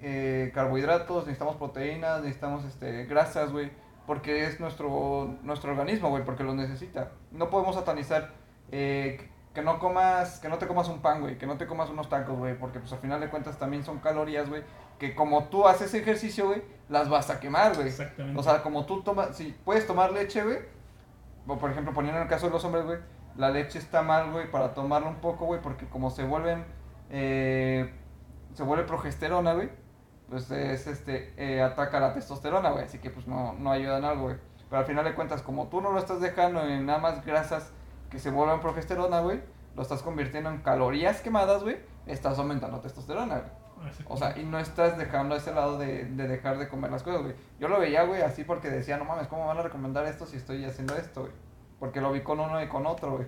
eh, 0.00 0.50
carbohidratos, 0.54 1.24
necesitamos 1.24 1.56
proteínas, 1.56 2.20
necesitamos 2.20 2.64
este, 2.64 3.06
grasas, 3.06 3.52
güey. 3.52 3.70
Porque 4.06 4.44
es 4.44 4.60
nuestro, 4.60 5.36
nuestro 5.42 5.70
organismo, 5.72 6.10
güey, 6.10 6.24
porque 6.24 6.44
lo 6.44 6.54
necesita. 6.54 7.12
No 7.32 7.48
podemos 7.48 7.74
satanizar 7.74 8.32
eh, 8.70 9.28
que 9.54 9.62
no 9.62 9.78
comas, 9.78 10.38
que 10.38 10.48
no 10.48 10.58
te 10.58 10.66
comas 10.66 10.88
un 10.88 11.00
pan, 11.00 11.20
güey, 11.20 11.36
que 11.36 11.46
no 11.46 11.56
te 11.56 11.66
comas 11.66 11.90
unos 11.90 12.08
tacos, 12.08 12.38
güey, 12.38 12.56
porque 12.56 12.78
pues 12.78 12.92
al 12.92 13.00
final 13.00 13.20
de 13.20 13.28
cuentas 13.28 13.58
también 13.58 13.84
son 13.84 13.98
calorías, 13.98 14.48
güey, 14.48 14.62
que 14.98 15.14
como 15.14 15.44
tú 15.44 15.66
haces 15.66 15.92
ejercicio, 15.94 16.46
güey, 16.46 16.62
las 16.88 17.08
vas 17.08 17.30
a 17.30 17.40
quemar, 17.40 17.74
güey. 17.74 17.88
Exactamente. 17.88 18.38
O 18.38 18.42
sea, 18.42 18.62
como 18.62 18.86
tú 18.86 19.02
tomas, 19.02 19.36
si 19.36 19.56
puedes 19.64 19.86
tomar 19.86 20.12
leche, 20.12 20.44
güey, 20.44 20.58
o 21.46 21.58
por 21.58 21.70
ejemplo, 21.70 21.92
poniendo 21.92 22.18
en 22.18 22.24
el 22.24 22.28
caso 22.28 22.46
de 22.46 22.52
los 22.52 22.64
hombres, 22.64 22.84
güey, 22.84 22.98
la 23.36 23.50
leche 23.50 23.78
está 23.78 24.02
mal, 24.02 24.30
güey, 24.30 24.50
para 24.50 24.72
tomarla 24.72 25.08
un 25.08 25.16
poco, 25.16 25.46
güey, 25.46 25.60
porque 25.60 25.88
como 25.88 26.10
se 26.10 26.24
vuelven, 26.24 26.64
eh, 27.10 27.92
se 28.54 28.62
vuelve 28.62 28.84
progesterona, 28.84 29.54
güey, 29.54 29.70
pues 30.28 30.48
es, 30.52 30.86
este, 30.86 31.34
eh, 31.36 31.60
ataca 31.60 31.98
la 31.98 32.14
testosterona, 32.14 32.70
güey, 32.70 32.84
así 32.84 32.98
que 32.98 33.10
pues 33.10 33.26
no, 33.26 33.54
no 33.54 33.72
ayuda 33.72 33.98
en 33.98 34.04
algo, 34.04 34.22
güey. 34.24 34.36
Pero 34.68 34.78
al 34.78 34.86
final 34.86 35.04
de 35.04 35.14
cuentas, 35.14 35.42
como 35.42 35.66
tú 35.66 35.80
no 35.80 35.90
lo 35.90 35.98
estás 35.98 36.20
dejando 36.20 36.62
en 36.62 36.86
nada 36.86 37.00
más 37.00 37.26
grasas 37.26 37.72
que 38.10 38.18
se 38.18 38.30
vuelvan 38.30 38.60
progesterona, 38.60 39.20
güey, 39.20 39.40
lo 39.76 39.82
estás 39.82 40.02
convirtiendo 40.02 40.50
en 40.50 40.58
calorías 40.58 41.20
quemadas, 41.20 41.62
güey, 41.62 41.78
estás 42.06 42.38
aumentando 42.38 42.80
testosterona, 42.80 43.38
güey. 43.38 43.60
O 44.08 44.16
sea, 44.18 44.38
y 44.38 44.44
no 44.44 44.58
estás 44.58 44.98
dejando 44.98 45.34
ese 45.36 45.54
lado 45.54 45.78
de, 45.78 46.04
de 46.04 46.28
dejar 46.28 46.58
de 46.58 46.68
comer 46.68 46.90
las 46.90 47.02
cosas, 47.02 47.22
güey. 47.22 47.34
Yo 47.58 47.68
lo 47.68 47.80
veía, 47.80 48.02
güey, 48.04 48.20
así 48.20 48.44
porque 48.44 48.68
decía, 48.68 48.98
no 48.98 49.06
mames, 49.06 49.26
¿cómo 49.26 49.46
van 49.46 49.56
a 49.56 49.62
recomendar 49.62 50.04
esto 50.04 50.26
si 50.26 50.36
estoy 50.36 50.64
haciendo 50.66 50.94
esto, 50.96 51.22
güey? 51.22 51.32
Porque 51.78 52.02
lo 52.02 52.12
vi 52.12 52.20
con 52.20 52.40
uno 52.40 52.62
y 52.62 52.68
con 52.68 52.84
otro, 52.84 53.12
güey. 53.12 53.26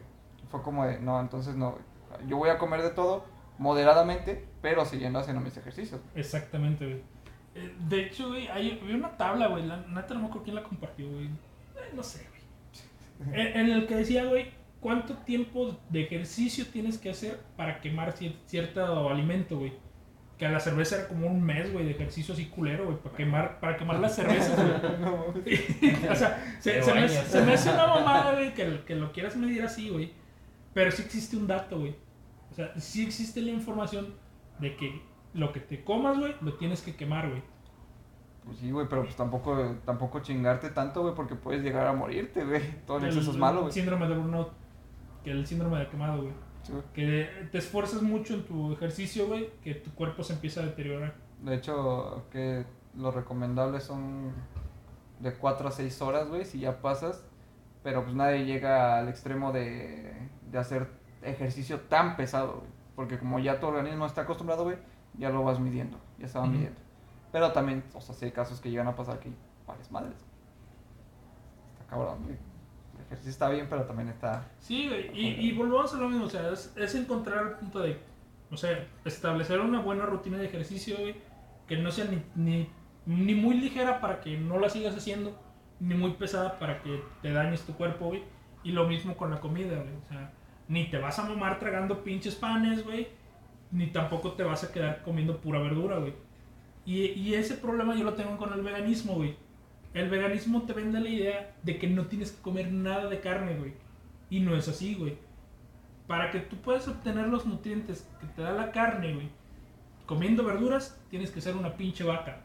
Fue 0.50 0.60
como 0.60 0.84
de, 0.84 0.98
no, 1.00 1.18
entonces 1.20 1.54
no, 1.56 1.70
güey. 1.70 2.28
Yo 2.28 2.36
voy 2.36 2.50
a 2.50 2.58
comer 2.58 2.82
de 2.82 2.90
todo, 2.90 3.24
moderadamente, 3.56 4.46
pero 4.60 4.84
siguiendo 4.84 5.18
haciendo 5.20 5.40
mis 5.40 5.56
ejercicios. 5.56 6.02
Exactamente, 6.14 6.84
güey. 6.84 7.02
Eh, 7.54 7.74
De 7.88 8.06
hecho, 8.06 8.28
güey, 8.28 8.48
hay, 8.48 8.78
había 8.82 8.96
una 8.96 9.16
tabla, 9.16 9.46
güey. 9.46 9.64
La 9.64 9.78
neta 9.78 10.12
no 10.12 10.20
me 10.20 10.26
acuerdo 10.26 10.42
quién 10.44 10.56
la 10.56 10.62
compartió, 10.64 11.08
güey. 11.10 11.26
Eh, 11.26 11.92
no 11.94 12.02
sé, 12.02 12.26
güey. 12.28 12.42
En, 13.40 13.60
en 13.60 13.70
el 13.70 13.86
que 13.86 13.94
decía, 13.96 14.24
güey, 14.24 14.52
cuánto 14.82 15.14
tiempo 15.18 15.80
de 15.88 16.02
ejercicio 16.02 16.66
tienes 16.70 16.98
que 16.98 17.08
hacer 17.08 17.40
para 17.56 17.80
quemar 17.80 18.12
cier- 18.14 18.36
cierto 18.44 19.08
alimento, 19.08 19.58
güey. 19.58 19.72
Que 20.36 20.46
a 20.46 20.50
la 20.50 20.58
cerveza 20.60 20.96
era 20.96 21.08
como 21.08 21.28
un 21.28 21.40
mes, 21.42 21.72
güey, 21.72 21.84
de 21.86 21.92
ejercicio 21.92 22.34
así 22.34 22.46
culero, 22.46 22.86
güey, 22.86 22.98
para 22.98 23.16
quemar, 23.16 23.60
para 23.60 23.76
quemar 23.76 24.00
las 24.00 24.14
cervezas, 24.16 24.58
güey. 25.34 25.54
o 26.10 26.14
sea, 26.14 26.58
se, 26.58 26.82
me, 26.92 27.08
se 27.08 27.42
me 27.42 27.52
hace 27.54 27.70
una 27.70 27.86
mamada, 27.86 28.32
güey, 28.34 28.52
que, 28.52 28.82
que 28.84 28.94
lo 28.96 29.12
quieras 29.12 29.36
medir 29.36 29.62
así, 29.62 29.88
güey. 29.88 30.12
Pero 30.74 30.90
sí 30.90 31.02
existe 31.02 31.36
un 31.36 31.46
dato, 31.46 31.78
güey. 31.78 31.94
O 32.50 32.54
sea, 32.54 32.72
sí 32.78 33.04
existe 33.06 33.40
la 33.40 33.50
información 33.52 34.14
de 34.58 34.76
que 34.76 35.00
lo 35.32 35.52
que 35.52 35.60
te 35.60 35.84
comas, 35.84 36.18
güey, 36.18 36.34
lo 36.40 36.54
tienes 36.54 36.82
que 36.82 36.96
quemar, 36.96 37.28
güey. 37.30 37.42
Pues 38.44 38.58
sí, 38.58 38.70
güey, 38.72 38.88
pero 38.90 39.04
pues 39.04 39.14
tampoco, 39.14 39.76
tampoco 39.84 40.20
chingarte 40.20 40.70
tanto, 40.70 41.02
güey, 41.02 41.14
porque 41.14 41.36
puedes 41.36 41.62
llegar 41.62 41.86
a 41.86 41.92
morirte, 41.92 42.44
güey. 42.44 42.60
Todo 42.84 42.98
en 42.98 43.04
El 43.04 43.10
exceso 43.10 43.30
es 43.30 43.36
malo, 43.36 43.60
güey. 43.60 43.72
síndrome 43.72 44.08
de 44.08 44.16
burnout. 44.16 44.52
Que 45.24 45.30
el 45.30 45.46
síndrome 45.46 45.78
de 45.78 45.88
quemado, 45.88 46.22
güey. 46.22 46.32
Sí. 46.62 46.72
Que 46.94 47.48
te 47.50 47.58
esfuerzas 47.58 48.02
mucho 48.02 48.34
en 48.34 48.44
tu 48.44 48.72
ejercicio, 48.72 49.26
güey, 49.26 49.50
que 49.62 49.74
tu 49.74 49.92
cuerpo 49.94 50.22
se 50.22 50.34
empieza 50.34 50.60
a 50.60 50.66
deteriorar. 50.66 51.14
De 51.40 51.56
hecho, 51.56 52.24
que 52.30 52.64
lo 52.96 53.10
recomendable 53.10 53.80
son 53.80 54.32
de 55.20 55.32
4 55.34 55.68
a 55.68 55.70
6 55.70 56.02
horas, 56.02 56.28
güey, 56.28 56.44
si 56.44 56.60
ya 56.60 56.80
pasas. 56.80 57.24
Pero 57.82 58.04
pues 58.04 58.14
nadie 58.14 58.44
llega 58.44 58.98
al 58.98 59.08
extremo 59.08 59.50
de, 59.50 60.28
de 60.50 60.58
hacer 60.58 60.86
ejercicio 61.22 61.80
tan 61.80 62.16
pesado, 62.16 62.58
güey. 62.58 62.70
Porque 62.94 63.18
como 63.18 63.38
ya 63.38 63.58
tu 63.58 63.66
organismo 63.66 64.06
está 64.06 64.22
acostumbrado, 64.22 64.64
güey, 64.64 64.76
ya 65.18 65.30
lo 65.30 65.42
vas 65.42 65.58
midiendo, 65.58 65.98
ya 66.18 66.28
se 66.28 66.38
va 66.38 66.46
midiendo. 66.46 66.78
Pero 67.32 67.50
también, 67.52 67.82
o 67.94 68.00
sea, 68.00 68.14
sí 68.14 68.26
hay 68.26 68.32
casos 68.32 68.60
que 68.60 68.70
llegan 68.70 68.86
a 68.86 68.94
pasar 68.94 69.18
que 69.18 69.32
vales 69.66 69.90
madres. 69.90 70.16
Está 71.72 71.86
cabrón, 71.86 72.22
güey. 72.24 72.36
Ejercicio 73.12 73.30
está 73.30 73.48
bien, 73.50 73.66
pero 73.68 73.84
también 73.84 74.08
está... 74.08 74.48
Sí, 74.58 74.90
y, 75.12 75.28
y 75.28 75.52
volvemos 75.52 75.92
a 75.94 75.98
lo 75.98 76.08
mismo, 76.08 76.24
o 76.24 76.30
sea, 76.30 76.50
es, 76.50 76.74
es 76.76 76.94
encontrar 76.94 77.46
el 77.46 77.52
punto 77.54 77.80
de, 77.80 77.98
o 78.50 78.56
sea, 78.56 78.86
establecer 79.04 79.60
una 79.60 79.80
buena 79.80 80.06
rutina 80.06 80.38
de 80.38 80.46
ejercicio, 80.46 80.96
güey, 80.98 81.16
que 81.66 81.76
no 81.76 81.90
sea 81.90 82.06
ni, 82.06 82.22
ni, 82.34 82.68
ni 83.06 83.34
muy 83.34 83.54
ligera 83.56 84.00
para 84.00 84.20
que 84.20 84.36
no 84.38 84.58
la 84.58 84.68
sigas 84.68 84.96
haciendo, 84.96 85.38
ni 85.78 85.94
muy 85.94 86.12
pesada 86.12 86.58
para 86.58 86.82
que 86.82 87.02
te 87.20 87.32
dañes 87.32 87.62
tu 87.62 87.74
cuerpo, 87.74 88.06
güey, 88.06 88.22
y 88.64 88.72
lo 88.72 88.86
mismo 88.86 89.16
con 89.16 89.30
la 89.30 89.40
comida, 89.40 89.76
güey, 89.76 89.94
o 89.94 90.08
sea, 90.08 90.32
ni 90.68 90.88
te 90.88 90.98
vas 90.98 91.18
a 91.18 91.28
mamar 91.28 91.58
tragando 91.58 92.02
pinches 92.02 92.34
panes, 92.34 92.84
güey, 92.84 93.08
ni 93.70 93.88
tampoco 93.88 94.32
te 94.32 94.42
vas 94.42 94.64
a 94.64 94.72
quedar 94.72 95.02
comiendo 95.02 95.38
pura 95.38 95.58
verdura, 95.58 95.98
güey. 95.98 96.14
Y, 96.84 97.06
y 97.08 97.34
ese 97.34 97.54
problema 97.54 97.94
yo 97.94 98.04
lo 98.04 98.14
tengo 98.14 98.36
con 98.36 98.52
el 98.52 98.62
veganismo, 98.62 99.14
güey. 99.14 99.36
El 99.94 100.08
veganismo 100.08 100.62
te 100.62 100.72
vende 100.72 101.00
la 101.00 101.08
idea 101.08 101.54
de 101.62 101.78
que 101.78 101.86
no 101.86 102.06
tienes 102.06 102.32
que 102.32 102.42
comer 102.42 102.72
nada 102.72 103.08
de 103.08 103.20
carne, 103.20 103.56
güey. 103.58 103.74
Y 104.30 104.40
no 104.40 104.56
es 104.56 104.68
así, 104.68 104.94
güey. 104.94 105.18
Para 106.06 106.30
que 106.30 106.40
tú 106.40 106.56
puedas 106.56 106.88
obtener 106.88 107.28
los 107.28 107.44
nutrientes 107.46 108.08
que 108.20 108.26
te 108.28 108.42
da 108.42 108.52
la 108.52 108.72
carne, 108.72 109.14
güey, 109.14 109.28
comiendo 110.06 110.44
verduras, 110.44 111.00
tienes 111.10 111.30
que 111.30 111.40
ser 111.40 111.56
una 111.56 111.76
pinche 111.76 112.04
vaca. 112.04 112.40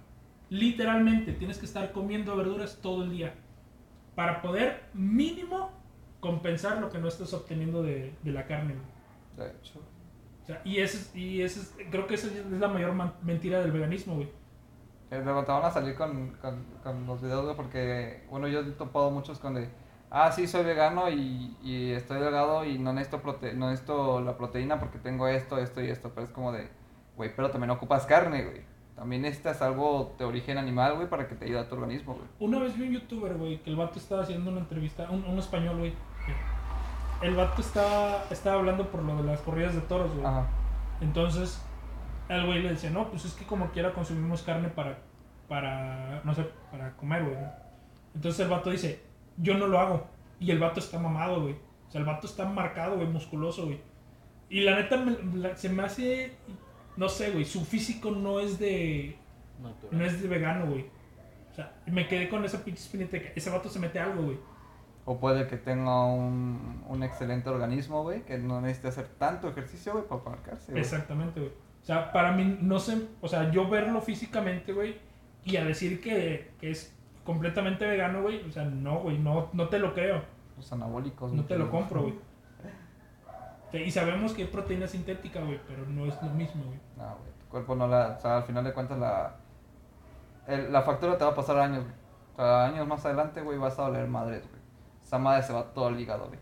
Literalmente, 0.49 1.33
tienes 1.33 1.57
que 1.57 1.65
estar 1.65 1.91
comiendo 1.91 2.35
verduras 2.35 2.79
todo 2.81 3.03
el 3.03 3.11
día. 3.11 3.33
Para 4.15 4.41
poder, 4.41 4.83
mínimo, 4.93 5.71
compensar 6.19 6.79
lo 6.79 6.89
que 6.89 6.97
no 6.99 7.07
estás 7.07 7.33
obteniendo 7.33 7.83
de, 7.83 8.13
de 8.23 8.31
la 8.31 8.45
carne, 8.45 8.73
güey. 8.75 9.47
De 9.49 9.55
hecho, 9.57 9.79
O 10.43 10.45
sea, 10.45 10.61
y 10.65 10.77
ese, 10.77 10.97
es- 10.97 11.15
y 11.15 11.41
ese 11.41 11.85
creo 11.91 12.07
que 12.07 12.15
esa 12.15 12.27
es 12.27 12.45
la 12.47 12.67
mayor 12.67 12.93
mentira 13.23 13.59
del 13.59 13.71
veganismo, 13.71 14.15
güey. 14.15 14.29
Eh, 15.09 15.21
van 15.21 15.65
a 15.65 15.71
salir 15.71 15.95
con, 15.95 16.31
con, 16.41 16.65
con 16.83 17.05
los 17.05 17.21
videos, 17.21 17.43
güey, 17.43 17.55
porque, 17.55 18.25
bueno, 18.29 18.47
yo 18.47 18.59
he 18.59 18.71
topado 18.71 19.09
muchos 19.09 19.39
con 19.39 19.53
de, 19.53 19.69
ah, 20.11 20.31
sí, 20.31 20.47
soy 20.47 20.65
vegano 20.65 21.09
y, 21.09 21.55
y 21.63 21.91
estoy 21.91 22.19
delgado 22.19 22.65
y 22.65 22.77
no 22.77 22.91
necesito, 22.91 23.21
prote 23.21 23.53
no 23.53 23.69
necesito 23.69 24.19
la 24.21 24.37
proteína 24.37 24.79
porque 24.79 24.99
tengo 24.99 25.27
esto, 25.27 25.57
esto 25.59 25.81
y 25.81 25.89
esto, 25.89 26.11
pero 26.13 26.25
es 26.25 26.31
como 26.31 26.51
de, 26.51 26.69
güey, 27.15 27.33
pero 27.33 27.49
también 27.51 27.71
ocupas 27.71 28.05
carne, 28.05 28.43
güey. 28.43 28.61
También 28.97 29.21
necesitas 29.21 29.61
algo 29.61 30.15
de 30.17 30.25
origen 30.25 30.57
animal, 30.57 30.95
güey, 30.95 31.07
para 31.07 31.27
que 31.27 31.35
te 31.35 31.45
ayude 31.45 31.59
a 31.59 31.69
tu 31.69 31.75
organismo, 31.75 32.15
güey. 32.15 32.27
Una 32.39 32.59
vez 32.59 32.75
vi 32.75 32.87
un 32.87 32.93
youtuber, 32.93 33.35
güey, 33.35 33.61
que 33.61 33.69
el 33.69 33.75
vato 33.75 33.99
estaba 33.99 34.23
haciendo 34.23 34.49
una 34.49 34.61
entrevista, 34.61 35.07
un, 35.09 35.23
un 35.23 35.37
español, 35.37 35.77
güey. 35.77 35.93
El 37.21 37.35
vato 37.35 37.61
estaba, 37.61 38.25
estaba 38.29 38.59
hablando 38.59 38.89
por 38.89 39.03
lo 39.03 39.15
de 39.17 39.23
las 39.23 39.39
corridas 39.41 39.75
de 39.75 39.81
toros, 39.81 40.11
güey. 40.13 40.25
Ajá. 40.25 40.47
Entonces, 40.99 41.61
el 42.29 42.45
güey 42.45 42.61
le 42.61 42.69
decía, 42.69 42.89
no, 42.89 43.09
pues 43.09 43.25
es 43.25 43.33
que 43.33 43.45
como 43.45 43.71
quiera 43.71 43.93
consumimos 43.93 44.41
carne 44.41 44.69
para 44.69 44.99
para, 45.47 46.21
no 46.25 46.33
sé, 46.33 46.43
para 46.71 46.91
comer, 46.97 47.23
güey. 47.23 47.37
Entonces 48.15 48.41
el 48.41 48.49
vato 48.49 48.69
dice, 48.69 49.01
yo 49.37 49.57
no 49.57 49.67
lo 49.67 49.79
hago. 49.79 50.07
Y 50.41 50.51
el 50.51 50.59
vato 50.59 50.79
está 50.81 50.99
mamado, 50.99 51.41
güey. 51.41 51.55
O 51.87 51.89
sea, 51.89 51.99
el 52.01 52.05
vato 52.05 52.27
está 52.27 52.43
marcado, 52.45 52.97
güey, 52.97 53.07
musculoso, 53.07 53.65
güey. 53.65 53.79
Y 54.49 54.61
la 54.61 54.75
neta 54.75 54.97
me- 54.97 55.17
la- 55.39 55.55
se 55.55 55.69
me 55.69 55.83
hace, 55.83 56.33
no 56.97 57.07
sé, 57.07 57.31
güey, 57.31 57.45
su 57.45 57.63
físico 57.63 58.11
no 58.11 58.41
es 58.41 58.59
de, 58.59 59.17
Natural. 59.61 59.97
no 59.97 60.05
es 60.05 60.21
de 60.21 60.27
vegano, 60.27 60.65
güey. 60.69 60.85
O 61.51 61.55
sea, 61.55 61.73
me 61.85 62.07
quedé 62.09 62.27
con 62.27 62.43
esa 62.43 62.63
pinche 62.65 62.81
espinita 62.83 63.17
que 63.17 63.31
ese 63.35 63.49
vato 63.49 63.69
se 63.69 63.79
mete 63.79 63.99
algo, 63.99 64.23
güey. 64.23 64.37
O 65.05 65.17
puede 65.17 65.47
que 65.47 65.55
tenga 65.55 66.03
un, 66.07 66.83
un 66.89 67.03
excelente 67.03 67.49
organismo, 67.49 68.03
güey, 68.03 68.23
que 68.25 68.37
no 68.37 68.59
necesite 68.59 68.89
hacer 68.89 69.07
tanto 69.17 69.47
ejercicio, 69.47 69.93
güey, 69.93 70.05
para 70.07 70.21
marcarse, 70.23 70.71
güey. 70.73 70.83
Exactamente, 70.83 71.39
güey. 71.39 71.53
O 71.87 71.89
sea, 71.89 72.11
para 72.11 72.33
mí, 72.33 72.57
no 72.61 72.79
sé, 72.79 73.07
o 73.21 73.29
sea, 73.29 73.49
yo 73.49 73.69
verlo 73.69 74.01
físicamente, 74.01 74.73
güey, 74.73 74.97
y 75.45 75.55
a 75.55 75.63
decir 75.63 76.01
que, 76.01 76.51
que 76.59 76.69
es 76.71 76.93
completamente 77.23 77.85
vegano, 77.87 78.23
güey, 78.23 78.43
o 78.45 78.51
sea, 78.51 78.65
no, 78.65 78.99
güey, 78.99 79.17
no, 79.17 79.47
no 79.53 79.69
te 79.69 79.79
lo 79.79 79.93
creo, 79.93 80.21
Los 80.57 80.73
anabólicos. 80.73 81.31
no 81.31 81.37
güey, 81.43 81.47
te 81.47 81.57
lo 81.57 81.71
compro, 81.71 82.01
güey. 82.01 82.15
Y 83.85 83.89
sabemos 83.91 84.33
que 84.33 84.41
hay 84.41 84.47
proteína 84.49 84.85
sintética, 84.85 85.39
güey, 85.41 85.61
pero 85.65 85.85
no 85.85 86.05
es 86.05 86.21
lo 86.21 86.29
mismo, 86.31 86.63
güey. 86.65 86.79
No, 86.97 87.03
güey, 87.19 87.31
tu 87.39 87.45
cuerpo 87.47 87.75
no 87.75 87.87
la... 87.87 88.15
O 88.17 88.19
sea, 88.19 88.37
al 88.37 88.43
final 88.43 88.65
de 88.65 88.73
cuentas 88.73 88.97
la... 88.99 89.35
el- 90.47 90.71
la 90.71 90.81
factura 90.81 91.17
te 91.17 91.23
va 91.23 91.31
a 91.31 91.35
pasar 91.35 91.57
años, 91.59 91.83
güey. 91.83 91.95
O 92.33 92.35
sea, 92.37 92.65
años 92.65 92.85
más 92.85 93.05
adelante, 93.05 93.41
güey, 93.41 93.57
vas 93.57 93.79
a 93.79 93.83
doler 93.83 94.07
madres, 94.07 94.41
güey. 94.49 94.61
Esa 95.03 95.17
madre 95.19 95.41
se 95.43 95.53
va 95.53 95.63
todo 95.73 95.87
el 95.89 95.99
hígado, 95.99 96.27
güey. 96.27 96.39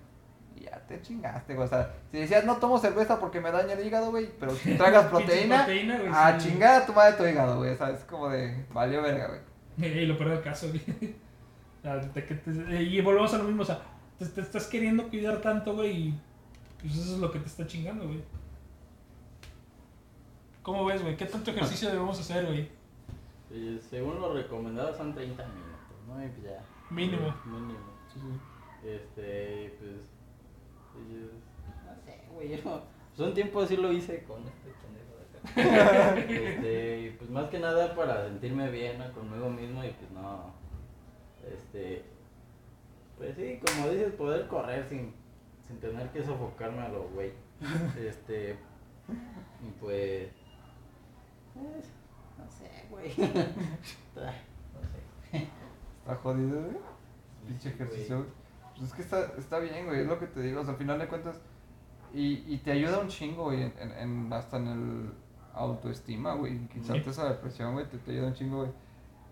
Ya 0.62 0.80
te 0.88 1.01
chingaste, 1.01 1.53
güey. 1.56 1.66
O 1.66 1.70
sea, 1.70 1.93
si 2.12 2.18
decías, 2.20 2.45
no 2.45 2.58
tomo 2.58 2.78
cerveza 2.78 3.20
porque 3.20 3.41
me 3.41 3.51
daña 3.51 3.74
el 3.74 3.86
hígado, 3.86 4.12
güey, 4.12 4.30
pero 4.39 4.56
si 4.56 4.76
tragas 4.76 5.06
proteína... 5.10 5.66
proteína, 5.66 5.97
güey, 5.97 6.10
a 6.14 6.39
sí. 6.39 6.49
chingar 6.49 6.82
a 6.82 6.86
tu 6.86 6.93
madre 6.93 7.14
tu 7.18 7.26
hígado, 7.26 7.58
güey. 7.58 7.72
O 7.72 7.78
sea, 7.78 7.89
es 7.91 8.03
como 8.06 8.30
de... 8.30 8.66
Valió 8.74 9.01
verga, 9.01 9.28
güey. 9.28 9.41
Y 9.78 10.06
lo 10.06 10.18
peor 10.18 10.30
del 10.32 10.41
caso, 10.41 10.68
güey. 10.70 10.82
Te- 12.14 12.84
y 12.84 13.01
volvemos 13.01 13.34
a 13.34 13.38
lo 13.38 13.43
mismo, 13.43 13.62
o 13.62 13.66
sea, 13.66 13.80
te, 14.18 14.26
te 14.26 14.41
estás 14.41 14.66
queriendo 14.68 15.08
cuidar 15.10 15.39
tanto, 15.41 15.76
güey, 15.76 15.91
y 16.08 16.20
pues 16.82 16.95
eso 16.95 17.14
es 17.16 17.20
lo 17.20 17.32
que 17.32 17.39
te 17.39 17.47
está 17.47 17.68
chingando, 17.68 18.08
güey. 18.08 18.24
¿Cómo 20.64 20.86
ves, 20.86 21.01
güey? 21.03 21.16
¿Qué 21.16 21.26
tanto 21.26 21.51
ejercicio 21.51 21.89
debemos 21.89 22.20
hacer, 22.20 22.45
güey? 22.45 22.70
Y 23.51 23.80
según 23.88 24.20
lo 24.20 24.34
recomendado 24.34 24.95
son 24.97 25.14
30 25.14 25.45
minutos, 25.45 26.08
¿no? 26.08 26.26
Y 26.26 26.30
pues 26.30 26.43
ya. 26.43 26.64
Mínimo. 26.89 27.36
Mínimo. 27.45 27.80
Este, 28.84 29.76
pues. 29.80 30.14
No 31.00 31.96
sé, 32.04 32.22
güey. 32.34 32.50
Yo, 32.50 32.64
pues 32.64 33.28
un 33.28 33.34
tiempo 33.34 33.66
sí 33.66 33.78
lo 33.78 33.91
hice 33.91 34.24
con 34.24 34.43
este 34.43 34.72
pendejo 34.82 35.16
de 35.18 35.62
acá. 35.62 36.20
este, 36.30 37.00
y 37.00 37.10
pues 37.12 37.30
más 37.30 37.50
que 37.50 37.60
nada 37.60 37.96
para 37.96 38.26
sentirme 38.26 38.70
bien 38.70 39.00
¿no? 39.00 39.12
conmigo 39.14 39.50
mismo 39.50 39.84
y 39.84 39.89
pues 39.91 40.12
no. 40.12 40.54
Este. 41.48 42.04
Pues 43.18 43.36
sí, 43.36 43.60
como 43.66 43.89
dices, 43.89 44.14
poder 44.14 44.48
correr 44.48 44.86
sin, 44.89 45.14
sin 45.66 45.80
tener 45.80 46.10
que 46.10 46.24
sofocarme 46.24 46.82
a 46.82 46.89
lo 46.89 47.08
güey. 47.10 47.32
Este. 47.98 48.58
Y 49.10 49.72
pues. 49.80 50.30
pues, 51.54 51.86
no 52.38 52.50
sé, 52.52 52.86
güey. 52.89 53.10
no 53.18 54.82
sé. 54.82 55.48
Está 56.00 56.16
jodido, 56.16 56.62
güey. 56.62 56.78
Pinche 57.48 57.70
ejercicio. 57.70 58.26
Pues 58.78 58.90
es 58.90 58.94
que 58.94 59.02
está, 59.02 59.22
está 59.38 59.60
bien, 59.60 59.86
güey, 59.86 60.02
es 60.02 60.08
lo 60.08 60.20
que 60.20 60.28
te 60.28 60.42
digo. 60.42 60.62
O 60.62 60.64
sea, 60.64 60.74
al 60.74 60.78
final 60.80 61.00
de 61.00 61.08
cuentas. 61.08 61.40
Y, 62.14 62.44
y 62.54 62.58
te 62.64 62.72
ayuda 62.72 63.00
un 63.00 63.08
chingo, 63.08 63.46
güey, 63.46 63.64
en, 63.64 63.92
en- 63.92 64.34
hasta 64.34 64.58
en 64.58 64.68
el 64.68 65.14
autoestima, 65.54 66.34
güey. 66.34 66.68
Quitarte 66.68 67.04
Sí. 67.04 67.10
esa 67.10 67.30
depresión, 67.30 67.74
güey, 67.74 67.86
te, 67.90 67.98
te 67.98 68.12
ayuda 68.12 68.28
un 68.28 68.34
chingo, 68.34 68.58
güey. 68.58 68.72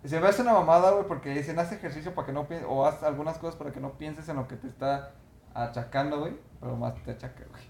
Y 0.02 0.08
se 0.08 0.20
me 0.20 0.26
hace 0.28 0.42
una 0.42 0.52
mamada, 0.52 0.90
güey, 0.90 1.06
porque 1.06 1.30
dicen, 1.30 1.58
haz 1.58 1.72
ejercicio 1.72 2.14
para 2.14 2.26
que 2.26 2.32
no 2.32 2.46
pienses, 2.46 2.68
o 2.70 2.84
haz 2.86 3.02
algunas 3.02 3.38
cosas 3.38 3.56
para 3.56 3.72
que 3.72 3.80
no 3.80 3.92
pienses 3.92 4.28
en 4.28 4.36
lo 4.36 4.46
que 4.46 4.56
te 4.56 4.66
está 4.66 5.12
achacando, 5.54 6.20
güey. 6.20 6.34
Pero 6.60 6.76
más 6.76 6.94
te 7.02 7.10
achaca, 7.12 7.44
güey. 7.50 7.62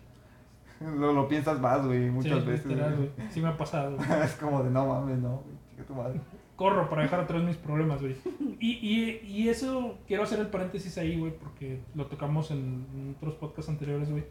Lo, 0.98 1.12
lo 1.12 1.28
piensas 1.28 1.60
más, 1.60 1.86
güey, 1.86 2.10
muchas 2.10 2.42
Sí, 2.42 2.48
veces. 2.50 2.66
literal, 2.66 2.96
güey. 2.96 3.10
güey. 3.16 3.30
Sí 3.30 3.40
me 3.40 3.48
ha 3.48 3.56
pasado, 3.56 3.96
güey. 3.96 4.08
es 4.24 4.34
como 4.34 4.62
de, 4.64 4.70
no 4.70 4.86
mames, 4.86 5.18
no, 5.18 5.36
güey, 5.38 5.56
chica 5.70 5.84
tu 5.84 5.94
madre. 5.94 6.20
Corro 6.64 6.88
para 6.88 7.02
dejar 7.02 7.20
atrás 7.20 7.42
mis 7.42 7.58
problemas, 7.58 8.00
güey. 8.00 8.16
Y, 8.58 8.70
y, 8.70 9.20
y 9.26 9.48
eso, 9.50 9.98
quiero 10.06 10.22
hacer 10.22 10.38
el 10.38 10.46
paréntesis 10.46 10.96
ahí, 10.96 11.18
güey, 11.18 11.36
porque 11.36 11.80
lo 11.94 12.06
tocamos 12.06 12.50
en, 12.50 13.14
otros 13.18 13.34
podcasts 13.34 13.68
anteriores, 13.68 14.10
güey. 14.10 14.24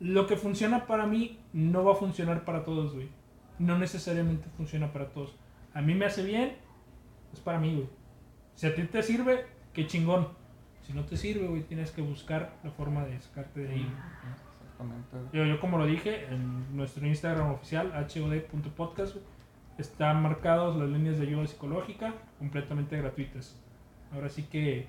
Lo 0.00 0.26
que 0.26 0.36
funciona 0.36 0.86
para 0.86 1.06
mí 1.06 1.38
no 1.54 1.82
va 1.82 1.92
a 1.92 1.96
funcionar 1.96 2.44
para 2.44 2.62
todos, 2.62 2.92
güey. 2.92 3.08
No 3.58 3.78
necesariamente 3.78 4.50
funciona 4.58 4.92
para 4.92 5.08
todos. 5.08 5.34
A 5.72 5.80
mí 5.80 5.94
me 5.94 6.04
hace 6.04 6.22
bien, 6.22 6.56
es 7.32 7.40
para 7.40 7.58
mí, 7.58 7.74
güey. 7.74 7.88
Si 8.54 8.66
a 8.66 8.74
ti 8.74 8.82
te 8.82 9.02
sirve, 9.02 9.46
qué 9.72 9.86
chingón. 9.86 10.28
Si 10.82 10.92
no 10.92 11.06
te 11.06 11.16
sirve, 11.16 11.46
güey, 11.46 11.62
tienes 11.62 11.90
que 11.90 12.02
buscar 12.02 12.54
la 12.62 12.70
forma 12.70 13.02
de 13.06 13.18
sacarte 13.18 13.60
de 13.60 13.72
ahí. 13.72 13.92
Exactamente. 14.60 15.16
Yo, 15.32 15.46
yo 15.46 15.58
como 15.58 15.78
lo 15.78 15.86
dije, 15.86 16.26
en 16.26 16.76
nuestro 16.76 17.06
Instagram 17.06 17.52
oficial, 17.52 17.94
hod.podcast, 17.94 19.14
güey, 19.14 19.33
están 19.78 20.22
marcados 20.22 20.76
las 20.76 20.88
líneas 20.88 21.18
de 21.18 21.26
ayuda 21.26 21.46
psicológica 21.46 22.14
completamente 22.38 22.96
gratuitas. 22.96 23.60
Ahora 24.12 24.28
sí 24.28 24.44
que, 24.44 24.88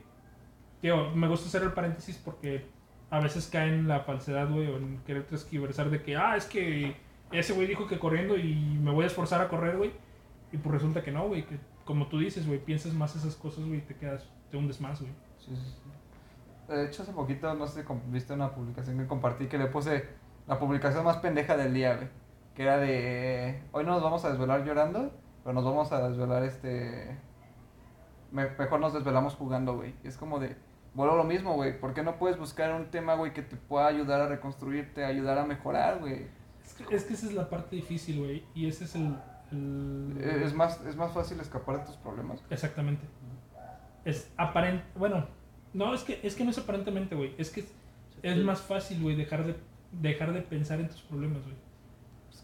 tío, 0.81 1.11
me 1.11 1.27
gusta 1.27 1.47
hacer 1.47 1.63
el 1.63 1.73
paréntesis 1.73 2.17
porque 2.23 2.65
a 3.09 3.19
veces 3.19 3.47
caen 3.47 3.73
en 3.73 3.87
la 3.87 4.01
falsedad, 4.01 4.49
güey, 4.49 4.67
o 4.67 4.77
en 4.77 4.99
querer 5.05 5.25
transquiversar 5.25 5.89
de 5.89 6.01
que, 6.03 6.15
ah, 6.15 6.35
es 6.35 6.45
que 6.45 6.95
ese 7.31 7.53
güey 7.53 7.67
dijo 7.67 7.87
que 7.87 7.99
corriendo 7.99 8.37
y 8.37 8.53
me 8.53 8.91
voy 8.91 9.03
a 9.03 9.07
esforzar 9.07 9.41
a 9.41 9.47
correr, 9.47 9.77
güey. 9.77 9.91
Y 10.51 10.57
pues 10.57 10.73
resulta 10.73 11.03
que 11.03 11.11
no, 11.11 11.27
güey, 11.27 11.45
que 11.45 11.57
como 11.83 12.07
tú 12.07 12.19
dices, 12.19 12.47
güey, 12.47 12.59
piensas 12.59 12.93
más 12.93 13.15
esas 13.15 13.35
cosas, 13.35 13.65
güey, 13.65 13.79
y 13.79 13.81
te 13.81 13.95
quedas, 13.95 14.27
te 14.49 14.57
hundes 14.57 14.81
más, 14.81 15.01
güey. 15.01 15.11
Sí, 15.37 15.55
sí, 15.55 15.61
sí. 15.61 16.73
De 16.73 16.85
hecho, 16.85 17.03
hace 17.03 17.13
poquito, 17.13 17.53
no 17.53 17.67
sé 17.67 17.83
si 17.83 17.87
viste 18.07 18.33
una 18.33 18.51
publicación 18.51 18.97
que 18.97 19.05
compartí 19.05 19.47
que 19.47 19.57
le 19.57 19.67
puse 19.67 20.07
la 20.47 20.57
publicación 20.57 21.03
más 21.03 21.17
pendeja 21.17 21.55
del 21.57 21.73
día, 21.73 21.95
güey. 21.95 22.07
Que 22.55 22.63
era 22.63 22.77
de, 22.77 23.61
hoy 23.73 23.83
no 23.83 23.91
nos 23.91 24.01
vamos 24.03 24.23
a 24.25 24.29
desvelar 24.29 24.63
llorando, 24.65 25.11
pero 25.43 25.53
nos 25.53 25.65
vamos 25.65 25.91
a 25.91 26.07
desvelar, 26.07 26.43
este... 26.43 27.17
me- 28.31 28.49
mejor 28.51 28.79
nos 28.79 28.93
desvelamos 28.93 29.35
jugando, 29.35 29.75
güey. 29.75 29.93
Es 30.03 30.17
como 30.17 30.39
de, 30.39 30.55
vuelvo 30.93 31.13
a 31.15 31.17
lo 31.17 31.23
mismo, 31.25 31.53
güey. 31.55 31.77
¿Por 31.79 31.93
qué 31.93 32.01
no 32.03 32.17
puedes 32.17 32.37
buscar 32.39 32.73
un 32.73 32.85
tema, 32.91 33.15
güey, 33.15 33.33
que 33.33 33.41
te 33.41 33.57
pueda 33.57 33.87
ayudar 33.87 34.21
a 34.21 34.27
reconstruirte, 34.27 35.03
ayudar 35.03 35.37
a 35.37 35.45
mejorar, 35.45 35.99
güey? 35.99 36.27
Es 36.63 36.73
que, 36.73 36.95
es 36.95 37.03
que 37.03 37.13
esa 37.13 37.25
es 37.27 37.33
la 37.33 37.49
parte 37.49 37.75
difícil, 37.75 38.19
güey, 38.19 38.45
y 38.55 38.67
ese 38.67 38.85
es 38.85 38.95
el... 38.95 39.15
el- 39.51 40.17
Eh, 40.19 40.41
Es 40.45 40.53
más, 40.53 40.81
es 40.85 40.95
más 40.95 41.11
fácil 41.11 41.39
escapar 41.41 41.79
de 41.79 41.85
tus 41.85 41.97
problemas. 41.97 42.41
Exactamente. 42.49 43.05
Es 44.05 44.31
aparente. 44.37 44.83
Bueno, 44.95 45.27
no, 45.73 45.93
es 45.93 46.03
que, 46.03 46.19
es 46.23 46.35
que 46.35 46.43
no 46.45 46.51
es 46.51 46.57
aparentemente, 46.57 47.15
güey. 47.15 47.35
Es 47.37 47.49
que 47.49 47.59
es, 47.61 47.73
es 48.23 48.37
más 48.43 48.61
fácil, 48.61 49.01
güey, 49.01 49.15
dejar 49.15 49.45
de, 49.45 49.55
dejar 49.91 50.31
de 50.31 50.41
pensar 50.41 50.79
en 50.79 50.87
tus 50.87 51.01
problemas, 51.01 51.43
güey. 51.43 51.64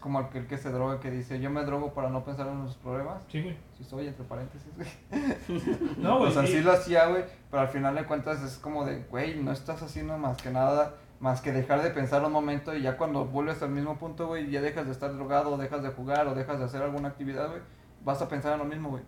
Como 0.02 0.18
aquel 0.18 0.48
que 0.48 0.58
se 0.58 0.72
droga 0.72 0.98
que 0.98 1.12
dice, 1.12 1.38
yo 1.38 1.48
me 1.48 1.64
drogo 1.64 1.94
para 1.94 2.10
no 2.10 2.24
pensar 2.24 2.48
en 2.48 2.60
los 2.64 2.74
problemas. 2.74 3.22
Sí, 3.28 3.40
güey. 3.40 3.56
Si 3.78 3.84
soy, 3.84 4.08
entre 4.08 4.24
paréntesis, 4.24 4.68
güey. 4.76 4.88
No, 5.98 6.18
güey. 6.18 6.30
o 6.30 6.34
sea, 6.34 6.44
sí 6.44 6.60
lo 6.60 6.72
hacía, 6.72 7.06
güey, 7.06 7.24
pero 7.50 7.62
al 7.62 7.68
final 7.68 7.94
de 7.94 8.04
cuentas 8.04 8.42
es 8.42 8.58
como 8.58 8.84
de, 8.84 9.04
güey, 9.04 9.40
no 9.40 9.52
estás 9.52 9.80
haciendo 9.80 10.18
más 10.18 10.42
que 10.42 10.50
nada, 10.50 10.96
más 11.20 11.40
que 11.40 11.52
dejar 11.52 11.84
de 11.84 11.90
pensar 11.90 12.24
un 12.24 12.32
momento 12.32 12.74
y 12.74 12.82
ya 12.82 12.96
cuando 12.96 13.26
vuelves 13.26 13.62
al 13.62 13.70
mismo 13.70 13.96
punto, 13.96 14.26
güey, 14.26 14.50
ya 14.50 14.60
dejas 14.60 14.86
de 14.86 14.92
estar 14.92 15.14
drogado, 15.14 15.52
o 15.52 15.56
dejas 15.56 15.84
de 15.84 15.90
jugar 15.90 16.26
o 16.26 16.34
dejas 16.34 16.58
de 16.58 16.64
hacer 16.64 16.82
alguna 16.82 17.08
actividad, 17.10 17.48
güey, 17.48 17.62
vas 18.04 18.20
a 18.20 18.28
pensar 18.28 18.54
en 18.54 18.58
lo 18.58 18.64
mismo, 18.64 18.90
güey. 18.90 19.04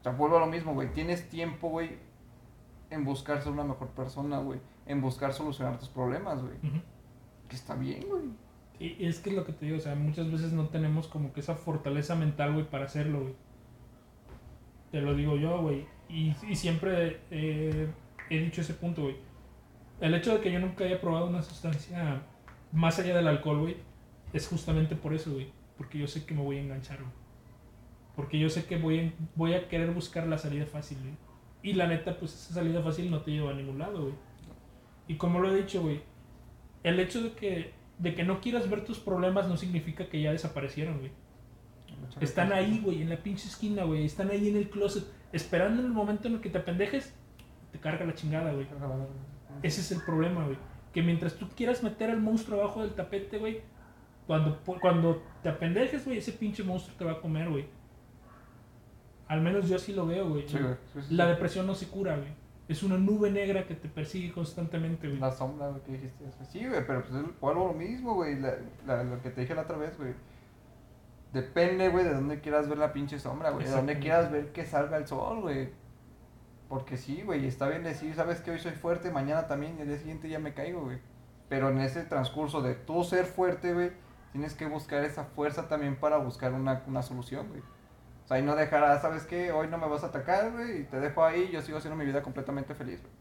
O 0.00 0.02
sea, 0.02 0.12
vuelvo 0.12 0.36
a 0.36 0.40
lo 0.40 0.46
mismo, 0.46 0.74
güey. 0.74 0.92
Tienes 0.92 1.30
tiempo, 1.30 1.70
güey, 1.70 1.98
en 2.90 3.06
buscar 3.06 3.40
ser 3.40 3.52
una 3.52 3.64
mejor 3.64 3.88
persona, 3.88 4.38
güey, 4.38 4.60
en 4.84 5.00
buscar 5.00 5.32
solucionar 5.32 5.78
tus 5.78 5.88
problemas, 5.88 6.42
güey. 6.42 6.58
Que 7.48 7.56
está 7.56 7.74
bien, 7.74 8.04
güey. 8.06 8.43
Y 8.78 9.04
es 9.04 9.20
que 9.20 9.30
es 9.30 9.36
lo 9.36 9.44
que 9.44 9.52
te 9.52 9.66
digo, 9.66 9.78
o 9.78 9.80
sea, 9.80 9.94
muchas 9.94 10.30
veces 10.30 10.52
no 10.52 10.68
tenemos 10.68 11.06
como 11.06 11.32
que 11.32 11.40
esa 11.40 11.54
fortaleza 11.54 12.16
mental, 12.16 12.54
güey, 12.54 12.68
para 12.68 12.86
hacerlo, 12.86 13.20
güey. 13.20 13.34
Te 14.90 15.00
lo 15.00 15.14
digo 15.14 15.36
yo, 15.36 15.60
güey. 15.62 15.86
Y, 16.08 16.34
siempre 16.54 17.20
eh, 17.30 17.88
he 18.30 18.38
dicho 18.38 18.60
ese 18.60 18.74
punto, 18.74 19.02
güey. 19.02 19.16
El 20.00 20.14
hecho 20.14 20.34
de 20.34 20.40
que 20.40 20.52
yo 20.52 20.58
nunca 20.58 20.84
haya 20.84 21.00
probado 21.00 21.26
una 21.26 21.42
sustancia 21.42 22.22
más 22.72 22.98
allá 22.98 23.16
del 23.16 23.28
alcohol, 23.28 23.60
güey, 23.60 23.76
es 24.32 24.48
justamente 24.48 24.96
por 24.96 25.14
eso, 25.14 25.32
güey. 25.32 25.52
Porque 25.76 25.98
yo 25.98 26.06
sé 26.06 26.24
que 26.24 26.34
me 26.34 26.42
voy 26.42 26.58
a 26.58 26.62
enganchar, 26.62 26.98
güey. 26.98 27.12
Porque 28.16 28.38
yo 28.38 28.48
sé 28.48 28.66
que 28.66 28.76
voy 28.76 29.00
a, 29.00 29.12
voy 29.34 29.54
a 29.54 29.68
querer 29.68 29.90
buscar 29.92 30.26
la 30.26 30.38
salida 30.38 30.66
fácil, 30.66 30.98
güey. 31.00 31.14
Y 31.62 31.72
la 31.72 31.86
neta, 31.86 32.18
pues 32.18 32.34
esa 32.34 32.54
salida 32.54 32.82
fácil 32.82 33.10
no 33.10 33.22
te 33.22 33.30
lleva 33.30 33.50
a 33.50 33.54
ningún 33.54 33.78
lado, 33.78 34.02
güey. 34.02 34.14
Y 35.08 35.14
como 35.14 35.40
lo 35.40 35.50
he 35.50 35.56
dicho, 35.56 35.82
güey, 35.82 36.02
el 36.82 37.00
hecho 37.00 37.22
de 37.22 37.32
que, 37.32 37.72
de 37.98 38.14
que 38.14 38.24
no 38.24 38.40
quieras 38.40 38.68
ver 38.68 38.84
tus 38.84 38.98
problemas 38.98 39.48
no 39.48 39.56
significa 39.56 40.08
que 40.08 40.20
ya 40.20 40.32
desaparecieron, 40.32 40.98
güey. 40.98 41.12
Están 42.20 42.52
ahí, 42.52 42.80
güey, 42.82 43.02
en 43.02 43.08
la 43.08 43.16
pinche 43.16 43.48
esquina, 43.48 43.84
güey. 43.84 44.04
Están 44.04 44.30
ahí 44.30 44.48
en 44.48 44.56
el 44.56 44.68
closet, 44.68 45.04
esperando 45.32 45.80
en 45.80 45.86
el 45.86 45.92
momento 45.92 46.28
en 46.28 46.34
el 46.34 46.40
que 46.40 46.50
te 46.50 46.58
apendejes, 46.58 47.14
te 47.72 47.78
carga 47.78 48.04
la 48.04 48.14
chingada, 48.14 48.52
güey. 48.52 48.66
Ese 49.62 49.80
es 49.80 49.92
el 49.92 50.02
problema, 50.02 50.44
güey. 50.44 50.58
Que 50.92 51.02
mientras 51.02 51.34
tú 51.34 51.48
quieras 51.56 51.82
meter 51.82 52.10
al 52.10 52.20
monstruo 52.20 52.60
abajo 52.60 52.82
del 52.82 52.92
tapete, 52.92 53.38
güey, 53.38 53.62
cuando, 54.26 54.60
cuando 54.80 55.22
te 55.42 55.48
apendejes, 55.48 56.04
güey, 56.04 56.18
ese 56.18 56.32
pinche 56.32 56.62
monstruo 56.62 56.96
te 56.96 57.04
va 57.04 57.12
a 57.12 57.20
comer, 57.20 57.48
güey. 57.48 57.66
Al 59.26 59.40
menos 59.40 59.68
yo 59.68 59.76
así 59.76 59.92
lo 59.92 60.06
veo, 60.06 60.28
güey. 60.28 60.46
Sí, 60.48 60.58
güey. 60.58 60.74
Sí, 60.92 61.00
sí, 61.08 61.14
La 61.14 61.26
depresión 61.26 61.66
no 61.66 61.74
se 61.74 61.88
cura, 61.88 62.16
güey. 62.16 62.28
Es 62.66 62.82
una 62.82 62.96
nube 62.96 63.30
negra 63.30 63.66
que 63.66 63.74
te 63.74 63.88
persigue 63.88 64.32
constantemente, 64.32 65.06
güey. 65.08 65.20
La 65.20 65.30
sombra, 65.30 65.68
güey, 65.68 65.82
que 65.82 65.92
dijiste 65.92 66.24
eso. 66.26 66.38
Sí, 66.50 66.66
güey, 66.66 66.86
pero 66.86 67.02
pues 67.02 67.12
es 67.14 67.40
vuelvo 67.40 67.66
lo 67.68 67.74
mismo, 67.74 68.14
güey. 68.14 68.40
La, 68.40 68.54
la- 68.86 69.04
lo 69.04 69.20
que 69.20 69.30
te 69.30 69.42
dije 69.42 69.54
la 69.54 69.62
otra 69.62 69.76
vez, 69.76 69.96
güey. 69.98 70.14
Depende, 71.32 71.88
güey, 71.88 72.04
de 72.04 72.14
dónde 72.14 72.40
quieras 72.40 72.68
ver 72.68 72.78
la 72.78 72.92
pinche 72.92 73.18
sombra, 73.18 73.50
güey. 73.50 73.64
De 73.64 73.70
dónde 73.76 73.94
quieras 73.98 74.30
ver 74.30 74.52
que 74.52 74.64
salga 74.64 74.96
el 74.96 75.06
sol, 75.06 75.40
güey. 75.40 75.70
Porque 76.68 76.96
sí, 76.96 77.22
güey, 77.22 77.46
está 77.46 77.68
bien 77.68 77.82
decir, 77.82 78.14
sabes 78.14 78.40
que 78.40 78.50
hoy 78.52 78.58
soy 78.58 78.72
fuerte, 78.72 79.10
mañana 79.10 79.46
también, 79.46 79.76
y 79.78 79.82
el 79.82 79.88
día 79.88 79.98
siguiente 79.98 80.28
ya 80.28 80.38
me 80.38 80.54
caigo, 80.54 80.82
güey. 80.84 80.98
Pero 81.48 81.68
en 81.68 81.78
ese 81.80 82.04
transcurso 82.04 82.62
de 82.62 82.74
tú 82.74 83.04
ser 83.04 83.26
fuerte, 83.26 83.74
güey, 83.74 83.92
tienes 84.32 84.54
que 84.54 84.66
buscar 84.66 85.04
esa 85.04 85.24
fuerza 85.24 85.68
también 85.68 85.96
para 85.96 86.16
buscar 86.18 86.52
una, 86.54 86.82
una 86.86 87.02
solución, 87.02 87.48
güey. 87.48 87.62
O 88.24 88.26
sea, 88.26 88.38
y 88.38 88.42
no 88.42 88.56
dejar, 88.56 88.82
ah, 88.84 88.98
¿sabes 89.00 89.24
qué? 89.24 89.52
Hoy 89.52 89.68
no 89.68 89.76
me 89.76 89.86
vas 89.86 90.02
a 90.02 90.06
atacar, 90.06 90.52
güey, 90.52 90.80
y 90.80 90.84
te 90.84 90.98
dejo 90.98 91.24
ahí, 91.24 91.50
yo 91.52 91.60
sigo 91.60 91.78
haciendo 91.78 91.96
mi 91.96 92.06
vida 92.06 92.22
completamente 92.22 92.74
feliz, 92.74 93.00
güey. 93.00 93.12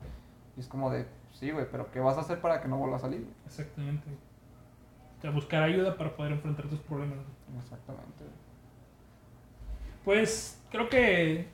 Y 0.56 0.60
es 0.62 0.68
como 0.68 0.89
de, 0.89 1.06
sí, 1.34 1.51
güey, 1.51 1.66
pero 1.70 1.91
¿qué 1.91 1.99
vas 1.99 2.18
a 2.18 2.22
hacer 2.22 2.39
para 2.39 2.62
que 2.62 2.68
no 2.70 2.78
vuelva 2.78 2.95
a 2.97 2.99
salir, 2.99 3.22
güey? 3.22 3.34
Exactamente. 3.45 4.08
O 5.18 5.22
sea, 5.22 5.32
buscar 5.32 5.64
ayuda 5.64 5.97
para 5.97 6.16
poder 6.16 6.32
enfrentar 6.34 6.68
tus 6.68 6.80
problemas. 6.80 7.18
güey. 7.18 7.60
Exactamente. 7.62 8.24
Pues 10.06 10.62
creo 10.72 10.89
que 10.89 11.47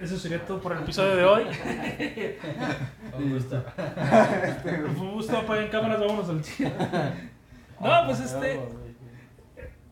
eso 0.00 0.16
sería 0.18 0.44
todo 0.44 0.60
por 0.60 0.72
el 0.72 0.82
episodio 0.82 1.16
de 1.16 1.24
hoy. 1.24 1.44
Un 3.18 3.32
gusto. 3.32 3.64
Un 4.98 5.12
gusto, 5.12 5.38
apaguen 5.38 5.68
cámaras, 5.68 6.00
vámonos 6.00 6.28
al 6.28 6.42
chile. 6.42 6.72
No, 7.80 8.06
pues 8.06 8.20
este, 8.20 8.60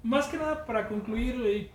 más 0.04 0.28
que 0.28 0.36
nada 0.36 0.64
para 0.64 0.86
concluir, 0.86 1.40
güey, 1.40 1.72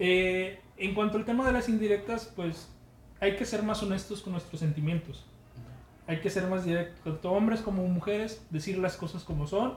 eh, 0.00 0.58
en 0.78 0.94
cuanto 0.94 1.18
al 1.18 1.26
tema 1.26 1.46
de 1.46 1.52
las 1.52 1.68
indirectas, 1.68 2.32
pues 2.34 2.74
hay 3.20 3.36
que 3.36 3.44
ser 3.44 3.62
más 3.62 3.82
honestos 3.82 4.22
con 4.22 4.32
nuestros 4.32 4.58
sentimientos. 4.58 5.26
Hay 6.06 6.20
que 6.20 6.30
ser 6.30 6.48
más 6.48 6.64
directos, 6.64 7.04
tanto 7.04 7.30
hombres 7.30 7.60
como 7.60 7.86
mujeres, 7.86 8.44
decir 8.50 8.78
las 8.78 8.96
cosas 8.96 9.22
como 9.24 9.46
son, 9.46 9.76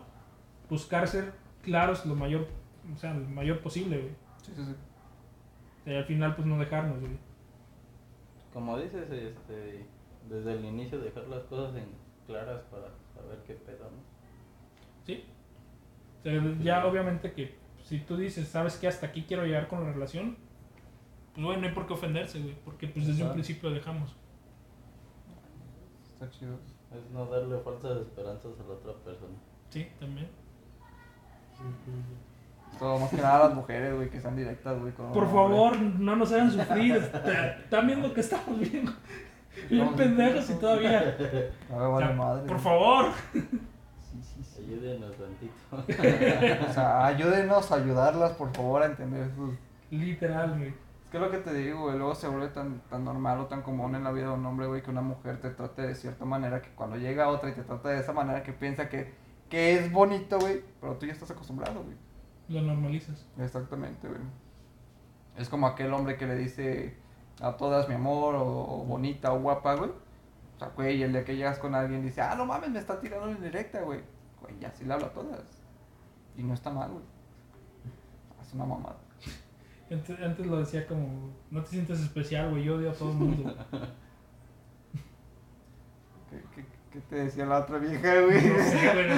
buscar 0.69 1.09
ser 1.09 1.33
claros 1.61 2.05
lo 2.05 2.15
mayor, 2.15 2.47
o 2.91 2.97
sea, 2.97 3.13
lo 3.13 3.27
mayor 3.27 3.59
posible, 3.59 3.97
güey. 3.97 4.15
Sí, 4.41 4.53
sí, 4.55 4.63
sí. 4.65 5.91
Y 5.91 5.93
al 5.93 6.05
final, 6.05 6.35
pues 6.35 6.47
no 6.47 6.57
dejarnos, 6.57 7.01
güey. 7.01 7.17
Como 8.53 8.79
dices, 8.79 9.11
este, 9.11 9.85
desde 10.29 10.53
el 10.53 10.63
inicio 10.63 10.99
dejar 10.99 11.27
las 11.27 11.43
cosas 11.43 11.75
en 11.75 11.87
claras 12.25 12.61
para 12.71 12.87
saber 13.13 13.43
qué 13.45 13.55
pedo, 13.55 13.91
¿no? 13.91 13.97
Sí. 15.05 15.25
O 16.21 16.23
sea, 16.23 16.41
ya 16.61 16.87
obviamente 16.87 17.33
que 17.33 17.62
si 17.83 17.99
tú 17.99 18.17
dices, 18.17 18.47
sabes 18.47 18.77
que 18.77 18.87
hasta 18.87 19.07
aquí 19.07 19.23
quiero 19.27 19.45
llegar 19.45 19.67
con 19.67 19.83
la 19.83 19.91
relación, 19.93 20.37
pues 21.33 21.45
bueno, 21.45 21.61
no 21.61 21.67
hay 21.67 21.73
por 21.73 21.85
qué 21.87 21.93
ofenderse, 21.93 22.39
güey, 22.39 22.55
porque 22.63 22.87
pues 22.87 23.07
desde 23.07 23.23
un 23.23 23.33
principio 23.33 23.69
dejamos. 23.69 24.15
Está 26.13 26.29
chido. 26.29 26.55
Es 26.95 27.09
no 27.11 27.25
darle 27.25 27.57
falsas 27.59 28.01
esperanzas 28.01 28.51
a 28.59 28.63
la 28.67 28.73
otra 28.73 28.93
persona. 29.03 29.33
Sí, 29.69 29.87
también. 29.99 30.27
Todo 32.79 32.99
más 32.99 33.09
que 33.09 33.17
nada 33.17 33.47
las 33.47 33.55
mujeres, 33.55 33.95
güey, 33.95 34.09
que 34.09 34.19
sean 34.19 34.35
directas, 34.35 34.79
güey. 34.79 34.93
con 34.93 35.11
Por 35.11 35.23
hombre. 35.23 35.33
favor, 35.33 35.79
no 35.81 36.15
nos 36.15 36.31
hagan 36.31 36.51
sufrir. 36.51 36.95
Están 37.63 37.87
viendo 37.87 38.13
que 38.13 38.21
estamos 38.21 38.59
bien, 38.59 38.85
bien 39.69 39.85
No, 39.85 39.95
pendejos 39.95 40.49
y 40.49 40.53
todavía. 40.55 40.99
A 40.99 41.03
ver, 41.03 41.51
O 41.71 41.91
vale 41.91 42.07
sea, 42.07 42.15
madre. 42.15 42.47
por 42.47 42.59
favor. 42.59 43.05
Ayúdenos 44.57 45.15
tantito. 45.15 45.53
O 46.69 46.73
sea, 46.73 47.05
ayúdenos 47.05 47.71
a 47.71 47.75
ayudarlas, 47.75 48.31
por 48.33 48.53
favor, 48.53 48.83
a 48.83 48.87
entender 48.87 49.29
sus... 49.35 49.55
Literal, 49.91 50.57
güey. 50.57 50.69
Es 50.69 51.09
que 51.09 51.17
es 51.17 51.23
lo 51.23 51.31
que 51.31 51.37
te 51.37 51.53
digo, 51.53 51.81
güey, 51.81 51.97
luego 51.97 52.15
se 52.15 52.27
vuelve 52.27 52.47
tan, 52.47 52.79
tan 52.89 53.03
normal 53.03 53.39
o 53.41 53.45
tan 53.45 53.61
común 53.61 53.95
en 53.95 54.03
la 54.03 54.11
vida 54.11 54.27
de 54.27 54.33
un 54.33 54.45
hombre, 54.45 54.67
güey, 54.67 54.81
que 54.81 54.89
una 54.89 55.01
mujer 55.01 55.39
te 55.39 55.49
trate 55.51 55.83
de 55.83 55.95
cierta 55.95 56.25
manera, 56.25 56.61
que 56.61 56.69
cuando 56.69 56.97
llega 56.97 57.29
otra 57.29 57.49
y 57.49 57.53
te 57.53 57.63
trata 57.63 57.89
de 57.89 57.99
esa 57.99 58.13
manera, 58.13 58.43
que 58.43 58.53
piensa 58.53 58.89
que, 58.89 59.13
que 59.49 59.75
es 59.75 59.91
bonito, 59.91 60.39
güey, 60.39 60.61
pero 60.81 60.95
tú 60.97 61.05
ya 61.05 61.13
estás 61.13 61.31
acostumbrado, 61.31 61.83
güey. 61.83 61.95
Lo 62.49 62.61
normalizas. 62.61 63.25
Exactamente, 63.37 64.07
güey. 64.07 64.21
Es 65.37 65.49
como 65.49 65.67
aquel 65.67 65.93
hombre 65.93 66.17
que 66.17 66.27
le 66.27 66.35
dice 66.35 66.95
a 67.41 67.57
todas 67.57 67.87
mi 67.87 67.95
amor, 67.95 68.35
o, 68.35 68.45
o 68.45 68.83
bonita, 68.85 69.33
o 69.33 69.39
guapa, 69.39 69.75
güey. 69.75 69.91
O 70.55 70.59
sea, 70.59 70.69
güey, 70.69 71.01
el 71.01 71.11
día 71.11 71.25
que 71.25 71.35
llegas 71.35 71.59
con 71.59 71.75
alguien 71.75 72.03
dice, 72.03 72.21
ah, 72.21 72.35
no 72.35 72.45
mames, 72.45 72.69
me 72.69 72.79
está 72.79 72.99
tirando 72.99 73.29
en 73.29 73.41
directa, 73.41 73.81
güey. 73.81 74.01
Güey, 74.43 74.59
ya 74.59 74.71
sí 74.71 74.85
le 74.85 74.93
hablo 74.93 75.07
a 75.07 75.13
todas. 75.13 75.41
Y 76.37 76.43
no 76.43 76.53
está 76.53 76.69
mal, 76.69 76.91
güey. 76.91 77.03
Es 78.41 78.53
una 78.53 78.65
mamada. 78.65 78.97
Antes, 79.89 80.19
antes 80.19 80.45
lo 80.45 80.59
decía 80.59 80.85
como, 80.87 81.31
no 81.51 81.61
te 81.63 81.69
sientes 81.69 81.99
especial, 81.99 82.51
güey, 82.51 82.63
yo 82.63 82.75
odio 82.75 82.91
a 82.91 82.93
todo 82.93 83.09
el 83.11 83.15
mundo. 83.15 83.55
¿Qué, 86.29 86.41
qué, 86.55 86.65
qué 86.91 86.99
te 87.01 87.15
decía 87.15 87.45
la 87.45 87.59
otra 87.59 87.77
vieja, 87.77 88.21
güey? 88.21 88.41
No 88.47 88.63
sé, 88.63 88.93
güey. 88.93 89.09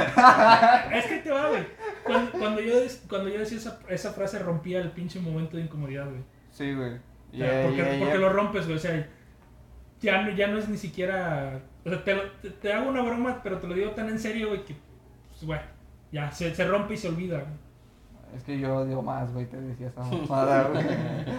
Es 0.97 1.05
que 1.05 1.19
te 1.23 1.31
va, 1.31 1.49
güey. 1.49 1.65
Cuando, 2.03 2.31
cuando 2.31 2.61
yo, 2.61 2.73
cuando 3.09 3.29
yo 3.29 3.39
decía 3.39 3.57
esa, 3.57 3.79
esa 3.89 4.11
frase 4.11 4.39
rompía 4.39 4.79
el 4.81 4.91
pinche 4.91 5.19
momento 5.19 5.57
de 5.57 5.63
incomodidad, 5.63 6.09
güey. 6.09 6.23
Sí, 6.51 6.73
güey. 6.73 6.93
O 6.95 6.99
Y 7.31 7.37
sea, 7.39 7.63
porque, 7.67 8.17
lo 8.17 8.29
rompes, 8.29 8.65
güey. 8.65 8.77
O 8.77 8.79
sea, 8.79 9.09
ya 10.01 10.21
no, 10.23 10.31
ya 10.31 10.47
no 10.47 10.57
es 10.57 10.67
ni 10.67 10.77
siquiera. 10.77 11.61
O 11.85 11.89
sea, 11.89 12.03
te, 12.03 12.15
te, 12.41 12.49
te 12.49 12.73
hago 12.73 12.89
una 12.89 13.01
broma, 13.01 13.41
pero 13.41 13.59
te 13.59 13.67
lo 13.67 13.73
digo 13.73 13.91
tan 13.91 14.09
en 14.09 14.19
serio, 14.19 14.49
güey, 14.49 14.65
que. 14.65 14.75
Pues, 15.45 15.61
ya 16.11 16.31
se, 16.31 16.53
se 16.53 16.67
rompe 16.67 16.93
y 16.93 16.97
se 16.97 17.07
olvida, 17.09 17.39
güey. 17.39 17.65
Es 18.35 18.43
que 18.43 18.59
yo 18.59 18.75
odio 18.77 19.01
más, 19.01 19.31
güey, 19.33 19.45
te 19.45 19.59
decía 19.61 19.87
esa 19.87 20.01
mamada, 20.03 20.67
güey. 20.69 20.83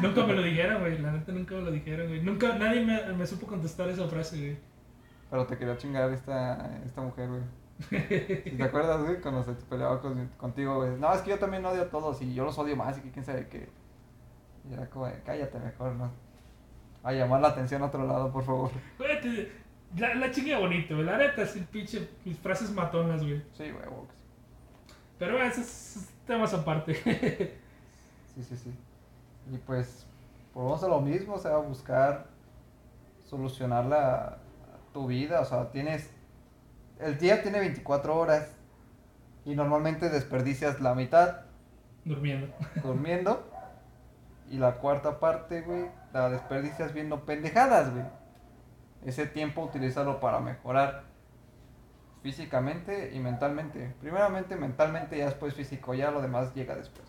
Nunca 0.00 0.26
me 0.26 0.32
lo 0.34 0.42
dijeron, 0.42 0.80
güey. 0.80 0.98
La 0.98 1.12
neta 1.12 1.32
nunca 1.32 1.54
me 1.56 1.62
lo 1.62 1.70
dijeron, 1.70 2.08
güey. 2.08 2.22
Nunca, 2.22 2.56
nadie 2.58 2.84
me, 2.84 3.02
me 3.12 3.26
supo 3.26 3.46
contestar 3.46 3.88
esa 3.88 4.06
frase, 4.08 4.38
güey. 4.38 4.56
Pero 5.30 5.46
te 5.46 5.58
quería 5.58 5.76
chingar 5.76 6.10
esta, 6.12 6.78
esta 6.84 7.00
mujer, 7.02 7.28
güey. 7.28 7.42
¿Sí 8.44 8.50
¿Te 8.56 8.62
acuerdas, 8.62 9.02
güey? 9.02 9.20
Cuando 9.20 9.42
se 9.44 9.52
peleaba 9.52 10.00
con- 10.00 10.28
contigo, 10.38 10.76
güey. 10.76 10.96
No, 10.98 11.12
es 11.12 11.20
que 11.20 11.30
yo 11.30 11.38
también 11.38 11.64
odio 11.66 11.82
a 11.82 11.90
todos 11.90 12.22
y 12.22 12.32
yo 12.32 12.44
los 12.44 12.56
odio 12.58 12.76
más 12.76 12.96
y 12.96 13.02
que 13.02 13.10
quién 13.10 13.24
sabe 13.24 13.46
qué. 13.48 13.68
Y 14.70 14.72
era 14.72 14.86
como, 14.88 15.06
de, 15.06 15.20
cállate 15.24 15.58
mejor, 15.58 15.92
¿no? 15.96 16.10
A 17.02 17.12
llamar 17.12 17.40
la 17.42 17.48
atención 17.48 17.82
a 17.82 17.86
otro 17.86 18.06
lado, 18.06 18.32
por 18.32 18.44
favor. 18.44 18.70
Güey, 18.98 19.20
te- 19.20 19.52
la, 19.96 20.14
la 20.14 20.30
chinga 20.30 20.58
bonito, 20.58 20.94
güey. 20.94 21.06
La 21.06 21.18
neta, 21.18 21.46
sí, 21.46 21.66
pinche, 21.70 22.08
mis 22.24 22.38
frases 22.38 22.70
matonas, 22.70 23.22
güey. 23.22 23.42
Sí, 23.52 23.70
güey, 23.70 23.84
sí. 23.84 24.14
Pero 25.18 25.42
esos 25.42 25.66
esos 25.66 26.08
temas 26.26 26.52
aparte. 26.54 27.56
Sí, 28.36 28.42
sí, 28.42 28.54
sí. 28.54 28.74
Y 29.50 29.56
pues, 29.56 30.06
volvemos 30.52 30.84
a 30.84 30.88
lo 30.88 31.00
mismo, 31.00 31.36
o 31.36 31.38
sea, 31.38 31.56
buscar 31.56 32.26
solucionar 33.24 33.86
la, 33.86 34.36
tu 34.92 35.06
vida, 35.06 35.40
o 35.40 35.44
sea, 35.46 35.70
tienes, 35.70 36.10
el 36.98 37.16
día 37.16 37.42
tiene 37.42 37.60
24 37.60 38.14
horas 38.14 38.54
y 39.46 39.54
normalmente 39.54 40.10
desperdicias 40.10 40.80
la 40.80 40.94
mitad 40.94 41.46
Durmiendo. 42.04 42.54
durmiendo 42.82 43.50
y 44.50 44.58
la 44.58 44.76
cuarta 44.76 45.18
parte, 45.18 45.62
güey, 45.62 45.90
la 46.12 46.30
desperdicias 46.30 46.92
viendo 46.92 47.24
pendejadas, 47.24 47.92
güey. 47.92 48.04
Ese 49.06 49.24
tiempo 49.26 49.62
utilízalo 49.62 50.18
para 50.18 50.40
mejorar 50.40 51.04
físicamente 52.24 53.12
y 53.14 53.20
mentalmente. 53.20 53.94
Primeramente 54.00 54.56
mentalmente 54.56 55.16
y 55.16 55.20
después 55.20 55.54
físico, 55.54 55.94
ya 55.94 56.10
lo 56.10 56.20
demás 56.20 56.52
llega 56.56 56.74
después. 56.74 57.06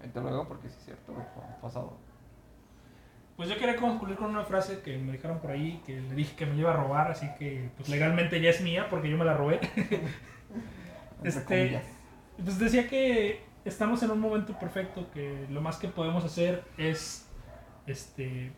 Ahí 0.00 0.08
te 0.10 0.20
lo 0.20 0.28
digo 0.28 0.46
porque 0.46 0.68
sí 0.68 0.76
es 0.78 0.84
cierto, 0.84 1.12
pasado. 1.60 1.98
Pues 3.36 3.48
yo 3.48 3.56
quería 3.56 3.74
concluir 3.76 4.16
con 4.16 4.30
una 4.30 4.44
frase 4.44 4.80
que 4.82 4.96
me 4.96 5.10
dijeron 5.10 5.40
por 5.40 5.50
ahí, 5.50 5.82
que 5.84 6.00
le 6.00 6.14
dije 6.14 6.36
que 6.36 6.46
me 6.46 6.54
iba 6.54 6.70
a 6.70 6.76
robar, 6.76 7.10
así 7.10 7.28
que 7.36 7.70
pues 7.76 7.88
legalmente 7.88 8.40
ya 8.40 8.50
es 8.50 8.60
mía 8.60 8.86
porque 8.88 9.10
yo 9.10 9.18
me 9.18 9.24
la 9.24 9.34
robé. 9.34 9.58
Este-. 11.24 11.80
Pues 12.36 12.60
decía 12.60 12.88
que 12.88 13.44
estamos 13.64 14.04
en 14.04 14.12
un 14.12 14.20
momento 14.20 14.56
perfecto, 14.56 15.10
que 15.12 15.46
lo 15.50 15.60
más 15.60 15.78
que 15.78 15.88
podemos 15.88 16.24
hacer 16.24 16.64
es, 16.78 17.28
este, 17.88 18.52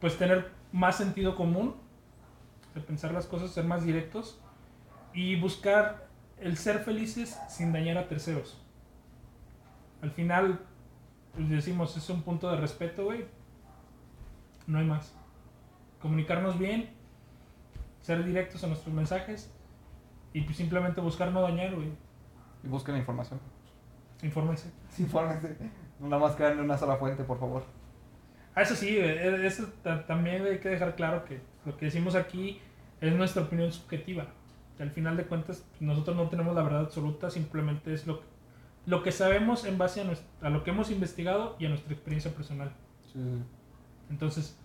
pues 0.00 0.16
tener 0.16 0.52
más 0.76 0.96
sentido 0.96 1.34
común, 1.34 1.74
de 2.74 2.82
pensar 2.82 3.12
las 3.12 3.26
cosas, 3.26 3.50
ser 3.50 3.64
más 3.64 3.82
directos 3.82 4.38
y 5.14 5.40
buscar 5.40 6.06
el 6.38 6.58
ser 6.58 6.80
felices 6.80 7.38
sin 7.48 7.72
dañar 7.72 7.96
a 7.96 8.08
terceros. 8.08 8.62
Al 10.02 10.10
final, 10.10 10.60
pues 11.34 11.48
decimos, 11.48 11.96
es 11.96 12.10
un 12.10 12.20
punto 12.20 12.50
de 12.50 12.58
respeto, 12.58 13.04
güey. 13.04 13.24
No 14.66 14.78
hay 14.78 14.84
más. 14.84 15.14
Comunicarnos 16.02 16.58
bien, 16.58 16.90
ser 18.02 18.22
directos 18.22 18.62
en 18.62 18.68
nuestros 18.68 18.94
mensajes 18.94 19.50
y 20.34 20.42
pues 20.42 20.58
simplemente 20.58 21.00
buscar 21.00 21.32
no 21.32 21.40
dañar, 21.40 21.74
güey. 21.74 21.88
Y 22.62 22.68
busquen 22.68 22.98
información. 22.98 23.40
Infórmense. 24.22 24.70
Infórmense. 24.98 25.56
Nada 26.00 26.18
más 26.18 26.36
crean 26.36 26.60
una 26.60 26.76
sola 26.76 26.96
fuente, 26.96 27.24
por 27.24 27.40
favor. 27.40 27.64
Ah, 28.56 28.62
eso 28.62 28.74
sí, 28.74 28.96
eh, 28.96 29.46
eso 29.46 29.66
ta- 29.82 30.04
también 30.06 30.44
hay 30.44 30.58
que 30.58 30.68
dejar 30.70 30.96
claro 30.96 31.24
que 31.24 31.40
lo 31.64 31.76
que 31.76 31.84
decimos 31.84 32.14
aquí 32.16 32.58
es 33.00 33.12
nuestra 33.14 33.42
opinión 33.42 33.70
subjetiva. 33.70 34.26
Al 34.80 34.90
final 34.90 35.16
de 35.16 35.24
cuentas, 35.24 35.64
nosotros 35.78 36.16
no 36.16 36.28
tenemos 36.28 36.54
la 36.54 36.62
verdad 36.62 36.80
absoluta, 36.80 37.30
simplemente 37.30 37.92
es 37.92 38.06
lo, 38.06 38.22
lo 38.86 39.02
que 39.02 39.12
sabemos 39.12 39.64
en 39.64 39.78
base 39.78 40.02
a, 40.40 40.48
lo 40.50 40.64
que 40.64 40.70
hemos 40.70 40.90
investigado 40.90 41.54
y 41.58 41.66
a 41.66 41.68
nuestra 41.68 41.92
experiencia 41.92 42.32
personal. 42.34 42.72
Sí. 43.12 43.20
Entonces, 44.10 44.58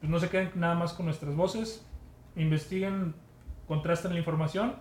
pues 0.00 0.10
no 0.10 0.18
se 0.18 0.28
queden 0.28 0.50
nada 0.54 0.74
más 0.74 0.92
con 0.92 1.06
nuestras 1.06 1.34
voces, 1.34 1.86
investiguen, 2.36 3.14
contrasten 3.66 4.12
la 4.12 4.18
información 4.18 4.76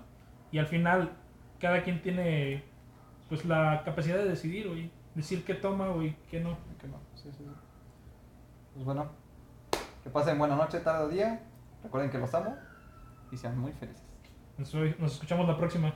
y 0.51 0.57
al 0.57 0.67
final 0.67 1.11
cada 1.59 1.81
quien 1.83 2.01
tiene 2.01 2.63
pues 3.29 3.45
la 3.45 3.83
capacidad 3.85 4.17
de 4.17 4.25
decidir, 4.25 4.67
güey, 4.67 4.91
decir 5.15 5.45
qué 5.45 5.53
toma, 5.53 5.87
güey, 5.89 6.15
qué 6.29 6.41
no. 6.41 6.57
Que 6.79 6.87
no, 6.87 6.99
sí, 7.15 7.29
sí, 7.31 7.37
sí. 7.37 7.45
Pues 8.73 8.85
bueno, 8.85 9.11
que 10.03 10.09
pasen 10.09 10.37
buena 10.39 10.55
noche, 10.55 10.79
tarde 10.79 11.05
o 11.05 11.09
día. 11.09 11.43
Recuerden 11.83 12.09
que 12.09 12.17
los 12.17 12.33
amo 12.33 12.55
y 13.31 13.37
sean 13.37 13.57
muy 13.57 13.71
felices. 13.73 14.03
Nos, 14.57 14.73
nos 14.99 15.13
escuchamos 15.13 15.47
la 15.47 15.57
próxima. 15.57 15.93